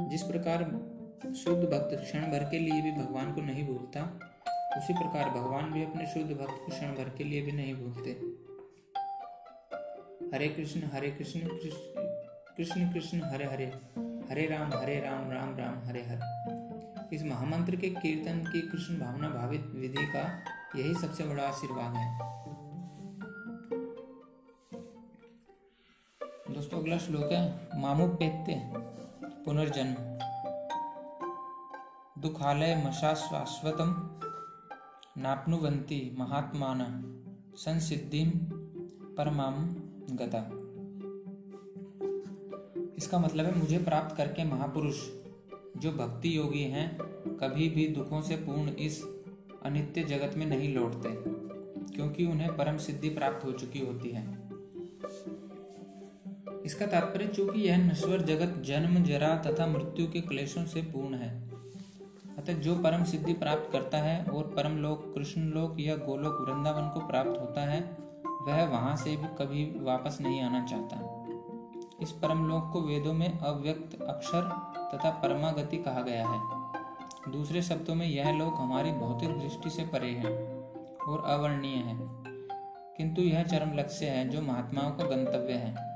जिस 0.09 0.24
प्रकार 0.24 0.63
शुद्ध 1.34 1.63
भक्त 1.63 2.03
क्षण 2.03 2.20
भर 2.20 2.43
के 2.51 2.59
लिए 2.59 2.82
भी 2.82 2.91
भगवान 2.91 3.34
को 3.34 3.41
नहीं 3.41 3.67
भूलता, 3.67 4.20
उसी 4.78 4.93
प्रकार 4.93 5.30
भगवान 5.30 5.72
भी 5.72 5.84
अपने 5.84 6.05
शुद्ध 6.05 6.32
भक्त 6.32 6.61
को 6.65 6.72
क्षण 6.72 6.88
भर 6.88 7.09
के 7.17 7.24
लिए 7.24 7.41
भी 7.41 7.51
नहीं 7.51 7.76
भूलते। 7.76 8.09
हरे 10.36 10.47
कृष्ण 10.47 10.82
हरे 10.93 11.11
कृष्ण 11.11 11.39
कृष्ण 12.57 12.93
कृष्ण 12.93 13.22
हरे 13.24 13.45
हरे 13.45 13.65
हरे 14.30 14.45
राम 14.45 14.74
हरे 14.74 14.99
राम 14.99 15.32
राम 15.32 15.57
राम, 15.57 15.88
हरे 15.88 16.03
हरे। 16.03 17.15
इस 17.15 17.24
महामंत्र 17.24 17.76
के 17.76 17.89
कीर्तन 17.89 18.39
की 18.39 18.61
कृष्ण 18.61 18.99
भावना 18.99 19.30
भावित 19.30 19.65
विधि 19.76 20.05
का 20.05 20.39
यही 20.76 20.93
सबसे 20.93 21.24
बड़ा 21.24 21.43
आशीर्वाद 21.43 21.95
है। 21.95 22.20
दोस्तों, 26.70 26.82
अगला 26.82 26.97
श्लोक 26.97 27.32
है 27.32 27.82
मामू 27.82 28.05
पेत्य 28.13 28.55
पुनर्जन्म। 29.45 29.95
दुखालय 32.22 32.76
मशाश्वाश्वतम 32.86 33.93
नाप्नुवंती 35.17 35.99
महात्मान 36.17 36.82
संसिद्धि 37.55 38.24
परमाम 39.17 39.55
गता। 40.15 40.41
इसका 42.97 43.20
मतलब 43.20 43.45
है, 43.45 43.57
मुझे 43.57 43.78
प्राप्त 43.78 44.15
करके 44.15 44.43
महापुरुष, 44.43 44.99
जो 45.78 45.91
भक्ति 45.93 46.36
योगी 46.38 46.63
हैं, 46.67 46.88
कभी 47.38 47.70
भी 47.70 47.88
दुखों 47.88 48.22
से 48.22 48.36
पूर्ण 48.36 48.76
इस 48.80 49.01
अनित्य 49.65 50.03
जगत 50.03 50.38
में 50.38 50.45
नहीं 50.45 50.74
लौटते, 50.76 51.15
क्योंकि 51.95 52.26
उन्हें 52.26 52.55
परम 52.57 52.78
सिद्धि 52.78 53.09
प्राप्त 53.09 53.45
हो 53.45 53.51
चुकी 53.53 53.86
होती 53.86 54.09
है। 54.09 54.49
इसका 56.66 56.88
तात्पर्य 56.88 57.28
चूँकि 57.28 57.62
यह 57.62 57.78
नश्वर 57.78 58.22
जगत 58.22 58.64
जन्म, 58.64 59.03
जरा 59.03 59.38
तथा 59.38 59.68
मृत्यु 59.68 60.12
के 60.12 60.22
क्लेशों 60.22 60.66
से 60.66 60.82
पूर्ण 60.82 61.16
है। 61.16 61.49
अतः 62.38 62.53
जो 62.53 62.76
परम 62.76 63.03
सिद्धि 63.03 63.34
प्राप्त 63.34 63.72
करता 63.72 63.97
है 63.97 64.26
और 64.26 64.43
परम 64.43 64.78
लोक, 64.78 65.16
कृष्ण 65.16 65.41
लोक 65.41 65.76
या 65.80 65.95
गोलोक 65.95 66.45
वृंदावन 66.47 66.89
को 66.89 67.07
प्राप्त 67.07 67.30
होता 67.30 67.62
है, 67.62 67.97
वह 68.41 68.66
वहाँ 68.66 68.95
से 68.95 69.16
भी 69.16 69.28
कभी 69.28 69.80
वापस 69.80 70.18
नहीं 70.22 70.41
आना 70.41 70.66
चाहता। 70.66 71.26
इस 72.01 72.12
परम 72.12 72.47
लोक 72.47 72.70
को 72.74 72.82
वेदों 72.82 73.14
में 73.14 73.39
अव्यक्त, 73.39 74.01
अक्षर 74.01 74.41
तथा 74.93 75.10
परमागति 75.10 75.78
कहा 75.78 76.01
गया 76.01 76.28
है। 76.28 76.39
दूसरे 77.32 77.62
शब्दों 77.62 77.95
में 77.95 78.07
यह 78.07 78.32
लोक 78.32 78.53
हमारी 78.57 78.91
भौतिक 78.91 79.39
दृष्टि 79.39 79.70
से 79.70 79.84
परे 79.84 80.12
है 80.12 80.53
और 81.07 81.24
अवर्णीय 81.26 81.76
है। 81.76 81.97
किंतु 82.97 83.22
यह 83.22 83.43
चरम 83.43 83.78
लक्ष्य 83.78 84.05
है 84.05 84.30
जो 84.30 84.41
महात्माओं 84.41 84.91
का 84.91 85.03
गंतव्य 85.03 85.53
है। 85.53 85.89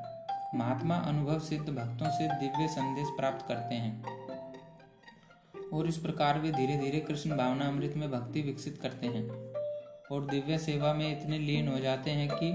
महात्मा 0.56 0.96
अनुभव 0.96 1.40
सिद्ध 1.40 1.70
भक्तों 1.70 2.10
से 2.10 2.28
दिव्य 2.28 2.68
संदेश 2.68 3.08
प्राप्त 3.18 3.48
करते 3.48 3.76
हैं। 3.76 4.04
और 5.74 5.88
इस 5.88 5.98
प्रकार 5.98 6.40
वे 6.40 6.52
धीरे 6.52 6.78
धीरे 6.78 7.00
कृष्ण 7.00 7.38
भावना 7.38 7.66
अमृत 7.66 7.94
में 7.98 8.12
भक्ति 8.12 8.42
विकसित 8.42 8.78
करते 8.82 9.08
हैं। 9.08 9.30
और 10.12 10.26
दिव्य 10.26 10.58
सेवा 10.58 10.94
में 10.94 11.22
इतने 11.22 11.40
लीन 11.40 11.68
हो 11.68 11.80
जाते 11.80 12.12
हैं 12.12 12.30
कि 12.34 12.52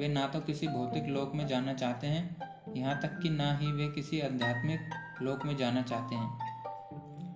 वे 0.00 0.08
ना 0.08 0.26
तो 0.26 0.40
किसी 0.40 0.68
भौतिक 0.68 1.04
लोक 1.04 1.34
में 1.34 1.46
जाना 1.46 1.74
चाहते 1.74 2.06
हैं 2.06 2.36
यहाँ 2.76 3.00
तक 3.00 3.20
कि 3.22 3.30
ना 3.30 3.56
ही 3.56 3.72
वे 3.72 3.88
किसी 3.88 4.20
आध्यात्मिक 4.20 4.80
लोक 5.22 5.44
में 5.44 5.56
जाना 5.56 5.82
चाहते 5.82 6.14
हैं। 6.14 6.38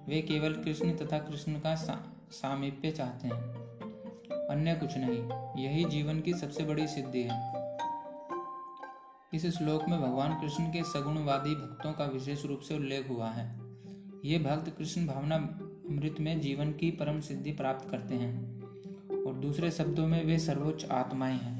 वे 0.08 0.22
केवल 0.22 0.52
कृष्ण 0.52 0.96
तथा 0.96 1.18
कृष्ण 1.18 1.60
का 1.60 1.74
सा, 1.74 2.12
सामीप्य 2.30 2.90
चाहते 2.90 3.28
हैं। 3.28 3.40
अन्य 4.48 4.74
कुछ 4.74 4.96
नहीं 4.96 5.64
यही 5.64 5.84
जीवन 5.84 6.20
की 6.20 6.34
सबसे 6.34 6.64
बड़ी 6.64 6.86
सिद्धि 6.86 7.22
है। 7.22 7.53
इस 9.34 9.46
श्लोक 9.46 9.88
में 9.88 10.00
भगवान 10.00 10.40
कृष्ण 10.40 10.64
के 10.64 10.82
सगुणवादी 10.82 11.54
भक्तों 11.54 11.92
का 11.92 12.04
विशेष 12.04 12.44
रूप 12.44 12.60
से 12.60 12.74
उल्लेख 12.74 13.08
हुआ 13.08 13.30
है। 13.30 13.60
ये 14.24 14.38
भक्त 14.38 14.74
कृष्ण 14.78 15.06
भावना 15.06 15.36
अमृत 15.90 16.16
में 16.20 16.40
जीवन 16.40 16.72
की 16.72 16.90
परम 16.90 17.20
सिद्धि 17.20 17.52
प्राप्त 17.52 17.90
करते 17.90 18.14
हैं 18.14 18.62
और 19.26 19.34
दूसरे 19.34 19.70
शब्दों 19.70 20.06
में 20.06 20.24
वे 20.24 20.38
सर्वोच्च 20.38 20.84
आत्माएँ 20.84 21.38
हैं। 21.38 21.58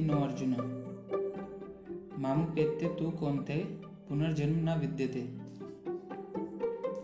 नो 0.00 0.20
अर्जुन 0.20 0.56
पेत्य 2.54 2.88
तू 2.88 3.10
कौन 3.10 3.44
थे? 3.48 3.58
पुनर्जन्म 4.08 4.70
न 4.70 4.78
विद्यते 4.78 5.50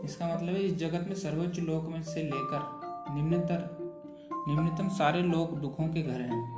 इसका 0.05 0.35
मतलब 0.35 0.49
है, 0.49 0.61
इस 0.61 0.77
जगत 0.77 1.07
में 1.09 1.15
सर्वोच्च 1.15 1.59
लोक 1.59 1.85
में 1.85 2.03
से 2.03 2.23
लेकर 2.23 2.81
निम्नतर, 3.15 3.77
निम्नतम 4.49 4.89
सारे 4.89 5.23
लोक 5.23 5.51
दुखों 5.51 5.89
के 5.89 6.03
घर 6.03 6.21
हैं। 6.21 6.57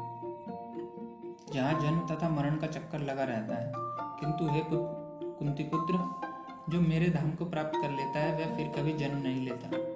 जहाँ 1.53 1.81
जन्म 1.81 2.07
तथा 2.07 2.29
मरण 2.29 2.57
का 2.57 2.67
चक्कर 2.67 2.99
लगा 2.99 3.25
रहता 3.25 3.55
है। 3.55 3.73
किंतु 4.21 4.47
हे 4.53 4.63
कुंती 5.33 5.63
पुत्र 5.63 5.95
जो 6.73 6.81
मेरे 6.81 7.11
धाम 7.11 7.31
को 7.31 7.45
प्राप्त 7.45 7.73
कर 7.83 7.91
लेता 7.91 8.19
है, 8.19 8.33
वह 8.35 8.57
फिर 8.57 8.69
कभी 8.69 8.93
जन्म 8.93 9.19
नहीं 9.19 9.45
लेता। 9.45 9.88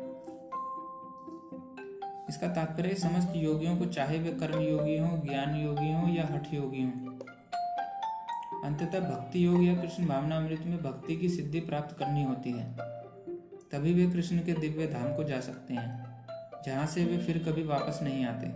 इसका 2.28 2.48
तात्पर्य 2.48 2.94
समस्त 2.94 3.32
योगियों 3.36 3.76
को 3.76 3.86
चाहे 3.86 4.18
वे 4.18 4.32
कर्म 4.32 4.60
योगी 4.60 4.98
हो 4.98 5.16
ज्ञान 5.16 5.56
योगी 5.56 5.92
हो 5.92 6.08
या 6.08 6.28
हठ 6.32 6.54
योगी 6.54 6.82
हो। 6.82 7.18
अंततः 8.64 9.00
भक्ति 9.00 9.44
योग 9.44 9.64
या 9.64 9.82
कृष्ण 9.82 10.06
भावना 10.06 10.36
अमृत 10.36 10.60
में 10.60 10.82
भक्ति 10.82 11.16
की 11.16 11.28
सिद्धि 11.28 11.60
प्राप्त 11.60 11.98
करनी 11.98 12.24
होती 12.24 12.50
है। 12.50 12.76
तभी 13.72 13.94
वे 13.94 14.10
कृष्ण 14.10 14.38
के 14.38 14.52
दिव्य 14.52 14.86
धाम 14.86 15.16
को 15.16 15.24
जा 15.24 15.40
सकते 15.40 15.74
हैं, 15.74 16.26
जहाँ 16.66 16.86
से 16.86 17.04
वे 17.04 17.18
फिर 17.18 17.38
कभी 17.38 17.62
वापस 17.62 18.00
नहीं 18.02 18.26
आते। 18.26 18.46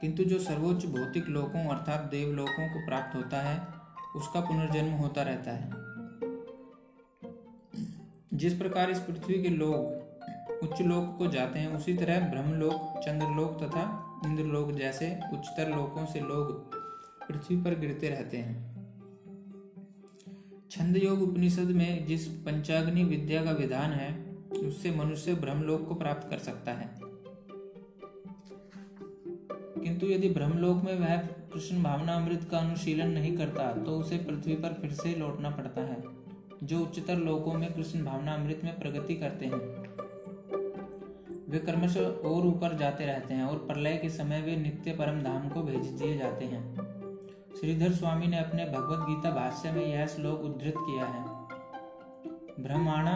किंतु 0.00 0.24
जो 0.24 0.38
सर्वोच्च 0.38 0.86
भौतिक 0.86 1.28
लोकों 1.28 1.64
अर्थात 1.64 2.00
देवलोकों 2.00 2.68
को 2.68 2.86
प्राप्त 2.86 3.16
होता 3.16 3.42
है, 3.42 3.60
उसका 4.16 4.40
पुनर्जन्म 4.40 4.92
होता 4.92 5.22
रहता 5.22 5.50
है। 5.50 5.70
जिस 8.34 8.58
प्रकार 8.58 8.90
इस 8.90 8.98
पृथ्वी 8.98 9.42
के 9.42 9.48
लोग 9.48 10.05
उच्च 10.62 10.80
लोक 10.82 11.16
को 11.18 11.26
जाते 11.26 11.58
हैं। 11.58 11.74
उसी 11.76 11.94
तरह 11.94 12.28
ब्रह्मलोक, 12.30 13.00
चंद्रलोक 13.00 13.62
तथा 13.62 13.84
इंद्रलोक 14.26 14.70
जैसे 14.72 15.18
उच्चतर 15.32 15.70
लोकों 15.70 16.06
से 16.06 16.20
लोग 16.20 16.74
पृथ्वी 17.28 17.56
पर 17.56 17.78
गिरते 17.78 18.08
रहते 18.08 18.36
हैं। 18.36 18.54
छंद 20.70 20.96
योग 20.96 21.22
उपनिषद 21.22 21.70
में 21.72 22.06
जिस 22.06 22.26
पंचाग्नि 22.26 23.04
विद्या 23.04 23.44
का 23.44 23.50
विधान 23.50 23.92
है, 23.92 24.36
उससे 24.66 24.90
मनुष्य 24.90 25.34
ब्रह्मलोक 25.34 25.88
को 25.88 25.94
प्राप्त 25.94 26.30
कर 26.30 26.38
सकता 26.38 26.72
है। 26.72 26.88
किंतु 29.76 30.06
यदि 30.06 30.28
ब्रह्मलोक 30.28 30.82
में 30.84 30.98
वह 30.98 31.16
कृष्ण 31.52 31.82
भावना 31.82 32.14
अमृत 32.14 32.48
का 32.50 32.58
अनुशीलन 32.58 33.08
नहीं 33.08 33.36
करता 33.36 33.72
तो 33.74 33.98
उसे 33.98 34.16
पृथ्वी 34.18 34.54
पर 34.54 34.72
फिर 34.72 34.92
से 34.92 35.14
लौटना 35.14 35.50
पड़ता 35.50 35.80
है, 35.80 36.02
जो 36.62 36.80
उच्चतर 36.80 37.16
लोकों 37.16 37.52
में 37.52 37.72
कृष्ण 37.72 38.04
भावना 38.04 38.34
अमृत 38.34 38.60
में 38.64 38.78
प्रगति 38.80 39.14
करते 39.14 39.46
हैं। 39.46 39.85
वे 41.56 41.60
क्रमश 41.60 41.96
और 41.96 42.46
ऊपर 42.46 42.76
जाते 42.76 43.04
रहते 43.06 43.34
हैं 43.34 43.44
और 43.44 43.58
प्रलय 43.58 43.96
के 43.96 44.08
समय 44.10 44.40
वे 44.40 44.56
नित्य 44.56 44.92
परम 44.92 45.22
धाम 45.22 45.48
को 45.48 45.62
भेज 45.62 45.86
दिए 45.92 46.16
जाते 46.18 46.44
हैं। 46.44 46.74
श्रीधर 47.60 47.92
स्वामी 47.92 48.26
ने 48.26 48.38
अपने 48.38 48.64
भगवत 48.64 49.06
गीता 49.08 49.30
भाष्य 49.30 49.70
में 49.70 49.86
यह 49.86 50.06
श्लोक 50.06 50.40
उद्धृत 50.40 50.74
किया 50.78 51.06
है। 51.06 51.24
ब्रह्माण, 52.60 53.08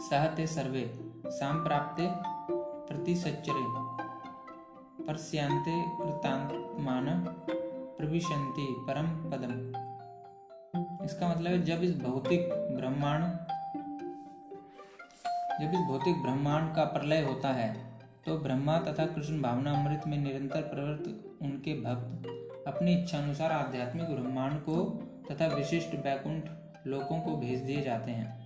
सहते 0.00 0.46
सर्वे, 0.46 0.84
साम 1.26 1.64
प्राप्ते 1.64 2.08
प्रति 2.52 3.14
सच्चरे 3.16 3.66
परस्यांते 5.04 5.82
कृतांतमान 5.98 7.06
प्रविशंति 7.98 8.74
परम 8.80 9.06
पदम। 9.30 9.60
इसका 11.04 11.28
मतलब 11.28 11.50
है 11.50 11.62
जब 11.62 11.82
इस 11.82 12.00
भौतिक 12.00 12.48
ब्रह्मांड 12.76 13.49
जब 15.60 15.72
इस 15.74 15.80
भौतिक 15.80 16.22
ब्रह्मांड 16.22 16.74
का 16.74 16.84
प्रलय 16.84 17.20
होता 17.22 17.48
है 17.48 17.72
तो 18.26 18.36
ब्रह्मा 18.38 18.78
तथा 18.78 19.04
कृष्ण 19.06 19.40
भावना 19.42 19.72
अमृत 19.72 20.02
में 20.06 20.16
निरंतर 20.18 20.62
प्रवृत्त 20.62 21.42
उनके 21.42 21.74
भक्त 21.80 22.28
अपनी 22.66 22.94
इच्छा 22.94 23.18
अनुसार 23.18 23.52
आध्यात्मिक 23.52 24.08
ब्रह्मांड 24.08 24.60
को 24.60 24.84
तथा 25.30 25.46
विशिष्ट 25.46 25.96
बैकुंठ 25.96 26.48
लोकों 26.86 27.20
को 27.20 27.36
भेज 27.36 27.60
दिए 27.60 27.82
जाते 27.82 28.10
हैं। 28.10 28.38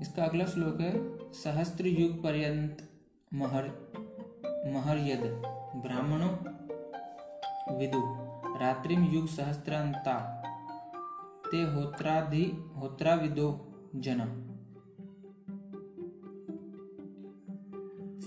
इसका 0.00 0.24
अगला 0.24 0.44
श्लोक 0.44 0.80
है, 0.80 0.92
सहस्त्र 1.32 1.86
युग 1.86 2.22
पर्यंत 2.22 2.88
महर 3.34 3.72
महर्यद 4.74 5.22
ब्राह्मणों 5.76 6.30
विदु, 7.78 8.02
रात्रिम 8.60 9.04
युग 9.04 9.28
सहस्त्रांता 9.28 10.33
ते 11.44 11.62
होत्राधि 11.62 12.44
होत्रा 12.76 13.14
विदो 13.14 13.48
जना 13.96 14.24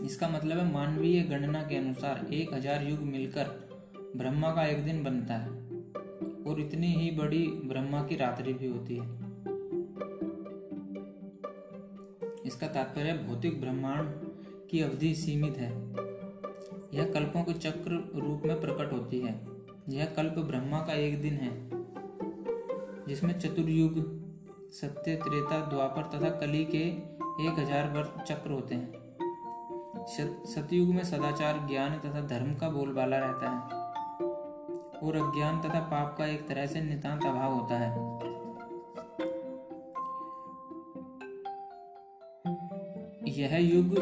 इसका 0.06 0.28
मतलब 0.30 0.58
है 0.58 0.72
मानवीय 0.74 1.22
गणना 1.22 1.62
के 1.62 1.76
अनुसार 1.76 2.26
एक 2.34 2.54
हज़ार 2.54 2.84
युग 2.84 3.00
मिलकर 3.00 3.48
ब्रह्मा 4.16 4.52
का 4.56 4.66
एक 4.66 4.84
दिन 4.86 5.04
बनता 5.04 5.34
है 5.34 5.50
और 6.44 6.60
इतनी 6.60 6.88
ही 6.88 7.10
बड़ी 7.12 7.46
ब्रह्मा 7.66 8.04
की 8.04 8.16
रात्रि 8.16 8.54
भी 8.54 8.68
होती 8.68 8.96
है। 8.96 9.06
इसका 12.46 12.68
तात्पर्य 12.68 13.14
भौतिक 13.28 13.60
ब्रह्मांड 13.62 14.10
की 14.70 14.82
अवधि 14.82 15.14
सीमित 15.16 15.58
है। 15.58 15.72
यह 16.94 17.12
कल्पों 17.14 17.44
के 17.44 17.54
चक्र 17.54 17.92
रूप 18.16 18.46
में 18.46 18.60
प्रकट 18.62 18.94
होती 18.94 19.20
है। 19.20 19.34
यह 19.90 20.14
कल्प 20.18 20.40
ब्रह्मा 20.40 20.80
का 20.80 20.94
एक 20.94 21.22
दिन 21.22 21.34
है। 21.34 21.77
जिसमें 23.08 23.40
चतुर्युग, 23.40 24.00
सत्य, 24.72 25.16
त्रेता, 25.16 25.60
द्वापर 25.66 26.04
तथा 26.04 26.30
कली 26.30 26.64
के 26.66 26.84
एक 27.46 27.60
हज़ार 27.60 27.90
वर्ष 27.90 28.10
चक्र 28.28 28.52
होते 28.52 28.76
हैं। 28.76 29.06
सतयुग 30.46 30.90
में 30.90 31.04
सदाचार, 31.04 31.68
ज्ञान 31.68 32.00
तथा 32.00 32.22
धर्म 32.28 32.54
का 32.56 32.70
बोलबाला 32.70 33.18
रहता 33.18 33.50
है। 33.50 33.60
और 35.00 35.16
अज्ञान 35.16 35.62
तथा 35.62 35.80
पाप 35.80 36.16
का 36.18 36.26
एक 36.26 36.48
तरह 36.48 36.66
से 36.66 36.82
नितांत 36.82 37.26
अभाव 37.26 37.54
होता 37.54 37.76
है। 37.76 37.92
यह 43.32 43.58
युग 43.58 43.98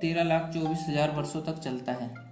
तेरह 0.00 0.22
लाख 0.22 0.50
चौबीस 0.54 0.86
हज़ार 0.88 1.10
वर्षों 1.10 1.42
तक 1.42 1.58
चलता 1.58 1.92
है। 1.92 2.31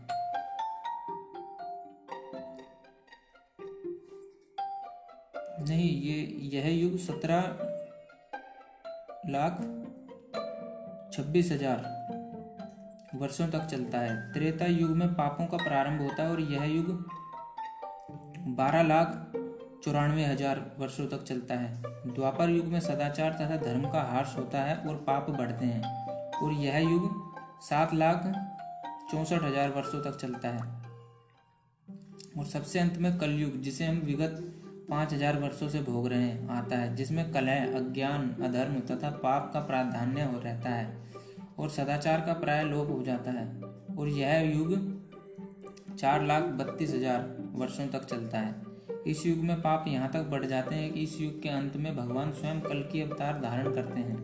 नहीं, 5.61 5.89
ये, 6.03 6.17
यह 6.53 6.69
युग 6.71 6.97
सत्रह 6.99 7.41
लाख 9.29 9.59
छब्बीस 11.13 11.51
हज़ार 11.53 11.99
वर्षों 13.15 13.49
तक 13.49 13.67
चलता 13.67 13.99
है। 13.99 14.15
त्रेता 14.33 14.67
युग 14.67 14.91
में 14.91 15.09
पापों 15.15 15.47
का 15.47 15.57
प्रारंभ 15.57 16.03
होता 16.03 16.23
है 16.23 16.31
और 16.31 16.41
यह 16.43 16.65
युग 16.67 16.91
बारह 18.57 18.83
लाख 18.83 19.33
चौरानवे 19.85 20.25
हज़ार 20.25 20.61
वर्षों 20.79 21.07
तक 21.09 21.25
चलता 21.25 21.55
है। 21.55 22.13
द्वापर 22.15 22.51
युग 22.51 22.67
में 22.67 22.81
सदाचार 22.81 23.33
तथा 23.33 23.57
धर्म 23.57 23.89
का 23.91 24.03
हार्स 24.03 24.37
होता 24.37 24.63
है 24.63 24.77
और 24.79 24.97
पाप 25.07 25.31
बढ़ते 25.31 25.65
हैं 25.65 25.83
और 26.43 26.53
यह 26.55 26.79
युग 26.81 27.11
सात 27.63 27.95
लाख 27.95 28.33
चौसठ 29.11 29.43
हज़ार 29.43 29.71
वर्षों 29.71 30.01
तक 30.03 30.17
चलता 30.17 30.49
है। 30.49 30.63
और 32.39 32.47
सबसे 32.47 32.79
अंत 32.79 32.99
में 32.99 33.19
कलयुग, 33.19 33.61
जिसे 33.61 33.85
हम 33.85 33.97
विगत 33.97 34.37
पाँच 34.91 35.13
हज़ार 35.15 35.39
वर्षों 35.39 35.69
से 35.69 35.81
भोग 35.83 36.07
रहे 36.09 36.23
हैं 36.23 36.49
आता 36.49 36.77
है, 36.77 36.95
जिसमें 36.97 37.31
कलह, 37.33 37.77
अज्ञान, 37.79 38.31
अधर्म 38.43 38.79
तथा 38.87 39.11
पाप 39.19 39.51
का 39.55 39.61
प्राधान्य 39.61 40.23
हो 40.23 40.41
रहता 40.41 40.71
है 40.71 40.97
और 41.59 41.71
सदाचार 41.71 42.21
का 42.21 42.33
प्राय 42.33 42.65
लोप 42.65 42.91
हो 42.91 43.03
जाता 43.03 43.31
है। 43.31 43.47
और 43.97 44.09
यह 44.09 44.41
युग 44.51 45.97
चार 45.97 46.25
लाख 46.25 46.43
बत्तीस 46.59 46.95
हज़ार 46.95 47.25
वर्षों 47.55 47.87
तक 47.89 48.05
चलता 48.05 48.39
है। 48.39 48.55
इस 49.07 49.27
युग 49.27 49.39
में 49.39 49.61
पाप 49.63 49.85
यहाँ 49.89 50.11
तक 50.13 50.23
बढ़ 50.23 50.45
जाते 50.45 50.75
हैं 50.75 50.93
कि 50.93 51.01
इस 51.01 51.21
युग 51.21 51.41
के 51.43 51.49
अंत 51.49 51.77
में 51.77 51.95
भगवान 51.97 52.33
स्वयं 52.33 52.61
कल 52.61 52.83
की 52.83 53.01
अवतार 53.01 53.41
धारण 53.41 53.73
करते 53.75 54.01
हैं। 54.01 54.19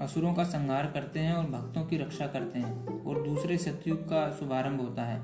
असुरों 0.00 0.34
का 0.34 0.44
संहार 0.44 0.86
करते 0.86 1.20
हैं 1.20 1.34
और 1.34 1.46
भक्तों 1.46 1.84
की 1.84 1.96
रक्षा 1.96 2.26
करते 2.26 2.58
हैं 2.58 3.04
और 3.04 3.22
दूसरे 3.22 3.56
सतयुग 3.58 4.04
का 4.04 4.30
शुभारंभ 4.30 4.80
होता 4.80 5.02
है। 5.02 5.18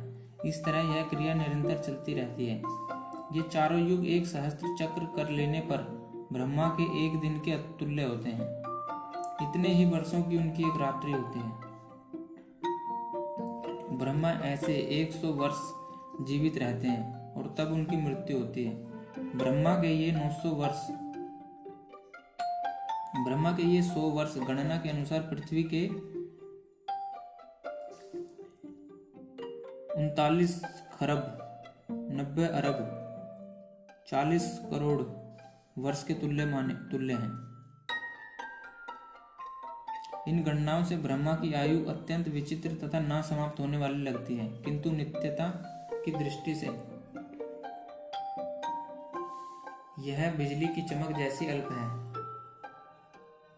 इस 0.47 0.65
तरह 0.65 0.95
यह 0.97 1.03
क्रिया 1.03 1.35
निरंतर 1.35 1.79
चलती 1.79 2.15
रहती 2.15 2.47
है। 2.47 2.61
ये 3.33 3.43
चारों 3.43 3.79
युग 3.81 4.07
एक 4.07 4.27
सहस्त्र 4.27 4.77
चक्र 4.79 5.05
कर 5.17 5.31
लेने 5.31 5.61
पर 5.61 5.79
ब्रह्मा 6.33 6.69
के 6.69 7.07
एक 7.07 7.21
दिन 7.21 7.39
के 7.41 7.53
अतुल्य 7.53 8.05
होते 8.05 8.29
हैं। 8.29 8.49
इतने 9.43 9.69
ही 9.69 9.85
वर्षों 9.85 10.23
की 10.23 10.37
उनकी 10.37 10.63
एक 10.63 10.81
रात्रि 10.81 11.13
होती 11.13 11.39
है। 11.39 11.51
ब्रह्मा 13.99 14.31
ऐसे 14.31 14.73
100 14.73 15.33
वर्ष 15.33 15.57
जीवित 16.27 16.59
रहते 16.59 16.89
हैं 16.89 17.35
और 17.35 17.55
तब 17.59 17.73
उनकी 17.73 17.97
मृत्यु 17.97 18.39
होती 18.39 18.65
है। 18.65 18.75
ब्रह्मा 19.39 19.75
के 19.75 19.95
ये 19.95 20.13
900 20.13 20.49
वर्ष, 20.49 20.87
ब्रह्मा 23.27 23.53
के 23.53 23.63
ये 23.63 23.83
100 23.83 24.01
वर्ष 24.01 24.39
गणना 24.39 24.77
के 24.77 24.89
अनुसार 24.89 25.21
पृथ्वी 25.21 25.63
के 25.75 25.87
उनतालीस 29.95 30.61
खरब, 30.93 31.39
नब्बे 31.91 32.45
अरब 32.45 33.03
चालीस 34.09 34.61
करोड़ 34.71 35.03
वर्ष 35.83 36.05
के 36.05 36.15
तुल्य 36.15 36.47
माने, 36.47 36.75
तुल्य 36.75 37.13
हैं। 37.13 37.31
इन 40.29 40.43
गणनाओं 40.43 40.85
से 40.85 40.97
ब्रह्मा 40.97 41.35
की 41.35 41.53
आयु 41.55 41.85
अत्यंत 41.85 42.29
विचित्र 42.29 42.89
तथा 42.89 43.01
ना 43.01 43.21
समाप्त 43.23 43.61
होने 43.61 43.77
वाली 43.77 44.03
लगती 44.03 44.37
है, 44.37 44.49
किंतु 44.49 44.91
नित्यता 44.91 45.49
की 45.93 46.11
दृष्टि 46.11 46.55
से। 46.55 46.67
यह 50.03 50.35
बिजली 50.39 50.67
की 50.67 50.83
चमक 50.83 51.17
जैसी 51.19 51.47
अल्प 51.47 51.69
है। 51.73 52.07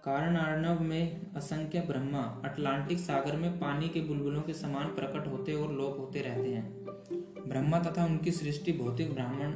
कारण 0.04 0.36
अर्णव 0.36 0.80
में 0.80 1.34
असंख्य 1.34 1.80
ब्रह्मा 1.80 2.42
अटलांटिक 2.44 2.98
सागर 2.98 3.36
में 3.36 3.58
पानी 3.58 3.88
के 3.88 4.00
बुलबुलों 4.00 4.42
के 4.42 4.54
समान 4.54 4.86
प्रकट 4.86 5.26
होते 5.26 5.52
और 5.52 5.72
लोप 5.72 5.98
होते 5.98 6.20
रहते 6.20 6.54
हैं। 6.54 6.78
ब्रह्मा 7.48 7.78
तथा 7.78 8.04
उनकी 8.04 8.30
सृष्टि 8.30 8.72
भौतिक 8.72 9.14
ब्राह्मण 9.14 9.52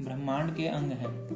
ब्रह्मांड 0.00 0.54
के 0.54 0.66
अंग 0.66 0.90
है। 0.92 1.28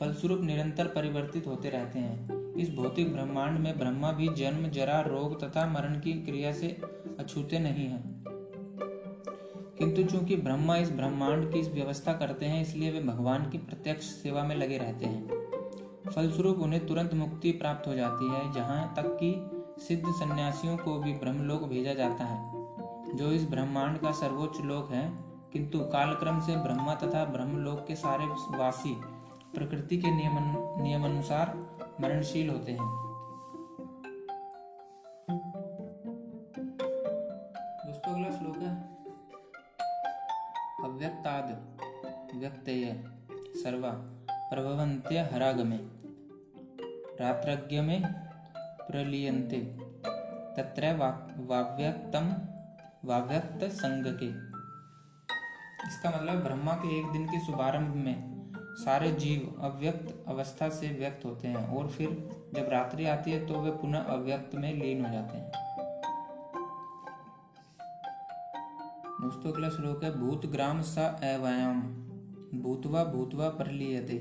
फलस्वरूप 0.00 0.40
निरंतर 0.40 0.86
परिवर्तित 0.86 1.46
होते 1.46 1.70
रहते 1.70 1.98
हैं। 1.98 2.42
इस 2.54 2.74
भौतिक 2.74 3.12
ब्रह्मांड 3.12 3.58
में 3.58 3.78
ब्रह्मा 3.78 4.12
भी 4.12 4.28
जन्म, 4.28 4.68
जरा, 4.68 5.00
रोग 5.00 5.40
तथा 5.40 5.66
मरण 5.66 6.00
की 6.00 6.12
क्रिया 6.12 6.52
से 6.52 6.80
अछूते 7.20 7.58
नहीं 7.58 7.86
हैं। 7.86 8.24
किंतु 9.78 10.02
चूँकि 10.02 10.36
ब्रह्मा 10.36 10.76
इस 10.76 10.90
ब्रह्मांड 10.90 11.52
की 11.52 11.58
इस 11.58 11.68
व्यवस्था 11.68 12.12
करते 12.12 12.46
हैं, 12.46 12.62
इसलिए 12.62 12.90
वे 12.90 13.00
भगवान 13.00 13.50
की 13.50 13.58
प्रत्यक्ष 13.58 14.04
सेवा 14.04 14.44
में 14.44 14.56
लगे 14.56 14.78
रहते 14.78 15.06
हैं। 15.06 15.28
फलस्वरूप 16.16 16.58
उन्हें 16.58 16.86
तुरंत 16.86 17.14
मुक्ति 17.14 17.52
प्राप्त 17.52 17.88
हो 17.88 17.94
जाती 17.94 18.30
है, 18.30 18.52
जहाँ 18.52 18.94
तक 18.96 19.18
कि 19.22 19.50
सिद्ध 19.82 20.04
सन्यासियों 20.06 20.76
को 20.76 20.98
भी 20.98 21.12
ब्रह्मलोक 21.12 21.62
भेजा 21.62 21.94
जाता 21.94 22.24
है। 22.24 22.52
जो 23.16 23.32
इस 23.32 23.50
ब्रह्मांड 23.50 23.98
का 23.98 24.12
सर्वोच्च 24.12 24.60
लोक 24.60 24.90
है 24.90 25.31
किंतु 25.52 25.80
कालक्रम 25.80 26.40
से 26.40 26.56
ब्रह्मा 26.56 26.94
तथा 26.94 27.24
ब्रह्मलोक 27.24 27.84
के 27.86 27.94
सारे 27.94 28.24
वासी 28.58 29.00
प्रकृति 29.54 29.96
के 29.96 30.10
नियमन, 30.10 30.82
नियमानुसार 30.82 31.56
मरणशील 32.00 32.50
होते 32.50 32.72
हैं। 32.72 32.80
दोस्तों, 37.86 38.12
अगला 38.12 38.38
श्लोक 38.38 38.56
है। 38.56 38.92
अव्यक्ताद 40.84 41.78
व्यक्तय 42.34 43.04
सर्वा 43.54 43.90
प्रभवंत्य 44.30 45.18
हरागमे 45.32 45.78
रात्रज्ञ 47.20 47.80
में 47.80 48.02
प्रलीयन्ते, 48.80 49.58
तत्र 50.56 50.96
वाव्यक्त 53.04 53.64
संग 53.64 54.04
के 54.06 54.51
इसका 55.86 56.10
मतलब 56.10 56.42
ब्रह्मा 56.44 56.72
के 56.72 56.98
एक 56.98 57.06
दिन 57.06 57.26
के 57.26 57.40
शुभारंभ 57.46 57.94
में 57.94 58.32
सारे 58.74 59.10
जीव 59.12 59.62
अव्यक्त 59.62 60.24
अवस्था 60.28 60.68
से 60.68 60.88
व्यक्त 60.88 61.24
होते 61.24 61.48
हैं 61.48 61.66
और 61.68 61.88
फिर 61.88 62.08
जब 62.54 62.68
रात्रि 62.68 63.06
आती 63.06 63.30
है 63.30 63.46
तो 63.46 63.60
वे 63.60 63.70
पुनः 63.70 63.98
अव्यक्त 63.98 64.54
में 64.54 64.72
लीन 64.74 65.04
हो 65.06 65.12
जाते 65.12 65.36
हैं। 65.38 65.50
दोस्तों, 69.22 69.52
अगला 69.52 69.68
श्लोक 69.68 70.04
है, 70.04 70.18
भूत 70.20 70.46
ग्राम 70.46 70.82
स 70.82 70.98
अवयाम 70.98 71.82
भूतवा 72.62 73.04
भूतवा 73.04 73.48
प्रलीयते। 73.48 74.18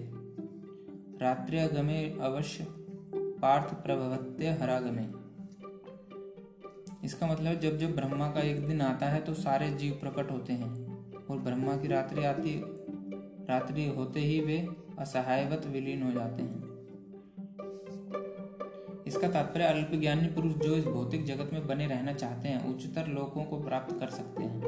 रात्र्यगमे 1.21 2.03
अवश्य 2.21 2.67
पार्थ 3.41 3.73
प्रभवत्य 3.73 4.49
हरागमे। 4.61 5.07
इसका 7.03 7.27
मतलब 7.27 7.59
जब 7.59 7.77
जब 7.77 7.95
ब्रह्मा 7.95 8.27
का 8.27 8.39
एक 8.39 8.67
दिन 8.67 8.81
आता 8.81 9.05
है 9.05 9.21
तो 9.21 9.33
सारे 9.33 9.69
जीव 9.69 9.93
प्रकट 9.93 10.31
होते 10.31 10.53
हैं। 10.53 10.80
और 11.31 11.37
ब्रह्मा 11.37 11.77
की 11.77 11.87
रात्रि 11.87 12.25
आती, 12.25 12.61
रात्रि 13.49 13.87
होते 13.87 14.19
ही 14.19 14.41
वे 14.41 14.67
असहायवत 14.99 15.65
विलीन 15.65 16.03
हो 16.03 16.11
जाते 16.11 16.43
हैं। 16.43 16.71
इसका 19.07 19.27
तात्पर्य 19.27 19.63
अल्पज्ञानी 19.63 20.27
पुरुष 20.27 20.53
जो 20.53 20.75
इस 20.75 20.85
भौतिक 20.85 21.25
जगत 21.25 21.49
में 21.53 21.67
बने 21.67 21.87
रहना 21.87 22.13
चाहते 22.13 22.49
हैं, 22.49 22.75
उच्चतर 22.75 23.07
लोकों 23.07 23.43
को 23.43 23.59
प्राप्त 23.59 23.99
कर 23.99 24.09
सकते 24.09 24.43
हैं। 24.43 24.61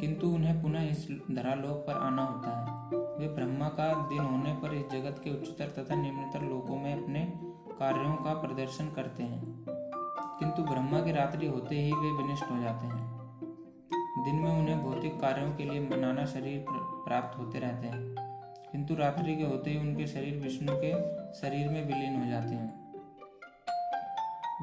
किंतु 0.00 0.26
उन्हें 0.26 0.62
पुनः 0.62 0.82
इस 0.82 1.08
धरालोक 1.30 1.76
पर 1.76 1.92
आना 1.92 2.24
होता 2.24 2.48
है। 2.48 2.98
वे 3.18 3.34
ब्रह्मा 3.34 3.68
का 3.68 4.08
दिन 4.08 4.18
होने 4.18 4.52
पर 4.54 4.74
इस 4.74 4.86
जगत 4.92 5.20
के 5.24 5.30
उच्चतर 5.30 5.66
तथा 5.66 5.94
निम्नतर 5.94 6.42
लोकों 6.42 6.76
में 6.76 7.02
अपने 7.02 7.32
कार्यों 7.78 8.14
का 8.14 8.34
प्रदर्शन 8.34 8.90
करते 8.90 9.22
हैं। 9.22 9.64
किंतु 10.38 10.62
ब्रह्मा 10.62 11.00
की 11.00 11.12
रात्रि 11.12 11.46
होते 11.46 11.74
ही 11.74 11.92
वे 11.92 12.22
विनिष्ट 12.22 12.44
हो 12.50 12.60
जाते 12.60 12.86
हैं। 12.86 13.15
दिन 14.26 14.34
में 14.34 14.50
उन्हें 14.50 14.82
भौतिक 14.82 15.20
कार्यों 15.20 15.54
के 15.54 15.64
लिए 15.64 15.96
नाना 15.96 16.24
शरीर 16.26 16.64
प्राप्त 16.70 17.38
होते 17.38 17.58
रहते 17.58 17.86
हैं। 17.86 18.14
किंतु 18.72 18.94
रात्रि 18.94 19.36
के 19.36 19.42
होते 19.42 19.70
ही 19.70 19.78
उनके 19.78 20.06
शरीर 20.06 20.36
विष्णु 20.36 20.72
के 20.76 20.90
शरीर 21.34 21.68
में 21.68 21.86
विलीन 21.86 22.24
हो 22.24 22.30
जाते 22.30 22.48
हैं। 22.48 22.92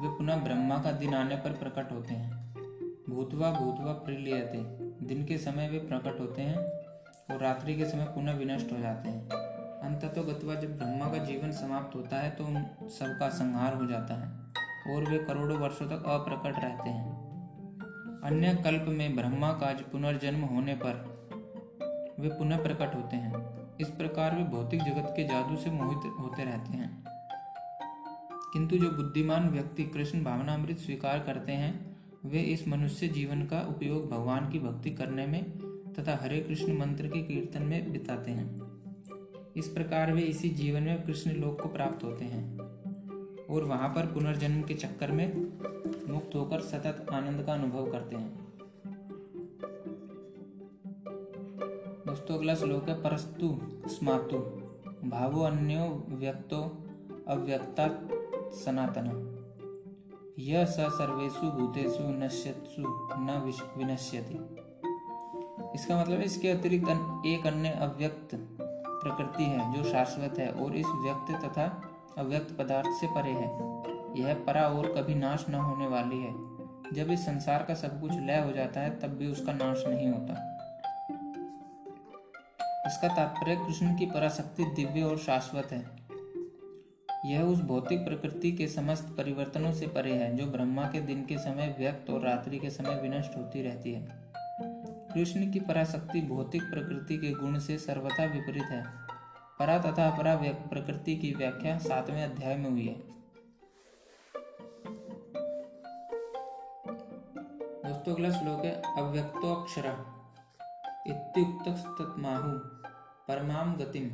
वे 0.02 0.08
पुनः 0.08 0.36
ब्रह्मा 0.44 0.78
का 0.78 0.92
दिन 0.92 1.14
आने 1.14 1.36
पर 1.36 1.52
प्रकट 1.52 1.92
होते 1.92 2.14
हैं। 2.14 2.54
भूतवा 3.10 3.50
भूतवा 3.50 3.92
प्रिलियते। 3.92 4.58
दिन 5.06 5.24
के 5.24 5.38
समय 5.38 5.68
वे 5.68 5.78
प्रकट 5.78 6.20
होते 6.20 6.42
हैं 6.42 6.58
और 7.30 7.42
रात्रि 7.42 7.74
के 7.74 7.84
समय 7.84 8.04
पुनः 8.04 8.32
विनष्ट 8.32 8.72
हो 8.72 8.76
जाते 8.76 9.08
हैं। 9.08 9.28
अंत 9.80 10.04
तो 10.04 10.22
गतवा 10.22 10.54
जब 10.54 10.78
ब्रह्मा 10.78 11.06
का 11.06 11.18
जीवन 11.18 11.52
समाप्त 11.52 11.96
होता 11.96 12.16
है 12.16 12.30
तो 12.30 12.44
उन 12.44 12.62
सबका 12.82 13.28
संहार 13.28 13.74
हो 13.74 13.86
जाता 13.86 14.14
है 14.14 14.28
और 14.96 15.04
वे 15.04 15.18
करोड़ों 15.18 15.58
वर्षों 15.58 15.86
तक 15.86 16.04
अप्रकट 16.06 16.58
रहते 16.58 16.90
हैं। 16.90 17.13
अन्य 18.24 18.60
कल्प 18.64 18.84
में 18.88 19.16
ब्रह्मा 19.16 19.52
का 19.52 19.80
पुनर्जन्म 19.92 20.40
होने 20.40 20.74
पर 20.74 20.94
वे 22.20 22.28
पुनः 22.28 22.62
प्रकट 22.62 22.94
होते 22.94 23.16
हैं। 23.16 23.32
इस 23.80 23.88
प्रकार 23.88 24.36
वे 24.36 24.44
भौतिक 24.44 24.80
जगत 24.80 25.12
के 25.16 25.24
जादू 25.24 25.56
से 25.56 25.70
मोहित 25.70 26.12
होते 26.20 26.44
रहते 26.44 26.72
हैं। 26.72 27.04
किंतु 28.52 28.78
जो 28.78 28.90
बुद्धिमान 28.90 29.48
व्यक्ति 29.48 29.84
कृष्ण 29.84 30.24
भावनामृत 30.24 30.78
स्वीकार 30.78 31.18
करते 31.18 31.52
हैं, 31.52 31.96
वे 32.24 32.40
इस 32.40 32.68
मनुष्य 32.68 33.08
जीवन 33.08 33.42
का 33.42 33.60
उपयोग 33.60 34.10
भगवान 34.10 34.50
की 34.50 34.58
भक्ति 34.58 34.90
करने 34.90 35.26
में 35.26 35.44
तथा 35.98 36.18
हरे 36.22 36.40
कृष्ण 36.40 36.78
मंत्र 36.78 37.06
के 37.06 37.22
कीर्तन 37.22 37.62
में 37.62 37.92
बिताते 37.92 38.30
हैं। 38.30 38.62
इस 39.56 39.68
प्रकार 39.68 40.12
वे 40.12 40.22
इसी 40.22 40.48
जीवन 40.48 40.82
में 40.82 41.02
कृष्ण 41.02 41.30
लोक 41.30 41.60
को 41.60 41.68
प्राप्त 41.68 42.04
होते 42.04 42.24
हैं 42.24 42.58
और 43.46 43.64
वहाँ 43.64 43.88
पर 43.88 44.06
पुनर्जन्म 44.06 44.62
के 44.62 44.74
चक्कर 44.74 45.12
में 45.12 45.58
मुक्त 46.08 46.34
होकर 46.34 46.60
सतत 46.60 47.06
आनंद 47.12 47.42
का 47.42 47.52
अनुभव 47.52 47.90
करते 47.92 48.16
हैं। 48.16 48.44
दोस्तों, 52.06 52.36
अगला 52.36 52.54
श्लोक 52.54 52.88
है, 52.88 53.02
परस्तु 53.02 53.58
स्मातु। 53.88 54.38
भावो 55.08 55.42
अन्यो 55.42 55.84
व्यक्तो 56.08 56.60
अव्यक्ता 57.28 57.88
सनातन 58.50 59.08
यह 60.38 60.64
स 60.64 60.76
सर्वेशु 60.78 61.50
भूतेषु 61.50 62.02
नश्यत्सु 62.02 62.82
न 63.18 63.52
विनश्यति। 63.76 64.34
इसका 65.74 66.00
मतलब 66.00 66.18
है, 66.18 66.24
इसके 66.24 66.48
अतिरिक्त 66.48 66.88
एक 67.26 67.46
अन्य 67.46 67.70
अव्यक्त 67.70 68.34
प्रकृति 68.34 69.44
है, 69.44 69.72
जो 69.74 69.90
शाश्वत 69.90 70.38
है 70.38 70.52
और 70.52 70.76
इस 70.76 70.86
व्यक्त 70.86 71.44
तथा 71.44 71.66
अव्यक्त 72.18 72.56
पदार्थ 72.58 72.88
से 72.88 73.06
परे 73.06 73.32
है। 73.32 73.93
यह 74.16 74.34
परा 74.34 74.62
और 74.62 74.94
कभी 74.96 75.14
नाश 75.14 75.46
न 75.48 75.54
होने 75.54 75.86
वाली 75.86 76.18
है। 76.18 76.54
जब 76.92 77.10
इस 77.10 77.26
संसार 77.26 77.62
का 77.62 77.74
सब 77.74 78.00
कुछ 78.00 78.12
लय 78.12 78.40
हो 78.40 78.52
जाता 78.52 78.80
है, 78.80 79.00
तब 79.00 79.08
भी 79.08 79.26
उसका 79.26 79.52
नाश 79.52 79.84
नहीं 79.86 80.08
होता। 80.08 80.50
इसका 82.86 83.08
तात्पर्य 83.08 83.56
कृष्ण 83.56 83.98
की 83.98 84.06
पराशक्ति 84.06 84.64
दिव्य 84.64 85.02
और 85.02 85.18
शाश्वत 85.18 85.72
है। 85.72 86.04
यह 87.26 87.42
उस 87.42 87.60
भौतिक 87.60 88.00
प्रकृति 88.00 88.52
के 88.52 88.66
समस्त 88.66 89.14
परिवर्तनों 89.16 89.72
से 89.72 89.86
परे 89.86 90.12
है, 90.12 90.36
जो 90.36 90.46
ब्रह्मा 90.46 90.82
के 90.82 91.00
दिन 91.00 91.26
के 91.26 91.38
समय 91.38 91.76
व्यक्त 91.78 92.10
और 92.10 92.20
रात्रि 92.20 92.58
के 92.58 92.70
समय 92.70 93.00
विनष्ट 93.02 93.36
होती 93.36 93.62
रहती 93.62 93.92
है। 93.92 94.08
कृष्ण 95.14 95.52
की 95.52 95.60
पराशक्ति 95.60 96.20
भौतिक 96.20 96.62
प्रकृति 96.62 97.16
के 97.16 97.30
गुण 97.30 97.58
से 97.58 97.78
सर्वथा 97.78 98.24
विपरीत 98.24 98.64
है। 98.64 98.84
परा 99.58 99.78
तथा 99.78 100.08
अपरा 100.08 100.36
प्रकृति 100.52 101.16
की 101.16 101.34
व्याख्या 101.34 101.78
सातवें 101.78 102.24
अध्याय 102.24 102.56
में 102.56 102.70
हुई 102.70 102.86
है। 102.86 103.13
अगला 108.12 108.30
श्लोक 108.30 108.64
है 108.64 108.82
अव्यक्तोक्षर 108.98 109.90
परमाम 113.28 113.76
गतिम 113.76 114.10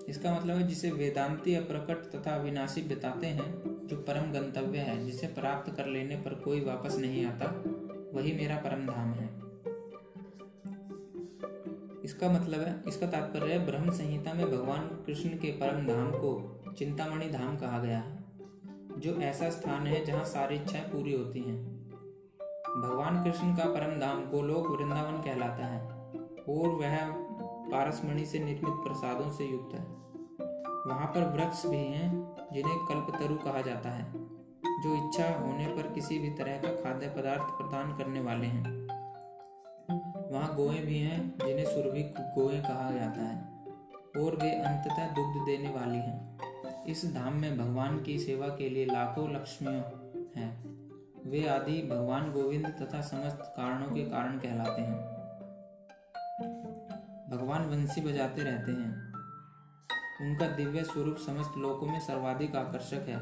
इसका 0.09 0.35
मतलब 0.35 0.57
है 0.57 0.69
जिसे 0.69 0.91
वेदांती 0.91 1.55
अप्रकट 1.55 2.11
तथा 2.11 2.35
अविनाशी 2.35 2.83
बताते 2.83 3.27
हैं, 3.27 3.63
जो 3.87 3.97
परम 3.97 4.33
गंतव्य 4.33 4.79
है, 4.79 5.05
जिसे 5.05 5.27
प्राप्त 5.27 5.77
कर 5.77 5.87
लेने 5.87 6.17
पर 6.17 6.35
कोई 6.35 6.61
वापस 6.65 6.97
नहीं 6.99 7.27
आता, 7.27 7.47
वही 8.15 8.33
मेरा 8.33 8.57
परम 8.57 8.87
धाम 8.87 9.13
है। 9.13 9.30
इसका 12.11 12.29
मतलब 12.29 12.61
है, 12.61 12.83
इसका 12.89 13.07
तात्पर्य 13.07 13.53
है, 13.53 13.67
ब्रह्म 13.67 13.91
संहिता 13.91 14.33
में 14.35 14.51
भगवान 14.51 14.87
कृष्ण 15.07 15.29
के 15.29 15.51
परम 15.51 15.87
धाम 15.87 16.11
को 16.11 16.73
चिंतामणि 16.79 17.27
धाम 17.27 17.57
कहा 17.57 17.79
गया 17.79 17.99
है, 17.99 18.25
जो 18.99 19.13
ऐसा 19.15 19.51
स्थान 19.51 19.87
है 19.87 20.05
जहाँ 20.05 20.25
सारी 20.25 20.57
इच्छाएँ 20.57 20.85
पूरी 20.85 21.13
होती 21.13 21.41
हैं। 21.41 21.59
भगवान 22.83 23.23
कृष्ण 23.25 23.55
का 23.57 23.65
परम 23.65 24.01
धाम 24.01 24.25
गोलोक 24.31 24.67
वृंदावन 24.67 25.23
कहलाता 25.23 25.67
है, 25.67 25.81
और 26.49 26.69
वह 26.69 26.97
पारसमणि 27.71 28.27
से 28.27 28.39
निर्मित 28.39 28.83
प्रसादों 28.87 29.31
से 29.31 29.45
युक्त 29.45 29.75
है। 29.75 29.85
वहाँ 30.87 31.07
पर 31.07 31.31
वृक्ष 31.33 31.67
भी 31.67 31.77
हैं, 31.77 32.11
जिन्हें 32.53 32.79
कल्पतरु 32.87 33.35
कहा 33.35 33.61
जाता 33.61 33.91
है, 33.91 34.13
जो 34.83 34.97
इच्छा 34.97 35.31
होने 35.41 35.67
पर 35.67 35.93
किसी 35.93 36.19
भी 36.19 36.31
तरह 36.31 36.57
का 36.57 36.69
खाद्य 36.69 37.09
पदार्थ 37.09 37.43
प्रदान 37.43 37.97
करने 37.97 38.21
वाले 38.21 38.47
हैं। 38.47 38.80
वहाँ 40.31 40.55
गोए 40.55 40.79
भी 40.79 40.99
हैं, 40.99 41.39
जिन्हें 41.47 41.65
सुरभि 41.65 42.03
गोए 42.19 42.61
कहा 42.61 42.91
जाता 42.91 43.21
है, 43.21 43.65
और 44.25 44.37
वे 44.37 44.51
अंततः 44.51 45.07
दुग्ध 45.07 45.47
देने 45.47 45.69
वाली 45.69 45.99
हैं। 45.99 46.39
इस 46.87 47.15
धाम 47.15 47.35
में 47.35 47.59
भगवान 47.59 48.03
की 48.03 48.19
सेवा 48.19 48.49
के 48.49 48.71
लिए 48.71 48.87
लाखों 48.87 49.35
लक्ष्मियों 49.35 49.83
हैं। 50.37 50.65
वे 51.27 51.49
आदि 51.49 51.83
भगवान 51.83 52.33
गोविंद 52.33 52.67
तथा 52.67 53.01
समस्त 53.01 53.39
कारणों 53.41 53.89
के 53.89 54.03
कारण 54.03 54.39
कहलाते 54.39 54.83
हैं। 54.83 55.21
भगवान 57.31 57.67
वंशी 57.71 58.01
बजाते 58.01 58.43
रहते 58.43 58.73
हैं। 58.73 59.11
उनका 60.21 60.49
दिव्य 60.49 60.85
स्वरूप 60.85 61.17
समस्त 61.17 61.53
लोकों 61.59 61.87
में 61.87 62.01
सर्वाधिक 62.01 62.57
आकर्षक 62.57 63.09
है। 63.09 63.17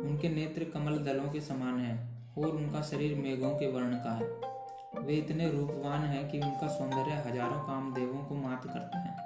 उनके 0.00 0.28
नेत्र 0.28 0.64
कमल 0.64 0.98
दलों 0.98 1.32
के 1.32 1.40
समान 1.40 1.80
है, 1.80 2.18
और 2.38 2.46
उनका 2.46 2.82
शरीर 2.82 3.18
मेघों 3.18 3.50
के 3.50 3.72
वर्ण 3.72 3.96
का 3.96 4.12
है। 4.12 4.47
वे 4.92 5.14
इतने 5.14 5.50
रूपवान 5.50 6.02
हैं 6.02 6.28
कि 6.30 6.38
उनका 6.40 6.68
सौंदर्य 6.68 7.22
हज़ारों 7.26 7.58
कामदेवों 7.58 8.24
को 8.24 8.34
मात 8.36 8.64
करता 8.64 8.98
है। 8.98 9.16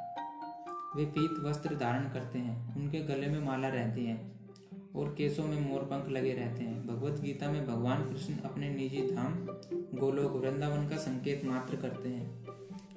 वे 0.96 1.04
पीत 1.06 1.38
वस्त्र 1.44 1.76
धारण 1.76 2.08
करते 2.10 2.38
हैं, 2.38 2.76
उनके 2.76 3.00
गले 3.00 3.26
में 3.26 3.40
माला 3.40 3.68
रहती 3.68 4.04
है 4.04 4.16
और 4.96 5.14
केसों 5.18 5.44
में 5.44 5.68
मोर 5.68 5.82
पंख 5.82 6.08
लगे 6.08 6.32
रहते 6.32 6.64
हैं। 6.64 6.86
भगवत 6.86 7.20
गीता 7.20 7.50
में 7.50 7.66
भगवान 7.66 8.02
कृष्ण 8.04 8.34
अपने 8.44 8.70
निजी 8.70 9.02
धाम 9.10 9.34
गोलोक 9.98 10.32
वृंदावन 10.34 10.88
का 10.88 10.96
संकेत 10.96 11.44
मात्र 11.44 11.76
करते 11.76 12.08
हैं, 12.08 12.44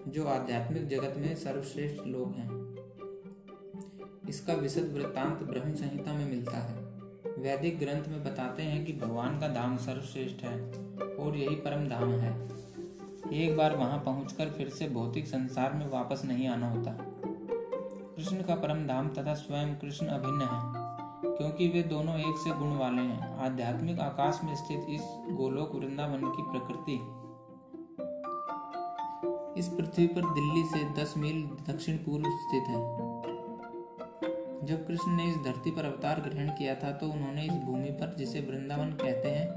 जो 0.08 0.26
आध्यात्मिक 0.28 0.88
जगत 0.88 1.16
में 1.18 1.36
सर्वश्रेष्ठ 1.36 2.08
लोग 2.08 2.36
हैं। 2.36 2.50
इसका 4.30 4.54
विशद 4.54 4.92
वृत्तांत 4.94 5.44
ब्रह्म 5.44 5.74
संहिता 5.74 6.14
में 6.14 6.26
मिलता 6.26 6.58
है। 6.58 6.84
वैदिक 7.40 7.80
ग्रंथ 7.80 8.08
में 8.08 8.24
बताते 8.24 8.64
हैं 8.64 8.84
कि 8.86 8.94
भगवान 8.96 9.40
का 9.40 9.48
धाम 9.48 9.78
सर्वश्रेष्ठ 9.78 10.44
है 10.44 10.60
और 11.16 11.36
यही 11.38 11.56
परम 11.56 11.88
धाम 11.90 12.12
है। 12.12 12.34
एक 13.26 13.56
बार 13.58 13.76
वहाँ 13.76 13.98
पहुंचकर 14.00 14.50
फिर 14.50 14.70
से 14.70 14.88
भौतिक 14.90 15.28
संसार 15.28 15.74
में 15.74 15.88
वापस 15.90 16.22
नहीं 16.26 16.48
आना 16.48 16.70
होता। 16.70 16.92
कृष्ण 18.16 18.44
का 18.44 18.56
परम 18.56 18.86
धाम 18.88 19.08
तथा 19.10 19.34
स्वयं 19.34 19.76
कृष्ण 19.76 20.08
अभिन्न 20.08 20.42
है, 20.42 20.60
क्योंकि 21.28 21.68
वे 21.68 21.82
दोनों 21.84 22.18
एक 22.20 22.38
से 22.38 22.50
गुण 22.50 22.76
वाले 22.78 23.02
हैं। 23.02 23.36
आध्यात्मिक 23.38 24.00
आकाश 24.00 24.40
में 24.44 24.56
स्थित 24.56 24.86
इस 24.90 25.02
गोलोक 25.32 25.76
वृंदावन 25.76 26.22
की 26.28 26.44
प्रकृति। 26.52 27.00
इस 29.60 29.68
पृथ्वी 29.70 30.08
पर 30.08 30.34
दिल्ली 30.34 30.64
से 30.66 30.84
10 30.94 31.14
मील 31.18 31.44
दक्षिण 31.70 31.98
पूर्व 31.98 32.30
स्थित 32.40 32.70
है। 32.70 32.80
जब 34.66 34.86
कृष्ण 34.88 35.12
ने 35.12 35.26
इस 35.26 35.38
धरती 35.38 35.72
पर 35.72 35.86
अवतार 35.86 36.20
ग्रहण 36.22 36.50
किया 36.50 36.76
था 36.76 36.92
तो 36.92 37.08
उन्होंने 37.08 37.44
इस 37.44 37.54
भूमि 37.56 37.90
पर, 37.92 38.16
जिसे 38.18 38.42
वृंदावन 38.42 38.92
कहते 38.94 39.30
हैं 39.30 39.48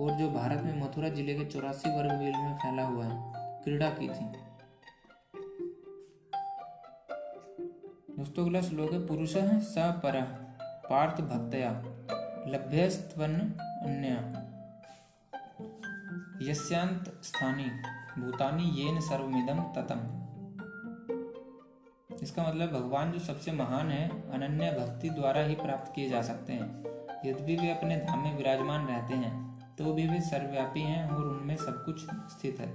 और 0.00 0.10
जो 0.10 0.28
भारत 0.30 0.62
में 0.64 0.80
मथुरा 0.80 1.08
ज़िले 1.08 1.34
के 1.34 1.44
चौरासी 1.44 1.90
वर्ग 1.90 2.12
मील 2.12 2.32
में 2.34 2.54
फैला 2.56 2.82
हुआ 2.82 3.04
है, 3.04 3.32
क्रीड़ा 3.64 3.88
की 3.90 4.08
थी। 4.08 4.24
दोस्तों, 8.18 8.44
अगला 8.44 8.60
श्लोक 8.60 8.92
है, 8.92 9.06
पुरुष 9.06 9.34
स 9.36 9.74
पर, 10.02 10.20
पार्थ 10.90 11.20
भक्तया, 11.22 11.70
लभ्यस्त्वन 12.48 13.34
अन्य 13.34 14.12
यस्यांत 16.42 17.12
स्थानी, 17.24 17.64
भूतानी 18.18 18.70
येन 18.76 19.00
सर्वमिदम 19.00 19.62
ततम। 19.76 20.00
इसका 22.22 22.48
मतलब 22.48 22.72
भगवान 22.72 23.12
जो 23.12 23.18
सबसे 23.18 23.52
महान 23.52 23.90
है, 23.90 24.08
अनन्य 24.32 24.70
भक्ति 24.70 25.10
द्वारा 25.10 25.42
ही 25.42 25.54
प्राप्त 25.54 25.92
किए 25.94 26.08
जा 26.08 26.22
सकते 26.22 26.52
हैं, 26.52 26.68
यद्यपि 27.26 27.56
वे 27.56 27.70
अपने 27.70 27.96
धाम 27.98 28.22
में 28.24 28.36
विराजमान 28.36 28.86
रहते 28.86 29.14
हैं। 29.14 29.49
तो 29.80 29.92
भी 29.94 30.06
वे 30.08 30.20
सर्वव्यापी 30.20 30.80
हैं 30.82 31.08
और 31.08 31.26
उनमें 31.26 31.56
सब 31.56 31.84
कुछ 31.84 32.00
स्थित 32.30 32.58
है। 32.60 32.68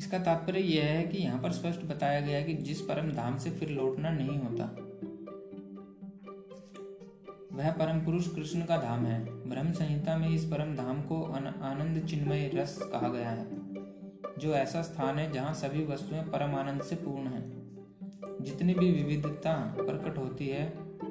इसका 0.00 0.18
तात्पर्य 0.18 0.60
यह 0.60 0.84
है 0.84 1.04
कि 1.04 1.18
यहाँ 1.18 1.40
पर 1.42 1.52
स्पष्ट 1.52 1.84
बताया 1.84 2.20
गया 2.20 2.40
कि 2.40 2.54
जिस 2.62 2.80
परम 2.80 3.10
धाम 3.12 3.36
से 3.36 3.50
फिर 3.50 3.68
लौटना 3.70 4.10
नहीं 4.10 4.38
होता, 4.38 4.64
वह 7.52 7.70
परम 7.72 8.00
पुरुष 8.00 8.28
कृष्ण 8.34 8.64
का 8.64 8.76
धाम 8.76 9.06
है। 9.06 9.20
ब्रह्म 9.48 9.72
संहिता 9.72 10.16
में 10.16 10.28
इस 10.28 10.44
परम 10.44 10.74
धाम 10.76 11.02
को 11.02 11.22
आनंद 11.24 12.04
चिन्मय 12.06 12.50
रस 12.54 12.78
कहा 12.82 13.08
गया 13.08 13.30
है, 13.30 13.46
जो 14.38 14.54
ऐसा 14.54 14.82
स्थान 14.82 15.18
है 15.18 15.30
जहाँ 15.32 15.54
सभी 15.54 15.84
वस्तुएँ 15.86 16.22
परम 16.24 16.54
आनंद 16.56 16.82
से 16.82 16.96
पूर्ण 16.96 17.26
हैं। 17.28 17.46
जितनी 18.42 18.74
भी 18.74 18.90
विविधता 18.92 19.54
प्रकट 19.76 20.18
होती 20.18 20.48
है, 20.48 20.66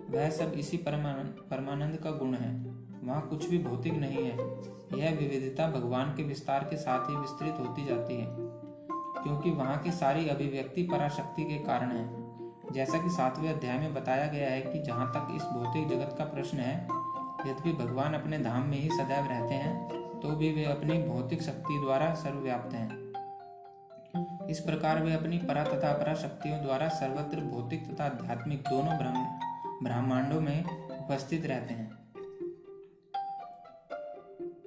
वह 0.10 0.30
सब 0.30 0.54
इसी 0.58 0.78
परमानंद 0.80 1.42
परमानंद 1.50 1.98
का 1.98 2.12
गुण 2.14 2.34
है। 2.36 2.77
वहाँ 3.08 3.22
कुछ 3.22 3.50
भी 3.50 3.58
भौतिक 3.60 3.94
नहीं 3.96 4.24
है। 4.26 4.38
यह 4.94 5.16
विविधता 5.16 5.68
भगवान 5.72 6.14
के 6.16 6.24
विस्तार 6.24 6.64
के 6.64 6.78
साथ 6.78 7.10
ही 7.10 7.16
विस्तृत 7.16 7.60
होती 7.60 7.86
जाती 7.86 8.16
है, 8.16 8.26
क्योंकि 9.18 9.52
वहाँ 9.52 9.78
की 9.78 9.92
सारी 9.94 10.28
अभिव्यक्ति 10.30 10.84
पराशक्ति 10.92 11.44
के 11.44 11.58
कारण 11.66 11.92
है। 11.92 12.74
जैसा 12.74 13.02
कि 13.04 13.10
सातवें 13.10 13.50
अध्याय 13.50 13.78
में 13.80 13.94
बताया 13.94 14.28
गया 14.28 14.50
है 14.50 14.62
कि 14.62 14.80
जहाँ 14.82 15.12
तक 15.12 15.36
इस 15.36 15.44
भौतिक 15.44 15.88
जगत 15.90 16.16
का 16.18 16.26
प्रश्न 16.26 16.58
है, 16.60 16.76
यद्यपि 17.40 17.72
भगवान 17.76 18.14
अपने 18.14 18.40
धाम 18.40 18.68
में 18.70 18.78
ही 18.78 18.90
सदैव 18.90 19.28
रहते 19.28 19.54
हैं 19.56 20.20
तो 20.20 20.30
भी 20.36 20.52
वे 20.54 20.64
अपनी 20.66 20.98
भौतिक 21.00 21.42
शक्ति 21.44 21.80
द्वारा 21.80 22.14
सर्वव्याप्त 22.16 22.74
हैं। 22.74 24.48
इस 24.50 24.60
प्रकार 24.60 25.02
वे 25.04 25.14
अपनी 25.14 25.38
परा 25.40 25.64
तथा 25.64 25.90
अपरा 25.90 26.14
शक्तियों 26.16 26.62
द्वारा 26.62 26.88
सर्वत्र 26.92 27.42
भौतिक 27.44 27.88
तथा 27.90 28.06
आध्यात्मिक 28.06 28.62
दोनों 28.70 28.98
ब्रह्मांडों 29.84 30.40
में 30.42 30.64
उपस्थित 30.64 31.46
रहते 31.46 31.74
हैं। 31.74 31.90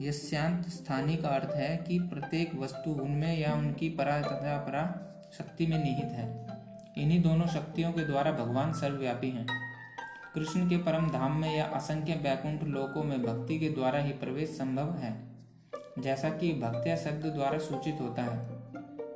यस्यांत 0.01 0.69
स्थानी 0.69 1.17
का 1.17 1.29
अर्थ 1.29 1.55
है 1.57 1.77
कि 1.77 1.99
प्रत्येक 1.99 2.55
वस्तु 2.55 2.91
उनमें 2.91 3.39
या 3.39 3.55
उनकी 3.55 3.89
परा 3.89 4.21
तथा 4.21 4.57
अपरा 4.59 4.85
शक्ति 5.39 5.67
में 5.67 5.85
निहित 5.85 6.13
है। 6.13 6.47
इन्हीं 6.99 7.23
दोनों 7.23 7.47
शक्तियों 7.47 7.93
के 7.93 8.05
द्वारा 8.05 8.33
भगवान 8.33 8.73
सर्वव्यापी 8.73 9.31
हैं। 9.31 9.47
कृष्ण 10.35 10.69
के 10.69 10.77
परम 10.77 11.11
धाम 11.11 11.37
में 11.37 11.57
या 11.57 11.65
असंख्य 11.65 12.15
वैकुंठ 12.15 12.63
लोकों 12.63 13.05
में 13.05 13.23
भक्ति 13.23 13.59
के 13.59 13.69
द्वारा 13.69 13.99
ही 13.99 14.13
प्रवेश 14.13 14.49
संभव 14.49 14.95
है। 14.95 15.31
जैसा 15.99 16.31
कि 16.31 16.53
भक्तिया 16.53 16.97
शब्द 16.97 17.27
द्वारा 17.27 17.59
सूचित 17.59 18.01
होता 18.01 18.23
है, 18.23 18.39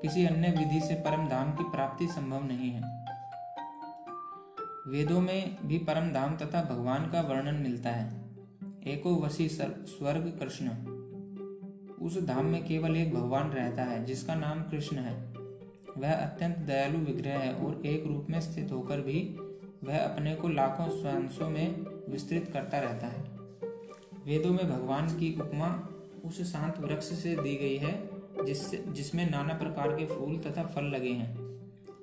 किसी 0.03 0.27
अन्य 0.27 0.51
विधि 0.51 0.81
से 0.81 0.95
परम 0.95 1.29
धाम 1.29 1.53
की 1.53 1.65
प्राप्ति 1.65 2.07
संभव 2.07 2.45
नहीं 2.45 2.71
है। 2.71 2.83
वेदों 4.89 5.21
में 5.21 5.57
भी 5.67 5.79
परम 5.79 6.13
धाम 6.13 6.37
तथा 6.37 6.63
भगवान 6.63 7.11
का 7.11 7.21
वर्णन 7.21 7.55
मिलता 7.55 7.91
है। 7.91 8.24
एको 8.87 9.15
वसी 9.15 9.49
स्वर्ग 9.49 10.37
कृष्ण। 10.41 10.69
उस 12.03 12.23
धाम 12.23 12.47
में 12.47 12.65
केवल 12.65 12.97
एक 12.97 13.15
भगवान 13.15 13.51
रहता 13.51 13.83
है, 13.83 14.05
जिसका 14.05 14.35
नाम 14.35 14.63
कृष्ण 14.63 14.97
है। 14.97 15.35
वह 15.99 16.13
अत्यंत 16.13 16.57
दयालु 16.59 16.99
विग्रह 16.99 17.39
है 17.39 17.53
और 17.55 17.87
एक 17.87 18.07
रूप 18.07 18.27
में 18.31 18.41
स्थित 18.41 18.73
होकर 18.73 19.01
भी 19.01 19.37
वह 19.85 19.99
अपने 19.99 20.35
को 20.35 20.49
लाखों 20.49 20.89
स्वंशों 20.89 21.51
में 21.51 21.85
विस्तृत 22.13 22.51
करता 22.53 22.79
रहता 22.79 23.07
है। 23.07 23.23
वेदों 24.27 24.51
में 24.51 24.71
भगवान 24.71 25.07
की 25.07 25.41
उपमा 25.41 25.89
उस 26.25 26.43
शांत 26.53 26.81
वृक्ष 26.81 27.05
से 27.05 27.37
दी 27.37 27.57
गई 27.57 27.77
है, 27.77 28.09
जिससे, 28.47 28.85
जिसमें 28.89 29.31
नाना 29.31 29.55
प्रकार 29.55 29.97
के 29.97 30.07
फूल 30.07 30.39
तथा 30.39 30.65
फल 30.65 30.85
लगे 30.85 31.11
हैं 31.11 31.37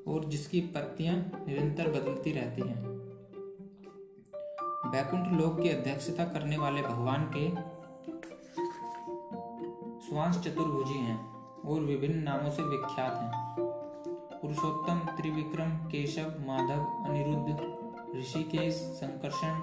और 0.08 0.26
जिसकी 0.26 0.62
पत्तियाँ 0.62 1.46
निरंतर 1.48 1.88
बदलती 1.88 2.32
रहती 2.32 2.62
हैं। 2.62 2.91
बैकुंठ 4.92 5.42
लोक 5.42 5.62
की 5.62 5.70
अध्यक्षता 5.70 6.24
करने 6.24 6.58
वाले 6.58 6.82
भगवान 6.82 7.24
के 7.36 7.50
श्वास 10.08 10.40
चतुर्भुजी 10.40 10.98
हैं 11.00 11.34
और 11.62 11.82
विभिन्न 11.82 12.24
नामों 12.24 12.52
से 12.52 12.64
विख्यात 12.64 13.16
हैं। 13.16 13.56
पुरुषोत्तम, 14.42 15.00
त्रिविक्रम, 15.18 15.70
केशव, 15.70 16.34
माधव, 16.48 16.84
अनिरुद्ध, 17.08 18.20
ऋषिकेश, 18.20 18.74
संकर्षण, 18.74 19.54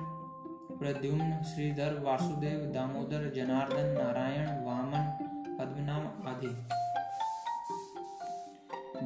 प्रद्युम्न, 0.79 1.43
श्रीधर, 1.43 2.03
वासुदेव, 2.05 2.59
दामोदर, 2.73 3.33
जनार्दन, 3.37 4.03
नारायण, 4.03 4.67
वामन, 4.67 5.17
पद्मनाम 5.61 6.29
आदि। 6.29 6.57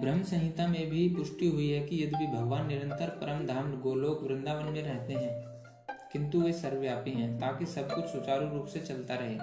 ब्रह्म 0.00 0.22
संहिता 0.22 0.66
में 0.66 0.90
भी 0.90 1.08
पुष्टि 1.08 1.48
हुई 1.48 1.70
है 1.70 1.86
कि 1.86 2.04
यद्यपि 2.04 2.26
भगवान 2.26 2.66
निरंतर 2.66 3.08
परम 3.08 3.46
धाम 3.46 3.80
गोलोक 3.80 4.22
वृंदावन 4.22 4.64
में 4.64 4.82
रहते 4.82 5.14
हैं 5.14 5.51
किंतु 6.12 6.40
वे 6.40 6.52
सर्वव्यापी 6.52 7.10
हैं, 7.10 7.38
ताकि 7.38 7.66
सब 7.66 7.92
कुछ 7.92 8.04
सुचारू 8.04 8.48
रूप 8.48 8.66
से 8.66 8.80
चलता 8.80 9.14
रहे। 9.14 9.36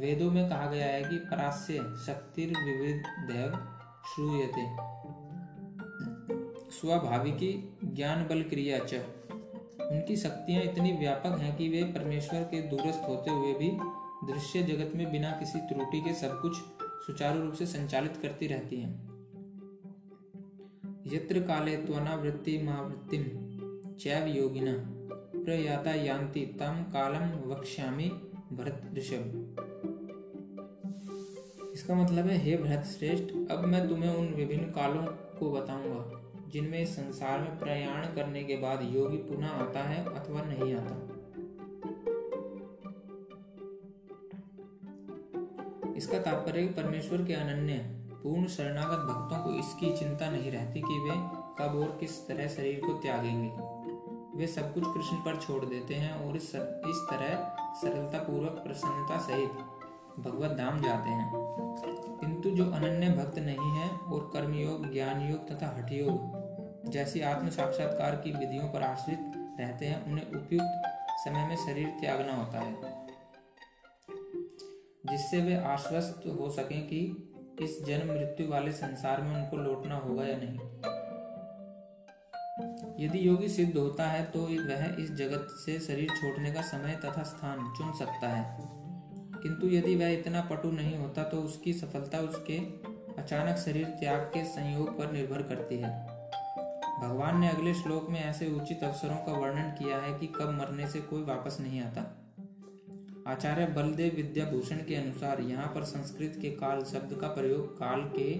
वेदों 0.00 0.30
में 0.30 0.48
कहा 0.48 0.66
गया 0.66 0.86
है 0.86 1.04
कि 1.04 1.16
परास्य 1.16 1.74
शक्तिर 1.78 2.48
विविध 2.48 3.02
देव 3.06 3.50
श्रूयते। 4.14 4.92
स्वाभाविकी 6.70 7.78
ज्ञान 7.84 8.28
बल 8.28 8.42
क्रिया 8.42 8.78
च। 8.78 8.94
उनकी 9.90 10.16
शक्तियाँ 10.16 10.62
इतनी 10.62 10.92
व्यापक 10.92 11.38
हैं 11.40 11.56
कि 11.56 11.68
वे 11.68 11.84
परमेश्वर 11.84 12.40
के 12.40 12.62
दूरस्थ 12.62 13.02
होते 13.08 13.30
हुए 13.30 13.52
भी 13.54 13.70
दृश्य 14.32 14.62
जगत 14.62 14.96
में 14.96 15.12
बिना 15.12 15.30
किसी 15.30 15.58
त्रुटि 15.58 16.00
के 16.00 16.14
सब 16.14 16.40
कुछ 16.40 16.56
सुचारू 16.82 17.40
रूप 17.40 17.54
से 17.54 17.66
संचालित 17.66 18.16
करती 18.16 18.46
रहती 18.46 18.76
हैं। 18.76 19.12
यत्र 21.06 21.40
काले 21.40 21.76
त्वनावृत्ति 21.76 22.58
महावृत्तिम 22.58 23.22
चैव 23.94 24.26
योगिना। 24.26 25.01
प्रयाता 25.44 25.94
यान्ति 25.94 26.40
तम 26.40 26.82
कालम 26.92 27.50
वक्ष्यामि 27.50 28.04
भरत 28.52 28.90
ऋषभ। 28.94 29.56
इसका 31.74 31.94
मतलब 31.94 32.26
है, 32.26 32.36
हे 32.38 32.56
भरत 32.56 32.84
श्रेष्ठ, 32.84 33.52
अब 33.52 33.64
मैं 33.64 33.88
तुम्हें 33.88 34.10
उन 34.10 34.26
विभिन्न 34.34 34.64
कालों 34.64 35.02
को 35.38 35.50
बताऊँगा, 35.50 36.22
जिनमें 36.48 36.84
संसार 36.86 37.40
में 37.40 37.58
प्रयाण 37.58 38.14
करने 38.14 38.44
के 38.44 38.56
बाद 38.56 38.88
योगी 38.92 39.16
पुनः 39.16 39.48
आता 39.48 39.80
है 39.80 40.04
अथवा 40.04 40.42
नहीं 40.42 40.74
आता। 40.74 41.08
इसका 45.96 46.18
तात्पर्य 46.18 46.66
परमेश्वर 46.66 47.24
के 47.24 47.34
अनन्य, 47.34 47.78
पूर्ण 48.22 48.46
शरणागत 48.46 49.06
भक्तों 49.08 49.44
को 49.44 49.58
इसकी 49.58 49.96
चिंता 49.98 50.30
नहीं 50.30 50.50
रहती 50.52 50.80
कि 50.80 50.98
वे 50.98 51.16
कब 51.58 51.76
और 51.76 51.96
किस 52.00 52.28
तरह 52.28 52.48
शरीर 52.48 52.80
को 52.80 52.92
त्यागेंगे। 52.92 53.71
वे 54.34 54.46
सब 54.46 54.74
कुछ 54.74 54.82
कृष्ण 54.86 55.16
पर 55.16 55.36
छोड़ 55.36 55.64
देते 55.64 55.94
हैं 55.94 56.12
और 56.12 56.36
इस, 56.36 56.48
इस 56.54 57.06
तरह 57.10 57.56
सरलता 57.74 58.18
पूर्वक 58.18 58.50
प्रसन्नता 58.50 59.18
सहित 59.18 59.50
भगवत 60.18 60.50
धाम 60.50 60.82
जाते 60.82 61.10
हैं। 61.10 61.32
किंतु 62.20 62.50
जो 62.50 62.70
अनन्य 62.70 63.08
भक्त 63.08 63.38
नहीं 63.38 63.70
है 63.70 63.90
और 63.90 64.30
कर्मयोग 64.32 64.92
ज्ञान 64.92 65.30
योग 65.30 65.50
तथा 65.50 65.76
हठ 65.76 65.92
योग 65.92 66.42
जैसी 66.90 67.20
आत्म 67.20 67.48
साक्षात्कार 67.48 68.16
की 68.16 68.32
विधियों 68.32 68.68
पर 68.68 68.82
आश्रित 68.82 69.32
रहते 69.60 69.86
हैं 69.86 70.06
उन्हें 70.06 70.26
उपयुक्त 70.26 70.82
समय 71.24 71.48
में 71.48 71.56
शरीर 71.56 71.88
त्यागना 71.88 72.34
होता 72.34 72.60
है। 72.60 73.02
जिससे 75.06 75.40
वे 75.40 75.56
आश्वस्त 75.56 76.22
हो 76.40 76.50
सकें 76.50 76.86
कि 76.86 77.28
इस 77.60 77.84
जन्म 77.84 78.12
मृत्यु 78.12 78.48
वाले 78.48 78.72
संसार 78.72 79.22
में 79.22 79.42
उनको 79.42 79.56
लौटना 79.56 79.96
होगा 79.96 80.24
या 80.24 80.36
नहीं। 80.36 80.58
यदि 83.02 83.28
योगी 83.28 83.48
सिद्ध 83.48 83.76
होता 83.78 84.04
है 84.04 84.24
तो 84.24 84.40
वह 84.40 85.02
इस 85.02 85.12
जगत 85.12 85.48
से 85.66 85.80
शरीर 85.80 86.08
छोड़ने 86.08 86.52
का 86.52 86.62
समय 86.62 87.00
तथा 87.04 87.22
स्थान 87.22 87.74
चुन 87.78 87.92
सकता 87.92 88.28
है। 88.28 88.68
किंतु 89.42 89.66
यदि 89.66 89.96
वह 89.96 90.08
इतना 90.08 90.40
पटु 90.40 90.70
नहीं 90.70 90.96
होता 90.98 91.22
तो 91.22 91.36
उसकी 91.36 91.72
सफलता 91.72 92.18
उसके 92.18 92.58
अचानक 93.22 93.56
शरीर 93.56 93.84
त्याग 93.84 94.20
के 94.20 94.44
संयोग 94.44 94.98
पर 94.98 95.12
निर्भर 95.12 95.42
करती 95.42 95.78
है। 95.78 96.12
भगवान 97.02 97.40
ने 97.40 97.48
अगले 97.48 97.74
श्लोक 97.74 98.10
में 98.10 98.20
ऐसे 98.20 98.50
उचित 98.50 98.84
अवसरों 98.84 99.16
का 99.16 99.32
वर्णन 99.32 99.70
किया 99.70 99.98
है 99.98 100.18
कि 100.18 100.26
कब 100.26 100.50
मरने 100.50 100.88
से 100.88 101.00
कोई 101.00 101.22
वापस 101.22 101.58
नहीं 101.60 101.80
आता। 101.80 102.18
आचार्य 103.26 103.66
बलदेव 103.66 104.14
विद्याभूषण 104.16 104.76
के 104.76 104.94
अनुसार 104.94 105.40
यहाँ 105.40 105.66
पर 105.66 105.84
संस्कृत 105.84 106.38
के 106.42 106.50
काल 106.50 106.84
शब्द 106.84 107.18
का 107.20 107.28
प्रयोग 107.28 107.78
काल 107.78 108.00
के 108.18 108.34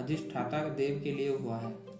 अधिष्ठाता 0.00 0.68
देव 0.68 1.00
के 1.04 1.12
लिए 1.12 1.36
हुआ 1.36 1.58
है। 1.58 1.91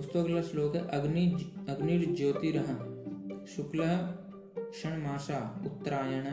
दोस्तों, 0.00 0.24
अगला 0.24 0.42
श्लोक 0.42 0.76
है, 0.76 0.88
अग्नि 0.88 1.54
अग्निर्ज्योतिरह, 1.68 2.66
शुक्ल 3.46 3.78
षणमासा 4.72 5.60
उत्तरायण, 5.66 6.24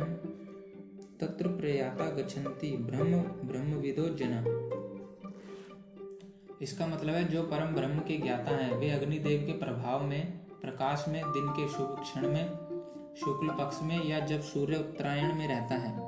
तत्र 1.20 1.48
प्रयाता 1.48 2.10
गच्छन्ति, 2.10 2.78
ब्रह्म, 2.78 3.18
ब्रह्मविदो 3.48 4.10
जना। 4.10 4.44
इसका 6.62 6.88
मतलब 6.88 7.10
है, 7.10 7.24
जो 7.24 7.44
परम 7.44 7.76
ब्रह्म 7.76 8.00
के 8.00 8.18
ज्ञाता 8.18 8.52
हैं, 8.52 8.78
वे 8.78 8.90
अग्निदेव 8.90 9.46
के 9.46 9.52
प्रभाव 9.52 10.04
में, 10.04 10.38
प्रकाश 10.38 11.06
में, 11.08 11.24
दिन 11.32 11.48
के 11.48 11.68
शुभ 11.68 11.98
क्षण 12.02 12.22
में, 12.22 12.50
शुक्ल 13.16 13.50
पक्ष 13.50 13.80
में 13.84 14.06
या 14.06 14.20
जब 14.20 14.42
सूर्य 14.42 14.78
उत्तरायण 14.78 15.36
में 15.36 15.48
रहता 15.48 15.76
है, 15.76 16.00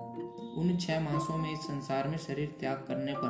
उन 0.58 0.78
छह 0.78 1.00
मासों 1.00 1.38
में 1.38 1.54
इस 1.54 1.60
संसार 1.60 2.08
में 2.08 2.18
शरीर 2.18 2.56
त्याग 2.60 2.78
करने 2.88 3.14
पर 3.18 3.30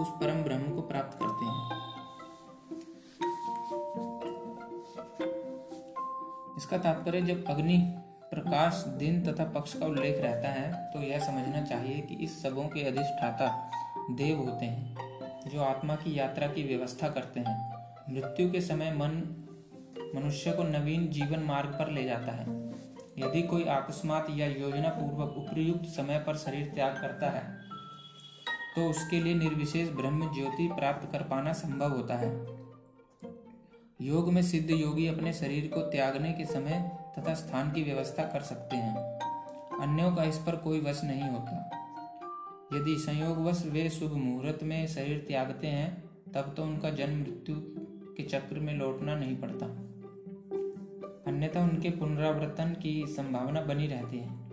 उस 0.00 0.08
परम 0.08 0.42
ब्रह्म 0.42 0.74
को 0.74 0.82
प्राप्त 0.82 1.18
करते 1.18 1.44
हैं। 1.44 1.95
इसका 6.56 6.78
तात्पर्य 6.78 7.20
जब 7.22 7.44
अग्नि, 7.46 7.78
प्रकाश, 8.30 8.84
दिन 8.98 9.22
तथा 9.24 9.44
पक्ष 9.52 9.74
का 9.74 9.86
उल्लेख 9.86 10.20
रहता 10.20 10.48
है 10.48 10.70
तो 10.92 11.02
यह 11.02 11.18
समझना 11.18 11.62
चाहिए 11.64 12.00
कि 12.00 12.14
इस 12.24 12.42
सबों 12.42 12.64
के 12.68 12.82
अधिष्ठाता 12.82 13.48
देव 14.12 14.38
होते 14.38 14.66
हैं, 14.66 14.96
जो 15.48 15.62
आत्मा 15.62 15.94
की 15.96 16.18
यात्रा 16.18 16.46
की 16.46 16.62
व्यवस्था 16.64 17.08
करते 17.08 17.40
हैं। 17.40 17.56
मृत्यु 18.10 18.50
के 18.50 18.60
समय 18.60 18.90
मन, 18.92 19.22
मनुष्य 20.14 20.52
को 20.52 20.62
नवीन 20.64 21.06
जीवन 21.10 21.42
मार्ग 21.42 21.70
पर 21.70 21.90
ले 21.90 22.04
जाता 22.04 22.32
है। 22.32 22.44
यदि 23.18 23.42
कोई 23.42 23.64
अकस्मात 23.64 24.26
या 24.30 24.46
योजना 24.46 24.88
पूर्वक 24.90 25.36
उपयुक्त 25.38 25.88
समय 25.90 26.18
पर 26.18 26.36
शरीर 26.36 26.70
त्याग 26.74 27.00
करता 27.00 27.30
है 27.30 27.44
तो 28.74 28.88
उसके 28.90 29.20
लिए 29.20 29.34
निर्विशेष 29.34 29.88
ब्रह्म 29.90 30.34
ज्योति 30.34 30.68
प्राप्त 30.68 31.10
कर 31.12 31.22
पाना 31.22 31.52
संभव 31.54 31.92
होता 31.92 32.16
है। 32.16 32.30
योग 34.00 34.32
में 34.32 34.42
सिद्ध 34.42 34.70
योगी 34.70 35.06
अपने 35.06 35.32
शरीर 35.32 35.70
को 35.74 35.80
त्यागने 35.80 36.32
के 36.32 36.44
समय 36.44 36.98
तथा 37.18 37.34
स्थान 37.34 37.72
की 37.72 37.82
व्यवस्था 37.82 38.22
कर 38.22 38.40
सकते 38.40 38.76
हैं। 38.76 38.96
अन्यों 39.80 40.16
का 40.16 40.24
इस 40.24 40.38
पर 40.38 40.56
कोई 40.56 40.80
वश 40.80 41.04
नहीं 41.04 41.22
होता। 41.22 41.70
यदि 42.72 42.96
संयोगवश 42.98 43.66
वे 43.66 43.90
शुभ 43.90 44.12
मुहूर्त 44.12 44.62
में 44.62 44.86
शरीर 44.86 45.24
त्यागते 45.28 45.66
हैं, 45.66 46.10
तब 46.34 46.54
तो 46.56 46.62
उनका 46.62 46.90
जन्म 46.90 47.20
मृत्यु 47.20 47.56
के 48.16 48.22
चक्र 48.22 48.60
में 48.60 48.74
लौटना 48.74 49.14
नहीं 49.14 49.36
पड़ता। 49.36 49.66
अन्यथा 51.26 51.60
उनके 51.60 51.90
पुनरावर्तन 51.90 52.76
की 52.82 53.04
संभावना 53.06 53.62
बनी 53.62 53.86
रहती 53.86 54.18
है। 54.18 54.46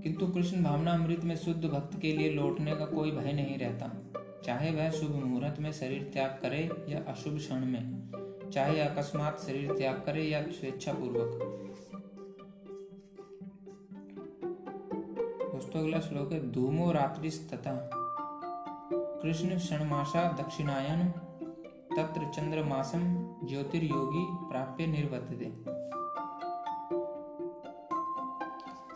किंतु 0.00 0.26
कृष्ण 0.26 0.62
भावना 0.62 0.92
अमृत 0.92 1.24
में 1.24 1.36
शुद्ध 1.36 1.64
भक्त 1.64 2.00
के 2.00 2.16
लिए 2.16 2.30
लौटने 2.30 2.76
का 2.76 2.84
कोई 2.84 3.10
भय 3.10 3.32
नहीं 3.32 3.58
रहता। 3.58 4.11
चाहे 4.44 4.70
वह 4.70 4.90
शुभ 4.90 5.14
मुहूर्त 5.14 5.60
में 5.60 5.72
शरीर 5.72 6.10
त्याग 6.12 6.38
करे 6.42 6.68
या 6.88 7.02
अशुभ 7.08 7.36
क्षण 7.36 7.64
में, 7.64 8.50
चाहे 8.52 8.80
अकस्मात 8.80 9.40
शरीर 9.40 9.72
त्याग 9.72 10.02
करे 10.06 10.22
या 10.22 10.42
स्वेच्छा 10.42 10.92
पूर्वक 10.92 11.58
दोस्तों, 15.52 15.80
अगला 15.80 16.00
श्लोक 16.00 16.32
है, 16.32 16.50
धूमो 16.52 16.90
रात्रि 16.92 17.30
तथा। 17.30 17.90
कृष्ण 19.22 19.58
क्षणमाशा 19.58 20.22
दक्षिणायन, 20.32 21.08
तत्र 21.96 22.26
चंद्रमासम 22.26 23.02
ज्योतिर्योगी 23.44 24.24
प्राप्य 24.48 24.86
निर्वर्तते। 24.86 25.46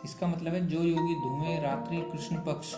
इसका 0.03 0.27
मतलब 0.27 0.53
है, 0.53 0.65
जो 0.67 0.83
योगी 0.83 1.15
धूमे 1.15 1.59
रात्रि 1.61 2.01
कृष्ण 2.01 2.35
पक्ष 2.37 2.75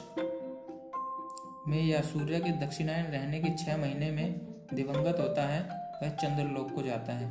में 1.69 1.83
या 1.83 2.01
सूर्य 2.01 2.39
के 2.39 2.51
दक्षिणायन 2.57 3.05
रहने 3.05 3.39
के 3.39 3.49
छह 3.57 3.77
महीने 3.77 4.11
में 4.11 4.39
दिवंगत 4.73 5.19
होता 5.19 5.47
है, 5.47 5.61
वह 6.03 6.09
चंद्रलोक 6.15 6.71
को 6.71 6.81
जाता 6.81 7.13
है, 7.13 7.27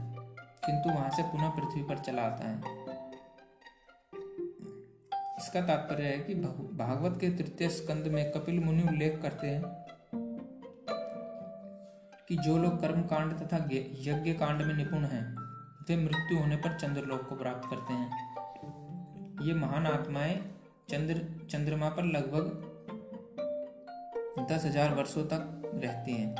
किंतु 0.67 0.89
वहाँ 0.89 1.11
से 1.11 1.23
पुनः 1.23 1.49
पृथ्वी 1.49 1.83
पर 1.83 1.99
चला 1.99 2.23
आता 2.23 2.49
है। 2.49 2.77
इसका 5.39 5.61
तात्पर्य 5.61 6.05
है 6.05 6.19
कि 6.19 6.35
भागवत 6.35 7.19
के 7.21 7.29
तृतीय 7.31 7.69
स्कंद 7.69 8.07
में 8.07 8.31
कपिल 8.33 8.61
मुनि 8.61 8.83
उल्लेख 8.83 9.21
करते 9.23 9.47
हैं 9.47 9.63
कि 12.29 12.37
जो 12.37 12.57
लोग 12.59 12.81
कर्म 12.81 13.03
कांड 13.03 13.33
तथा 13.33 13.57
यज्ञ 13.67 14.33
कांड 14.35 14.63
में 14.63 14.75
निपुण 14.75 15.05
हैं, 15.05 15.25
वे 15.89 15.97
मृत्यु 15.97 16.39
होने 16.39 16.57
पर 16.57 16.79
चंद्रलोक 16.79 17.29
को 17.29 17.37
प्राप्त 17.37 17.69
करते 17.71 17.93
हैं। 17.93 19.47
ये 19.47 19.55
महान 19.55 19.87
आत्माएँ 19.87 20.37
चंद्र, 20.91 21.47
चंद्रमा 21.51 21.89
पर 21.89 22.05
लगभग 22.05 22.68
दस 24.47 24.65
हज़ार 24.65 24.95
वर्षों 24.95 25.25
तक 25.25 25.71
रहती 25.75 26.13
हैं 26.13 26.35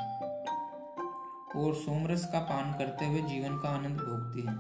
और 1.57 1.75
सोमरस 1.75 2.25
का 2.25 2.39
पान 2.41 2.73
करते 2.79 3.07
हुए 3.07 3.21
जीवन 3.23 3.59
का 3.59 3.69
आनंद 3.69 3.97
भोगती 3.97 4.47
हैं। 4.47 4.57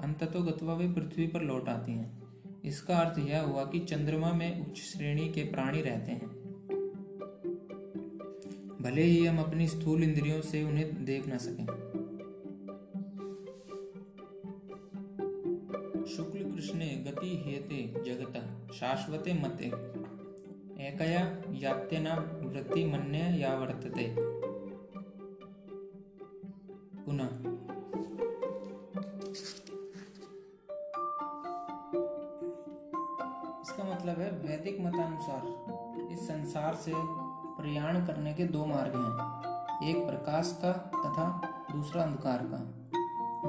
अंततो 0.00 0.42
गतवा 0.42 0.74
वे 0.74 0.88
पृथ्वी 0.88 1.26
पर 1.26 1.42
लौट 1.42 1.68
आती 1.68 1.92
हैं। 1.92 2.62
इसका 2.64 2.96
अर्थ 2.96 3.18
यह 3.18 3.42
हुआ 3.42 3.64
कि 3.64 3.78
चंद्रमा 3.80 4.32
में 4.32 4.66
उच्च 4.66 4.80
श्रेणी 4.80 5.28
के 5.28 5.42
प्राणी 5.42 5.82
रहते 5.82 6.12
हैं। 6.12 6.28
भले 8.82 9.02
ही 9.02 9.26
हम 9.26 9.38
अपनी 9.38 9.68
स्थूल 9.68 10.02
इंद्रियों 10.02 10.40
से 10.40 10.62
उन्हें 10.62 11.04
देख 11.04 11.28
न 11.28 11.38
सकें। 11.38 11.66
शुक्ल 16.06 16.44
कृष्ण 16.44 16.78
गति 17.04 17.36
हेते 17.46 17.82
जगत, 18.04 18.72
शाश्वते 18.74 19.32
मते। 19.34 19.70
यात्यना 21.50 22.14
वृत्ति 22.42 22.84
मन्य 22.84 23.18
या 23.18 23.54
वर्तते। 23.54 24.16
पुनः। 27.06 27.26
इसका 33.60 33.84
मतलब 33.84 34.18
है, 34.18 34.30
वैदिक 34.30 34.80
मतानुसार 34.80 35.42
इस 36.12 36.18
संसार 36.18 36.74
से 36.74 36.92
प्रयाण 37.62 38.06
करने 38.06 38.34
के 38.34 38.44
दो 38.44 38.66
मार्ग 38.66 38.92
हैं। 38.94 39.40
एक 39.90 40.06
प्रकाश 40.06 40.58
का 40.62 40.72
तथा 40.72 41.50
दूसरा 41.72 42.02
अंधकार 42.02 42.38
का। 42.42 42.80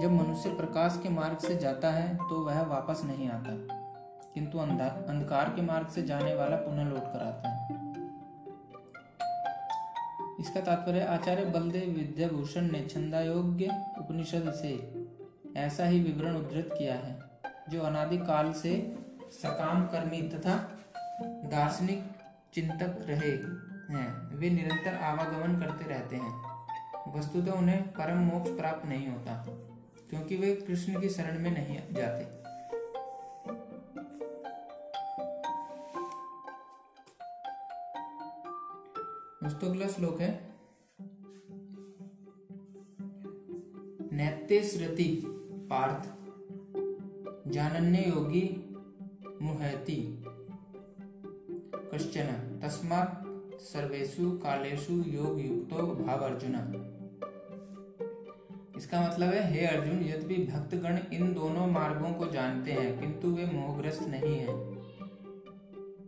जब 0.01 0.11
मनुष्य 0.11 0.49
प्रकाश 0.49 0.99
के 1.03 1.09
मार्ग 1.09 1.37
से 1.37 1.55
जाता 1.55 1.91
है 1.91 2.15
तो 2.15 2.45
वह 2.45 2.61
वापस 2.61 3.01
नहीं 3.03 3.29
आता। 3.29 3.80
किंतु 4.35 4.57
अंधकार 4.57 5.53
के 5.55 5.61
मार्ग 5.61 5.87
से 5.87 6.01
जाने 6.03 6.33
वाला 6.35 6.57
पुनः 6.57 6.89
लौट 6.89 7.03
कर 7.03 7.19
आता 7.19 7.49
है। 7.49 7.79
इसका 10.39 10.61
तात्पर्य 10.61 11.01
आचार्य 11.05 11.45
बलदेव 11.45 11.89
विद्याभूषण 11.89 12.71
ने 12.71 12.81
छंदायोग्य 12.85 13.65
उपनिषद 13.99 14.51
से 14.53 14.71
ऐसा 15.59 15.85
ही 15.85 15.99
विवरण 15.99 16.35
उद्धृत 16.35 16.69
किया 16.77 16.93
है, 16.95 17.19
जो 17.69 17.81
अनादि 17.81 18.17
काल 18.19 18.51
से 18.53 18.73
सकाम 19.33 19.85
कर्मी 19.87 20.21
तथा 20.29 20.55
दार्शनिक 21.23 22.03
चिंतक 22.53 22.97
रहे 23.09 23.31
हैं। 23.89 24.37
वे 24.39 24.49
निरंतर 24.49 24.95
आवागमन 25.03 25.59
करते 25.59 25.89
रहते 25.89 26.15
हैं। 26.15 26.33
वस्तुतः 27.15 27.51
उन्हें 27.51 27.81
परम 27.91 28.19
मोक्ष 28.23 28.49
प्राप्त 28.51 28.87
नहीं 28.89 29.07
होता, 29.07 29.33
क्योंकि 30.09 30.35
वे 30.37 30.55
कृष्ण 30.57 31.01
की 31.01 31.09
शरण 31.09 31.39
में 31.39 31.51
नहीं 31.51 31.77
जाते। 31.93 32.40
दोस्तों 39.51 39.69
अगला 39.69 39.87
श्लोक 39.87 40.19
है। 40.21 40.27
नैत्य 44.13 44.61
श्रुति 44.63 45.23
पार्थ, 45.69 46.03
जानन्य 47.49 48.03
योगी 48.07 48.43
मुहति। 49.41 49.97
कश्चन 51.93 52.59
तस्मात् 52.63 53.59
सर्वेषु 53.61 54.31
कालेषु 54.37 54.93
योग 54.93 55.41
युक्तो 55.41 55.87
भाव 55.95 56.19
अर्जुन 56.19 56.55
इसका 58.77 59.01
मतलब 59.07 59.33
है, 59.33 59.53
हे 59.53 59.65
अर्जुन, 59.65 59.99
यद्यपि 60.03 60.35
भक्तगण 60.43 60.99
इन 61.13 61.33
दोनों 61.33 61.67
मार्गों 61.67 62.13
को 62.13 62.25
जानते 62.27 62.71
हैं, 62.71 62.99
किंतु 62.99 63.27
वे 63.27 63.45
मोहग्रस्त 63.45 64.07
नहीं 64.07 64.35
हैं। 64.35 64.55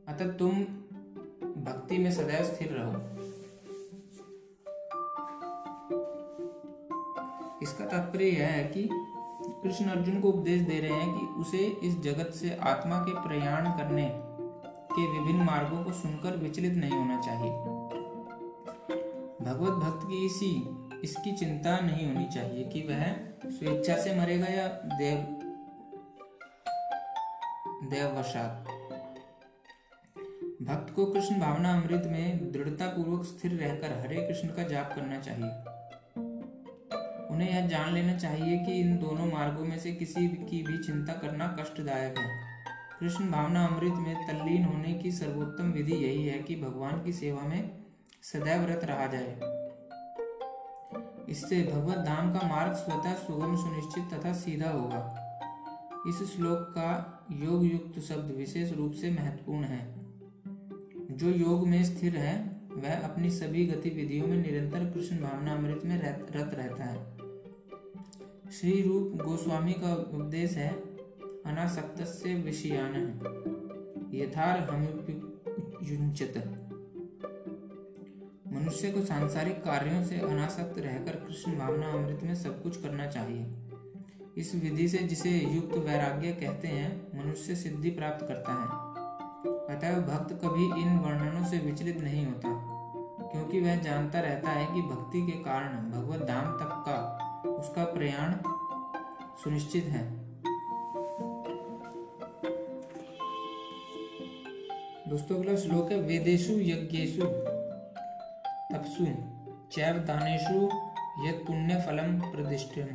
अतः 0.08 0.32
तुम 0.38 0.64
भक्ति 1.64 1.98
में 1.98 2.12
सदैव 2.12 2.44
स्थिर 2.44 2.72
रहो। 2.72 3.23
इसका 7.64 7.86
तात्पर्य 7.86 8.26
यह 8.26 8.48
है 8.48 8.64
कि 8.64 8.88
कृष्ण 9.64 9.86
अर्जुन 9.86 10.20
को 10.22 10.30
उपदेश 10.30 10.62
दे 10.62 10.80
रहे 10.80 10.92
हैं 10.92 11.14
कि 11.14 11.26
उसे 11.42 11.58
इस 11.58 12.00
जगत 12.00 12.34
से 12.34 12.56
आत्मा 12.62 13.00
के 13.00 13.14
प्रयाण 13.28 13.70
करने 13.78 14.10
के 14.94 15.08
विभिन्न 15.12 15.44
मार्गों 15.44 15.84
को 15.84 15.92
सुनकर 15.92 16.38
विचलित 16.38 16.74
नहीं 16.74 16.92
होना 16.92 17.22
चाहिए। 17.22 17.52
भगवत 19.42 19.74
भक्त 19.74 20.08
की 20.08 20.26
इसी, 20.26 20.52
इसकी 21.04 21.32
चिंता 21.32 21.80
नहीं 21.80 22.08
होनी 22.08 22.26
चाहिए 22.26 22.64
कि 22.64 22.82
वह 22.82 23.04
स्वेच्छा 23.50 23.98
से 23.98 24.16
मरेगा 24.16 24.46
या 24.46 24.68
देव, 24.68 25.18
देववशात। 27.90 28.68
भक्त 30.62 30.94
को 30.96 31.06
कृष्ण 31.06 31.40
भावना 31.40 31.74
अमृत 31.74 32.04
में 32.08 32.52
दृढ़ता 32.52 32.88
पूर्वक 32.88 33.26
स्थिर 33.26 33.52
रहकर 33.52 34.00
हरे 34.00 34.28
कृष्ण 34.28 34.48
का 34.48 34.64
जाप 34.64 34.94
करना 34.96 35.20
चाहिए। 35.20 35.73
उन्हें 37.34 37.50
यह 37.50 37.68
जान 37.68 37.94
लेना 37.94 38.18
चाहिए 38.18 38.60
कि 38.60 38.72
इन 38.72 38.98
दोनों 38.98 39.32
मार्गों 39.32 39.66
में 39.66 39.80
से 39.80 39.92
किसी 39.92 40.28
की 40.28 40.64
भी 40.64 40.78
चिंता 40.78 41.14
करना 41.14 41.58
कष्टदायक 41.60 42.18
है। 42.18 42.54
कृष्ण 43.00 43.32
भावना 43.32 43.66
अमृत 43.66 43.94
में 43.94 44.28
तल्लीन 44.28 44.64
होने 44.64 44.94
की 44.94 45.12
सर्वोत्तम 45.12 45.72
विधि 45.72 45.94
यही 45.94 46.28
है 46.28 46.40
कि 46.40 46.56
भगवान 46.56 47.04
की 47.04 47.14
सेवा 47.14 47.42
में 47.42 47.84
सदैव 48.22 48.62
व्रत 48.62 48.82
रहा 48.84 49.06
जाए। 49.06 49.34
इससे 51.30 51.72
भगवत 51.74 51.98
धाम 51.98 52.34
का 52.34 52.48
मार्ग 52.48 52.74
स्वतः 52.74 53.14
सुगम, 53.14 53.56
सुनिश्चित 53.56 54.20
तथा 54.20 54.34
सीधा 54.34 54.70
होगा। 54.70 55.20
इस 56.08 56.36
श्लोक 56.36 56.60
का 56.60 57.20
योग 57.32 57.66
युक्त 57.66 58.00
शब्द 58.00 58.36
विशेष 58.36 58.74
रूप 58.74 58.94
से 58.94 59.12
महत्वपूर्ण 59.12 59.64
है। 59.64 59.96
जो 61.12 61.30
योग 61.30 61.68
में 61.68 61.84
स्थिर 61.84 62.18
है, 62.18 62.62
वह 62.72 62.94
अपनी 62.94 63.30
सभी 63.30 63.66
गतिविधियों 63.66 64.28
में 64.28 64.38
निरंतर 64.38 64.92
कृष्ण 64.92 65.18
भावना 65.18 65.54
अमृत 65.54 65.82
में 65.86 66.02
रत 66.02 66.52
रहता 66.54 66.84
है। 66.84 67.23
श्री 68.54 68.72
रूप 68.82 69.22
गोस्वामी 69.24 69.74
का 69.74 69.94
उपदेश 69.94 70.52
है 70.52 70.70
अनासक्त 71.46 72.04
से 72.04 72.34
विषयान 72.34 72.96
यथार 74.14 74.60
मनुष्य 78.54 78.92
को 78.92 79.02
सांसारिक 79.06 79.64
कार्यों 79.64 80.04
से 80.04 80.20
अनासक्त 80.20 80.80
रहकर 80.80 81.16
कृष्ण 81.16 81.58
भावना 81.58 81.88
अमृत 81.88 82.24
में 82.24 82.36
सब 82.36 82.62
कुछ 82.64 82.78
करना 82.82 83.08
चाहिए। 83.08 83.46
इस 84.38 84.56
विधि 84.56 84.88
से 84.88 84.98
जिसे 84.98 85.30
युक्त 85.30 85.78
वैराग्य 85.78 86.32
कहते 86.34 86.68
हैं, 86.68 86.92
मनुष्य 87.16 87.56
सिद्धि 87.56 87.90
प्राप्त 87.90 88.26
करता 88.28 88.54
है। 88.54 88.68
अतः 89.78 90.00
भक्त 90.02 90.34
कभी 90.34 90.66
इन 90.82 90.98
वर्णनों 90.98 91.46
से 91.46 91.58
विचलित 91.58 92.02
नहीं 92.02 92.26
होता, 92.26 92.50
क्योंकि 93.32 93.62
वह 93.62 93.76
जानता 93.76 94.20
रहता 94.20 94.50
है 94.50 94.66
कि 94.66 94.82
भक्ति 94.82 95.22
के 95.22 95.44
कारण 95.44 95.92
भगवत 95.92 96.28
धाम 96.28 96.46
तक 96.46 96.84
का 96.88 97.03
उसका 97.64 97.84
प्रयाण 97.84 98.34
सुनिश्चित 99.44 99.86
है। 99.86 100.02
दोस्तों, 105.10 105.36
अगला 105.36 105.56
श्लोक 105.56 105.92
है 105.92 106.00
वेदेशु 106.02 106.54
यज्ञेशु 106.54 107.28
तपसु 108.72 109.06
चैव 109.72 109.98
दानेशु 110.00 110.56
यद 111.28 111.44
पुण्य 111.48 111.80
फलम 111.88 112.20
प्रतिष्ठित। 112.32 112.90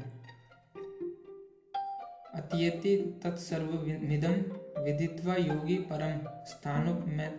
अत्येति 2.35 2.97
तत्सर्वमिदं 3.25 4.37
विदित्वा 4.85 5.35
योगी 5.35 5.77
परम 5.93 6.45
स्थानुपमे 6.45 7.31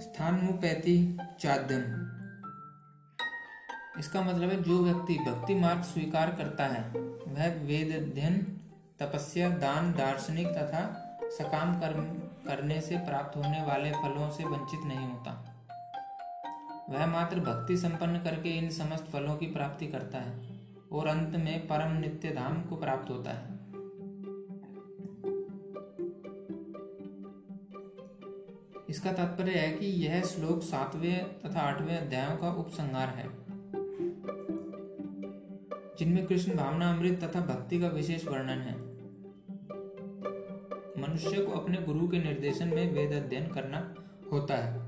स्थानुपैति 0.00 0.96
चाद्यम। 1.40 2.01
इसका 3.98 4.22
मतलब 4.22 4.50
है, 4.50 4.62
जो 4.62 4.84
व्यक्ति 4.84 5.18
भक्ति 5.18 5.54
मार्ग 5.54 5.82
स्वीकार 5.82 6.30
करता 6.30 6.64
है, 6.64 6.82
वह 7.28 7.66
वेद 7.66 7.94
अध्ययन 8.02 8.58
तपस्या, 9.00 9.48
दान, 9.48 9.92
दार्शनिक 9.92 10.46
तथा 10.46 11.08
सकाम 11.38 11.80
कर्म 11.80 12.02
करने 12.46 12.80
से 12.80 12.96
प्राप्त 12.96 13.36
होने 13.36 13.62
वाले 13.62 13.90
फलों 13.90 14.30
से 14.30 14.44
वंचित 14.44 14.80
नहीं 14.84 15.06
होता। 15.08 15.58
वह 16.90 17.06
मात्र 17.06 17.40
भक्ति 17.40 17.76
संपन्न 17.76 18.18
करके 18.18 18.48
इन 18.48 18.70
समस्त 18.70 19.04
फलों 19.12 19.36
की 19.36 19.46
प्राप्ति 19.46 19.86
करता 19.86 20.18
है 20.18 20.60
और 20.92 21.06
अंत 21.06 21.36
में 21.36 21.66
परम 21.66 21.92
नित्य 21.92 22.30
धाम 22.30 22.62
को 22.62 22.76
प्राप्त 22.76 23.10
होता 23.10 23.30
है। 23.30 23.52
इसका 28.88 29.12
तात्पर्य 29.12 29.52
है 29.52 29.72
कि 29.72 29.86
यह 29.86 30.22
श्लोक 30.22 30.62
सातवें 30.62 31.40
तथा 31.40 31.60
आठवें 31.60 31.98
अध्यायों 31.98 32.36
का 32.36 32.50
उपसंहार 32.50 33.08
है। 33.08 33.41
जिनमें 36.02 36.26
कृष्ण 36.26 36.56
भावना 36.56 36.92
अमृत 36.92 37.24
तथा 37.24 37.40
भक्ति 37.40 37.80
का 37.80 37.88
विशेष 37.88 38.28
वर्णन 38.28 38.60
है। 38.60 38.74
मनुष्य 41.02 41.42
को 41.42 41.52
अपने 41.52 41.76
गुरु 41.76 42.08
के 42.08 42.18
निर्देशन 42.18 42.68
में 42.68 42.92
वेद 42.92 43.12
अध्ययन 43.12 43.46
करना 43.46 43.94
होता 44.32 44.54
है। 44.54 44.78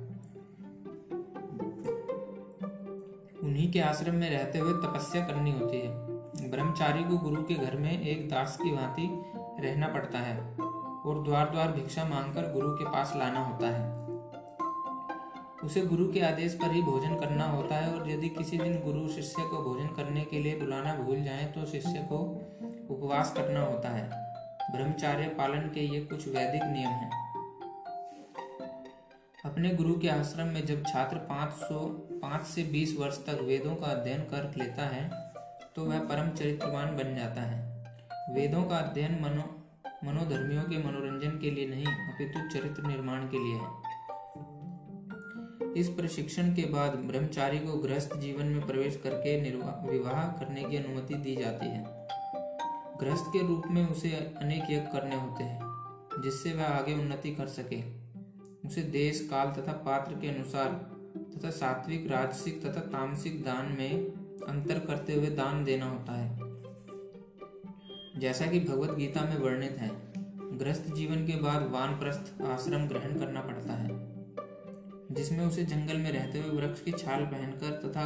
उन्हीं 3.43 3.73
के 3.73 3.81
आश्रम 3.81 4.15
में 4.15 4.31
रहते 4.31 4.59
हुए 4.59 4.73
तपस्या 4.73 5.27
करनी 5.27 5.53
होती 5.53 5.77
है। 5.77 6.51
ब्रह्मचारी 6.51 7.05
को 7.05 7.19
गुरु 7.19 7.43
के 7.43 7.55
घर 7.55 7.77
में 7.77 8.03
एक 8.03 8.29
दास 8.29 8.59
की 8.63 8.73
भांति 8.73 9.09
रहना 9.67 9.89
पड़ता 9.89 10.19
है 10.19 10.39
और 11.07 11.23
द्वार 11.25 11.51
द्वार 11.51 11.73
भिक्षा 11.73 12.05
मांगकर 12.05 12.53
गुरु 12.53 12.71
के 12.71 12.85
पास 12.85 13.13
लाना 13.17 13.41
होता 13.41 13.67
है। 13.67 14.04
उसे 15.65 15.81
गुरु 15.83 16.07
के 16.13 16.21
आदेश 16.23 16.55
पर 16.55 16.73
ही 16.73 16.83
भोजन 16.83 17.15
करना 17.17 17.45
होता 17.47 17.77
है, 17.77 17.93
और 17.93 18.11
यदि 18.11 18.29
किसी 18.31 18.59
दिन 18.59 18.81
गुरु 18.81 19.09
शिष्य 19.09 19.43
को 19.43 19.63
भोजन 19.65 19.87
करने 19.97 20.25
के 20.25 20.39
लिए 20.39 20.59
बुलाना 20.59 20.95
भूल 20.97 21.23
जाए 21.25 21.45
तो 21.55 21.65
शिष्य 21.67 22.07
को 22.11 22.19
उपवास 22.91 23.33
करना 23.37 23.61
होता 23.63 23.89
है। 23.89 24.09
ब्रह्मचार्य 24.71 25.29
पालन 25.39 25.69
के 25.75 25.81
ये 25.87 26.01
कुछ 26.03 26.27
वैदिक 26.29 26.63
नियम 26.65 26.89
हैं। 26.91 27.23
अपने 29.45 29.71
गुरु 29.71 29.95
के 29.95 30.09
आश्रम 30.09 30.47
में 30.49 30.65
जब 30.67 30.83
छात्र 30.85 31.17
500 31.27 31.81
5 32.23 32.47
से 32.47 32.63
20 32.73 32.97
वर्ष 32.99 33.19
तक 33.27 33.41
वेदों 33.43 33.75
का 33.75 33.87
अध्ययन 33.89 34.21
कर 34.31 34.53
लेता 34.57 34.87
है 34.87 35.09
तो 35.77 35.85
वह 35.85 35.99
परम 36.03 36.29
चरित्रवान 36.31 36.97
बन 36.97 37.15
जाता 37.17 37.43
है। 37.43 37.59
वेदों 38.35 38.63
का 38.65 38.77
अध्ययन 38.79 39.19
मनो, 39.23 39.45
मनोधर्मियों 40.05 40.63
के 40.63 40.79
मनोरंजन 40.79 41.39
के 41.39 41.51
लिए 41.51 41.67
नहीं, 41.69 41.87
अपितु 41.87 42.49
चरित्र 42.51 42.87
निर्माण 42.87 43.29
के 43.29 43.39
लिए 43.39 43.55
है। 43.55 43.84
इस 45.77 45.89
प्रशिक्षण 45.89 46.55
के 46.55 46.63
बाद 46.63 46.95
ब्रह्मचारी 46.95 47.59
को 47.59 47.77
गृहस्थ 47.79 48.17
जीवन 48.17 48.47
में 48.47 48.67
प्रवेश 48.67 48.97
करके 48.97 49.51
विवाह 49.91 50.27
करने 50.33 50.65
की 50.65 50.77
अनुमति 50.77 51.15
दी 51.15 51.37
जाती 51.37 51.67
है। 51.67 51.85
गृहस्थ 53.01 53.25
के 53.29 53.47
रूप 53.47 53.63
में 53.67 53.87
उसे 53.89 54.11
अनेक 54.11 54.71
यज्ञ 54.71 54.87
करने 54.93 55.17
होते 55.17 55.45
हैं, 55.45 55.61
जिससे 56.23 56.53
वह 56.53 56.65
आगे 56.65 56.95
उन्नति 56.95 57.31
कर 57.31 57.47
सके। 57.49 57.83
उसे 58.69 58.83
देश, 58.83 59.29
काल 59.31 59.53
तथा 59.53 59.73
पात्र 59.73 60.15
के 60.15 60.29
अनुसार 60.29 60.73
तथा 61.35 61.51
सात्विक, 61.51 62.07
राजसिक 62.11 62.63
तथा 62.63 62.81
तामसिक 62.91 63.43
दान 63.43 63.77
में 63.79 64.07
अंतर 64.49 64.79
करते 64.79 65.15
हुए 65.15 65.27
दान 65.27 65.65
देना 65.65 65.87
होता 65.87 66.13
है। 66.13 66.39
जैसा 68.21 68.47
कि 68.47 68.61
भगवत 68.61 68.97
गीता 68.97 69.25
में 69.25 69.39
वर्णित 69.39 69.77
है 69.79 69.91
ग्रस्त 70.59 70.95
जीवन 70.95 71.27
के 71.27 71.37
बाद 71.37 71.71
वानप्रस्थ 71.71 72.43
आश्रम 72.43 72.87
ग्रहण 72.89 73.19
करना 73.19 73.41
पड़ता 73.41 73.73
है। 73.73 73.94
जिसमें 75.15 75.45
उसे 75.47 75.65
जंगल 75.65 75.97
में 75.97 76.11
रहते 76.13 76.39
हुए 76.39 76.57
वृक्ष 76.57 76.81
की 76.81 76.93
छाल 76.93 77.25
पहनकर 77.27 77.71
तथा 77.83 78.05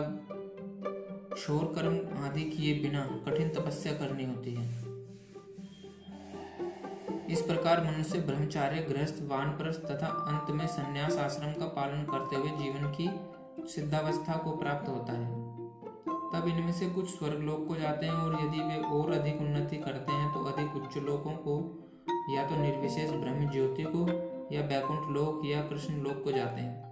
शोर 1.36 1.72
कर्म 1.74 2.24
आदि 2.24 2.42
किए 2.42 2.74
बिना 2.80 3.02
कठिन 3.26 3.48
तपस्या 3.48 3.92
करनी 3.92 4.24
होती 4.24 4.54
है। 4.54 4.86
इस 7.30 7.42
प्रकार 7.42 7.84
मनुष्य 7.84 8.18
ब्रह्मचार्य, 8.18 8.80
गृहस्थ, 8.82 9.22
वानप्रस्थ 9.22 9.80
तथा 9.80 10.06
अंत 10.06 10.50
में 10.50 10.66
संन्यास 10.66 11.16
आश्रम 11.16 11.52
का 11.52 11.66
पालन 11.66 12.02
करते 12.04 12.36
हुए 12.36 12.50
जीवन 12.50 12.90
की 12.92 13.08
सिद्धावस्था 13.68 14.36
को 14.36 14.56
प्राप्त 14.56 14.88
होता 14.88 15.12
है। 15.12 15.46
तब 16.32 16.48
इनमें 16.48 16.72
से 16.72 16.88
कुछ 16.90 17.08
स्वर्ग 17.08 17.40
लोक 17.40 17.66
को 17.68 17.76
जाते 17.76 18.06
हैं 18.06 18.14
और 18.14 18.34
यदि 18.34 18.60
वे 18.60 18.76
और 18.90 19.12
अधिक 19.12 19.40
उन्नति 19.40 19.76
करते 19.76 20.12
हैं 20.12 20.32
तो 20.34 20.44
अधिक 20.44 20.76
उच्च 20.76 20.96
लोकों 20.98 21.32
को 21.46 21.60
या 22.34 22.46
तो 22.46 22.56
निर्विशेष 22.56 23.10
ब्रह्म 23.10 23.50
ज्योति 23.50 23.82
को 23.86 24.06
या 24.54 24.62
बैकुंठ 24.62 25.08
लोक 25.08 25.46
या 25.46 25.62
कृष्ण 25.62 25.94
लोक 25.94 26.24
को 26.24 26.32
जाते 26.32 26.60
हैं। 26.60 26.87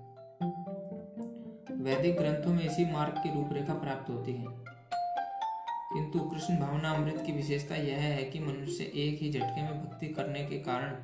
वैदिक 1.86 2.16
ग्रंथों 2.16 2.54
में 2.54 2.62
इसी 2.62 2.84
मार्ग 2.92 3.14
की 3.18 3.34
रूपरेखा 3.34 3.74
प्राप्त 3.74 4.10
होती 4.10 4.32
है। 4.32 4.46
किंतु 5.92 6.20
कृष्ण 6.20 6.56
भावना 6.56 6.90
अमृत 6.90 7.22
की 7.26 7.32
विशेषता 7.32 7.74
यह 7.74 7.96
है 7.96 8.24
कि 8.24 8.40
मनुष्य 8.40 8.84
एक 8.84 9.22
ही 9.22 9.32
झटके 9.32 9.62
में 9.62 9.84
भक्ति 9.84 10.06
करने 10.08 10.44
के 10.44 10.58
कारण 10.58 10.96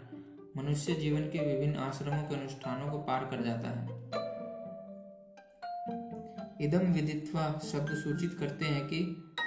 मनुष्य 0.56 0.94
जीवन 0.94 1.20
के 1.20 1.54
विभिन्न 1.54 1.76
आश्रमों 1.76 2.22
के 2.22 2.34
अनुष्ठानों 2.34 2.90
को 2.90 2.98
पार 2.98 3.24
कर 3.24 3.42
जाता 3.42 3.68
है। 3.68 3.86
इदम 6.60 6.92
विदित्वा 6.92 7.60
शब्द 7.72 7.94
सूचित 7.94 8.36
करते 8.40 8.64
हैं 8.64 8.86
कि 8.86 9.00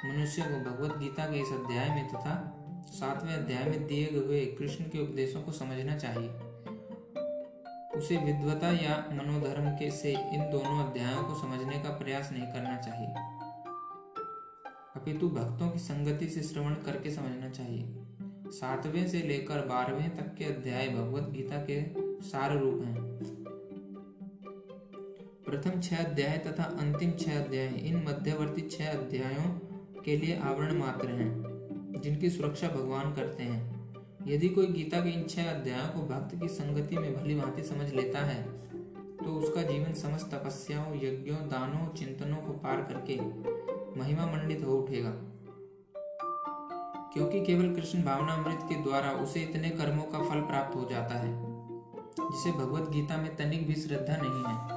मनुष्य 0.05 0.41
को 0.41 0.71
भगवत 0.71 0.97
गीता 0.97 1.25
के 1.25 1.39
इस 1.39 1.51
अध्याय 1.53 1.89
में 1.89 2.07
तथा 2.07 2.61
सातवें 2.87 3.33
अध्याय 3.33 3.63
में 3.63 3.87
दिए 3.87 4.09
हुए 4.19 4.45
कृष्ण 4.45 4.83
के 4.83 5.03
उपदेशों 5.03 5.41
को 5.41 5.51
समझना 5.51 5.97
चाहिए। 5.97 6.29
उसे 7.95 8.17
विद्वता 8.17 8.71
या 8.71 9.09
मनोधर्म 9.11 9.69
के 9.69 9.91
से 9.91 10.11
इन 10.11 10.49
दोनों 10.51 10.85
अध्यायों 10.85 11.23
को 11.23 11.35
समझने 11.35 11.79
का 11.79 11.89
प्रयास 11.89 12.31
नहीं 12.31 12.43
करना 12.43 12.77
चाहिए। 12.77 13.07
अपितु 14.95 15.29
भक्तों 15.29 15.69
की 15.69 15.79
संगति 15.79 16.27
से 16.27 16.43
श्रवण 16.43 16.73
करके 16.73 17.11
समझना 17.11 17.49
चाहिए। 17.49 18.05
सातवें 18.51 19.07
से 19.07 19.19
लेकर 19.19 19.65
बारहवें 19.65 20.17
तक 20.17 20.35
के 20.35 20.45
अध्याय 20.45 20.89
भगवत 20.89 21.23
गीता 21.23 21.57
के 21.57 21.85
सार 22.21 22.57
रूप 22.57 22.83
हैं। 22.85 23.05
प्रथम 25.45 25.81
छह 25.81 25.97
अध्याय 25.97 26.37
तथा 26.37 26.63
अंतिम 26.63 27.11
छह 27.11 27.43
अध्याय, 27.43 27.67
इन 27.67 27.95
मध्यवर्ती 27.95 28.61
छह 28.61 28.91
अध्यायों 28.91 29.49
के 30.01 30.17
लिए 30.17 30.39
आवरण 30.39 30.77
मात्र 30.77 31.07
हैं, 31.07 31.31
जिनकी 32.03 32.29
सुरक्षा 32.29 32.67
भगवान 32.67 33.13
करते 33.13 33.43
हैं। 33.43 33.74
यदि 34.27 34.49
कोई 34.49 34.65
गीता 34.65 34.99
के 34.99 35.09
इन 35.09 35.23
छह 35.23 35.43
अध्यायों 35.43 35.87
को 35.87 36.01
भक्त 36.01 36.35
की 36.35 36.47
संगति 36.47 36.97
में 36.97 37.15
भली 37.15 37.35
भांति 37.35 37.63
समझ 37.63 37.93
लेता 37.93 38.19
है 38.19 38.43
तो 39.17 39.31
उसका 39.31 39.61
जीवन 39.61 39.93
समस्त 39.93 40.31
तपस्याओं, 40.33 40.95
यज्ञों, 40.95 41.37
दानों, 41.37 41.95
चिंतनों 41.95 42.37
को 42.37 42.53
पार 42.53 42.77
करके 42.81 43.19
महिमा 43.99 44.25
मंडित 44.25 44.65
हो 44.65 44.77
उठेगा। 44.77 45.11
क्योंकि 47.13 47.45
केवल 47.45 47.75
कृष्ण 47.75 48.03
भावना 48.03 48.33
अमृत 48.33 48.59
के 48.63 48.75
द्वारा 48.75 49.11
उसे 49.11 49.39
इतने 49.39 49.69
कर्मों 49.69 50.03
का 50.03 50.19
फल 50.19 50.41
प्राप्त 50.41 50.75
हो 50.75 50.87
जाता 50.89 51.15
है, 51.15 51.45
जिसे 52.31 52.51
भगवत 52.51 52.89
गीता 52.89 53.17
में 53.17 53.35
तनिक 53.35 53.67
भी 53.67 53.73
श्रद्धा 53.73 54.17
नहीं 54.21 54.43
है, 54.47 54.75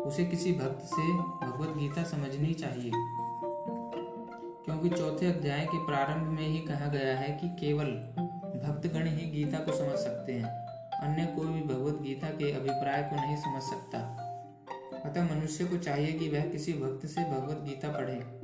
उसे 0.00 0.24
किसी 0.24 0.52
भक्त 0.52 0.82
से 0.82 1.12
भगवत 1.46 1.76
गीता 1.76 2.02
समझनी 2.02 2.54
चाहिए। 2.54 2.90
क्योंकि 4.64 4.88
चौथे 4.88 5.26
अध्याय 5.26 5.66
के 5.66 5.86
प्रारंभ 5.86 6.26
में 6.26 6.48
ही 6.48 6.58
कहा 6.58 6.86
गया 6.86 7.18
है 7.18 7.38
कि 7.42 7.48
केवल 7.48 7.86
भक्तगण 8.58 9.06
ही 9.06 9.30
गीता 9.30 9.58
को 9.58 9.72
समझ 9.72 9.98
सकते 9.98 10.32
हैं। 10.32 10.68
अन्य 10.98 11.26
कोई 11.26 11.48
भी 11.48 11.60
भगवत 11.60 12.02
गीता 12.02 12.28
के 12.28 12.52
अभिप्राय 12.52 13.02
को 13.02 13.16
नहीं 13.16 13.36
समझ 13.36 13.62
सकता। 13.62 13.98
अतः 15.04 15.34
मनुष्य 15.34 15.64
को 15.64 15.76
चाहिए 15.76 16.12
कि 16.12 16.28
वह 16.28 16.40
किसी 16.40 16.72
भक्त 16.72 17.06
से 17.06 17.24
भगवत 17.24 17.56
गीता 17.62 17.88
पढ़े। 17.88 18.38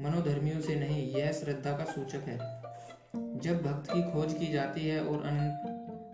मनोधर्मियों 0.00 0.60
से 0.60 0.74
नहीं, 0.74 1.14
यह 1.14 1.32
श्रद्धा 1.32 1.72
का 1.72 1.84
सूचक 1.84 2.22
है। 2.26 2.38
जब 3.38 3.62
भक्त 3.62 3.90
की 3.90 4.02
खोज 4.02 4.34
की 4.34 4.52
जाती 4.52 4.88
है 4.88 5.04
और 5.04 5.26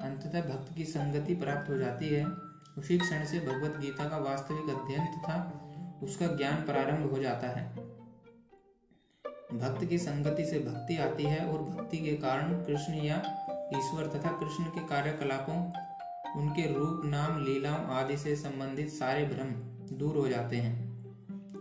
अंततः 0.03 0.41
भक्त 0.43 0.75
की 0.77 0.85
संगति 0.85 1.35
प्राप्त 1.35 1.71
हो 1.71 1.77
जाती 1.77 2.09
है, 2.09 2.27
उसी 2.79 2.99
क्षण 2.99 3.25
से 3.25 3.41
भगवत 3.41 3.81
गीता 3.81 4.09
का 4.09 4.17
वास्तविक 4.17 4.63
अध्ययन 4.63 5.07
तथा 5.07 5.57
उसका 6.03 6.27
ज्ञान 6.27 6.55
प्रारंभ 6.55 7.11
हो 7.11 7.23
जाता 7.23 7.49
है। 7.49 7.80
भक्त 9.55 9.85
की 9.85 9.99
संगति 9.99 10.45
से 10.45 10.59
भक्ति 10.59 10.97
आती 10.97 11.23
है 11.23 11.47
और 11.47 11.63
भक्ति 11.63 11.99
के 11.99 12.13
कारण 12.13 12.53
कृष्ण 12.53 12.95
या 12.95 13.17
ईश्वर 13.77 14.07
तथा 14.07 14.31
कृष्ण 14.31 14.65
के 14.65 14.81
कार्यकलापों, 14.81 15.73
उनके 16.41 16.75
रूप, 16.75 17.03
नाम, 17.05 17.45
लीलाओं 17.45 17.85
आदि 17.85 18.17
से 18.17 18.37
संबंधित 18.37 18.89
सारे 18.89 19.25
भ्रम 19.25 19.47
दूर 19.97 20.17
हो 20.17 20.29
जाते 20.29 20.57
हैं। 20.57 20.91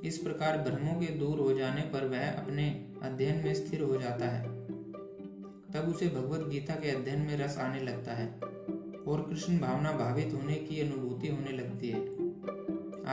इस 0.02 0.18
प्रकार 0.18 0.58
भ्रमों 0.58 0.94
के 0.94 1.06
दूर 1.06 1.40
हो 1.40 1.54
जाने 1.54 1.82
पर 1.82 2.08
वह 2.08 2.32
अपने 2.32 2.94
अध्ययन 3.04 3.36
में 3.36 3.54
स्थिर 3.54 3.82
हो 3.82 3.98
जाता 3.98 4.26
है। 4.26 4.44
तब 5.72 5.90
उसे 5.90 6.08
भगवत 6.08 6.48
गीता 6.50 6.74
के 6.74 6.92
अध्ययन 6.92 7.20
में 7.20 7.38
रस 7.38 7.58
आने 7.58 7.80
लगता 7.80 8.12
है 8.14 8.28
और 9.08 9.28
कृष्ण 9.30 9.60
भावना 9.60 9.92
भावित 9.92 10.34
होने 10.34 10.56
की 10.56 10.82
अनुभूति 10.82 11.28
होने 11.28 11.52
लगती 11.52 11.90
है। 11.90 12.00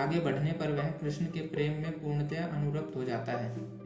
आगे 0.03 0.21
बढ़ने 0.21 0.53
पर 0.53 0.71
वह 0.71 0.89
कृष्ण 0.89 1.25
के 1.25 1.41
प्रेम 1.41 1.73
में 1.73 1.93
पूर्णतया 1.93 2.47
अनुरक्त 2.47 2.97
हो 2.97 3.05
जाता 3.05 3.33
है। 3.33 3.86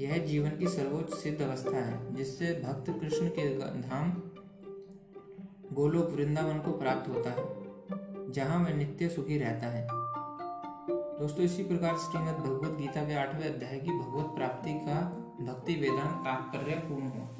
यह 0.00 0.18
जीवन 0.26 0.50
की 0.50 0.68
सर्वोच्च 0.68 1.14
सिद्ध 1.14 1.40
अवस्था 1.42 1.76
है, 1.76 2.14
जिससे 2.14 2.52
भक्त 2.64 3.00
कृष्ण 3.00 3.28
के 3.28 3.48
धाम 3.80 4.12
गोलोक 5.72 6.10
वृंदावन 6.10 6.58
को 6.58 6.72
प्राप्त 6.72 7.08
होता 7.08 7.30
है, 7.30 7.44
जहाँ 8.32 8.64
वह 8.64 8.74
नित्य 8.74 9.08
सुखी 9.08 9.38
रहता 9.38 9.66
है। 9.66 9.86
दोस्तों, 11.20 11.44
इसी 11.44 11.64
प्रकार 11.64 11.96
श्रीमद 11.96 12.38
भगवत 12.38 12.78
गीता 12.78 13.04
के 13.04 13.14
आठवें 13.14 13.54
अध्याय 13.54 13.78
की 13.78 13.98
भगवत 13.98 14.34
प्राप्ति 14.36 14.72
का 14.74 15.00
भक्ति 15.40 15.74
वेदांत 15.74 16.24
तात्पर्य 16.24 16.74
पूर्ण 16.74 17.08
हुआ। 17.08 17.39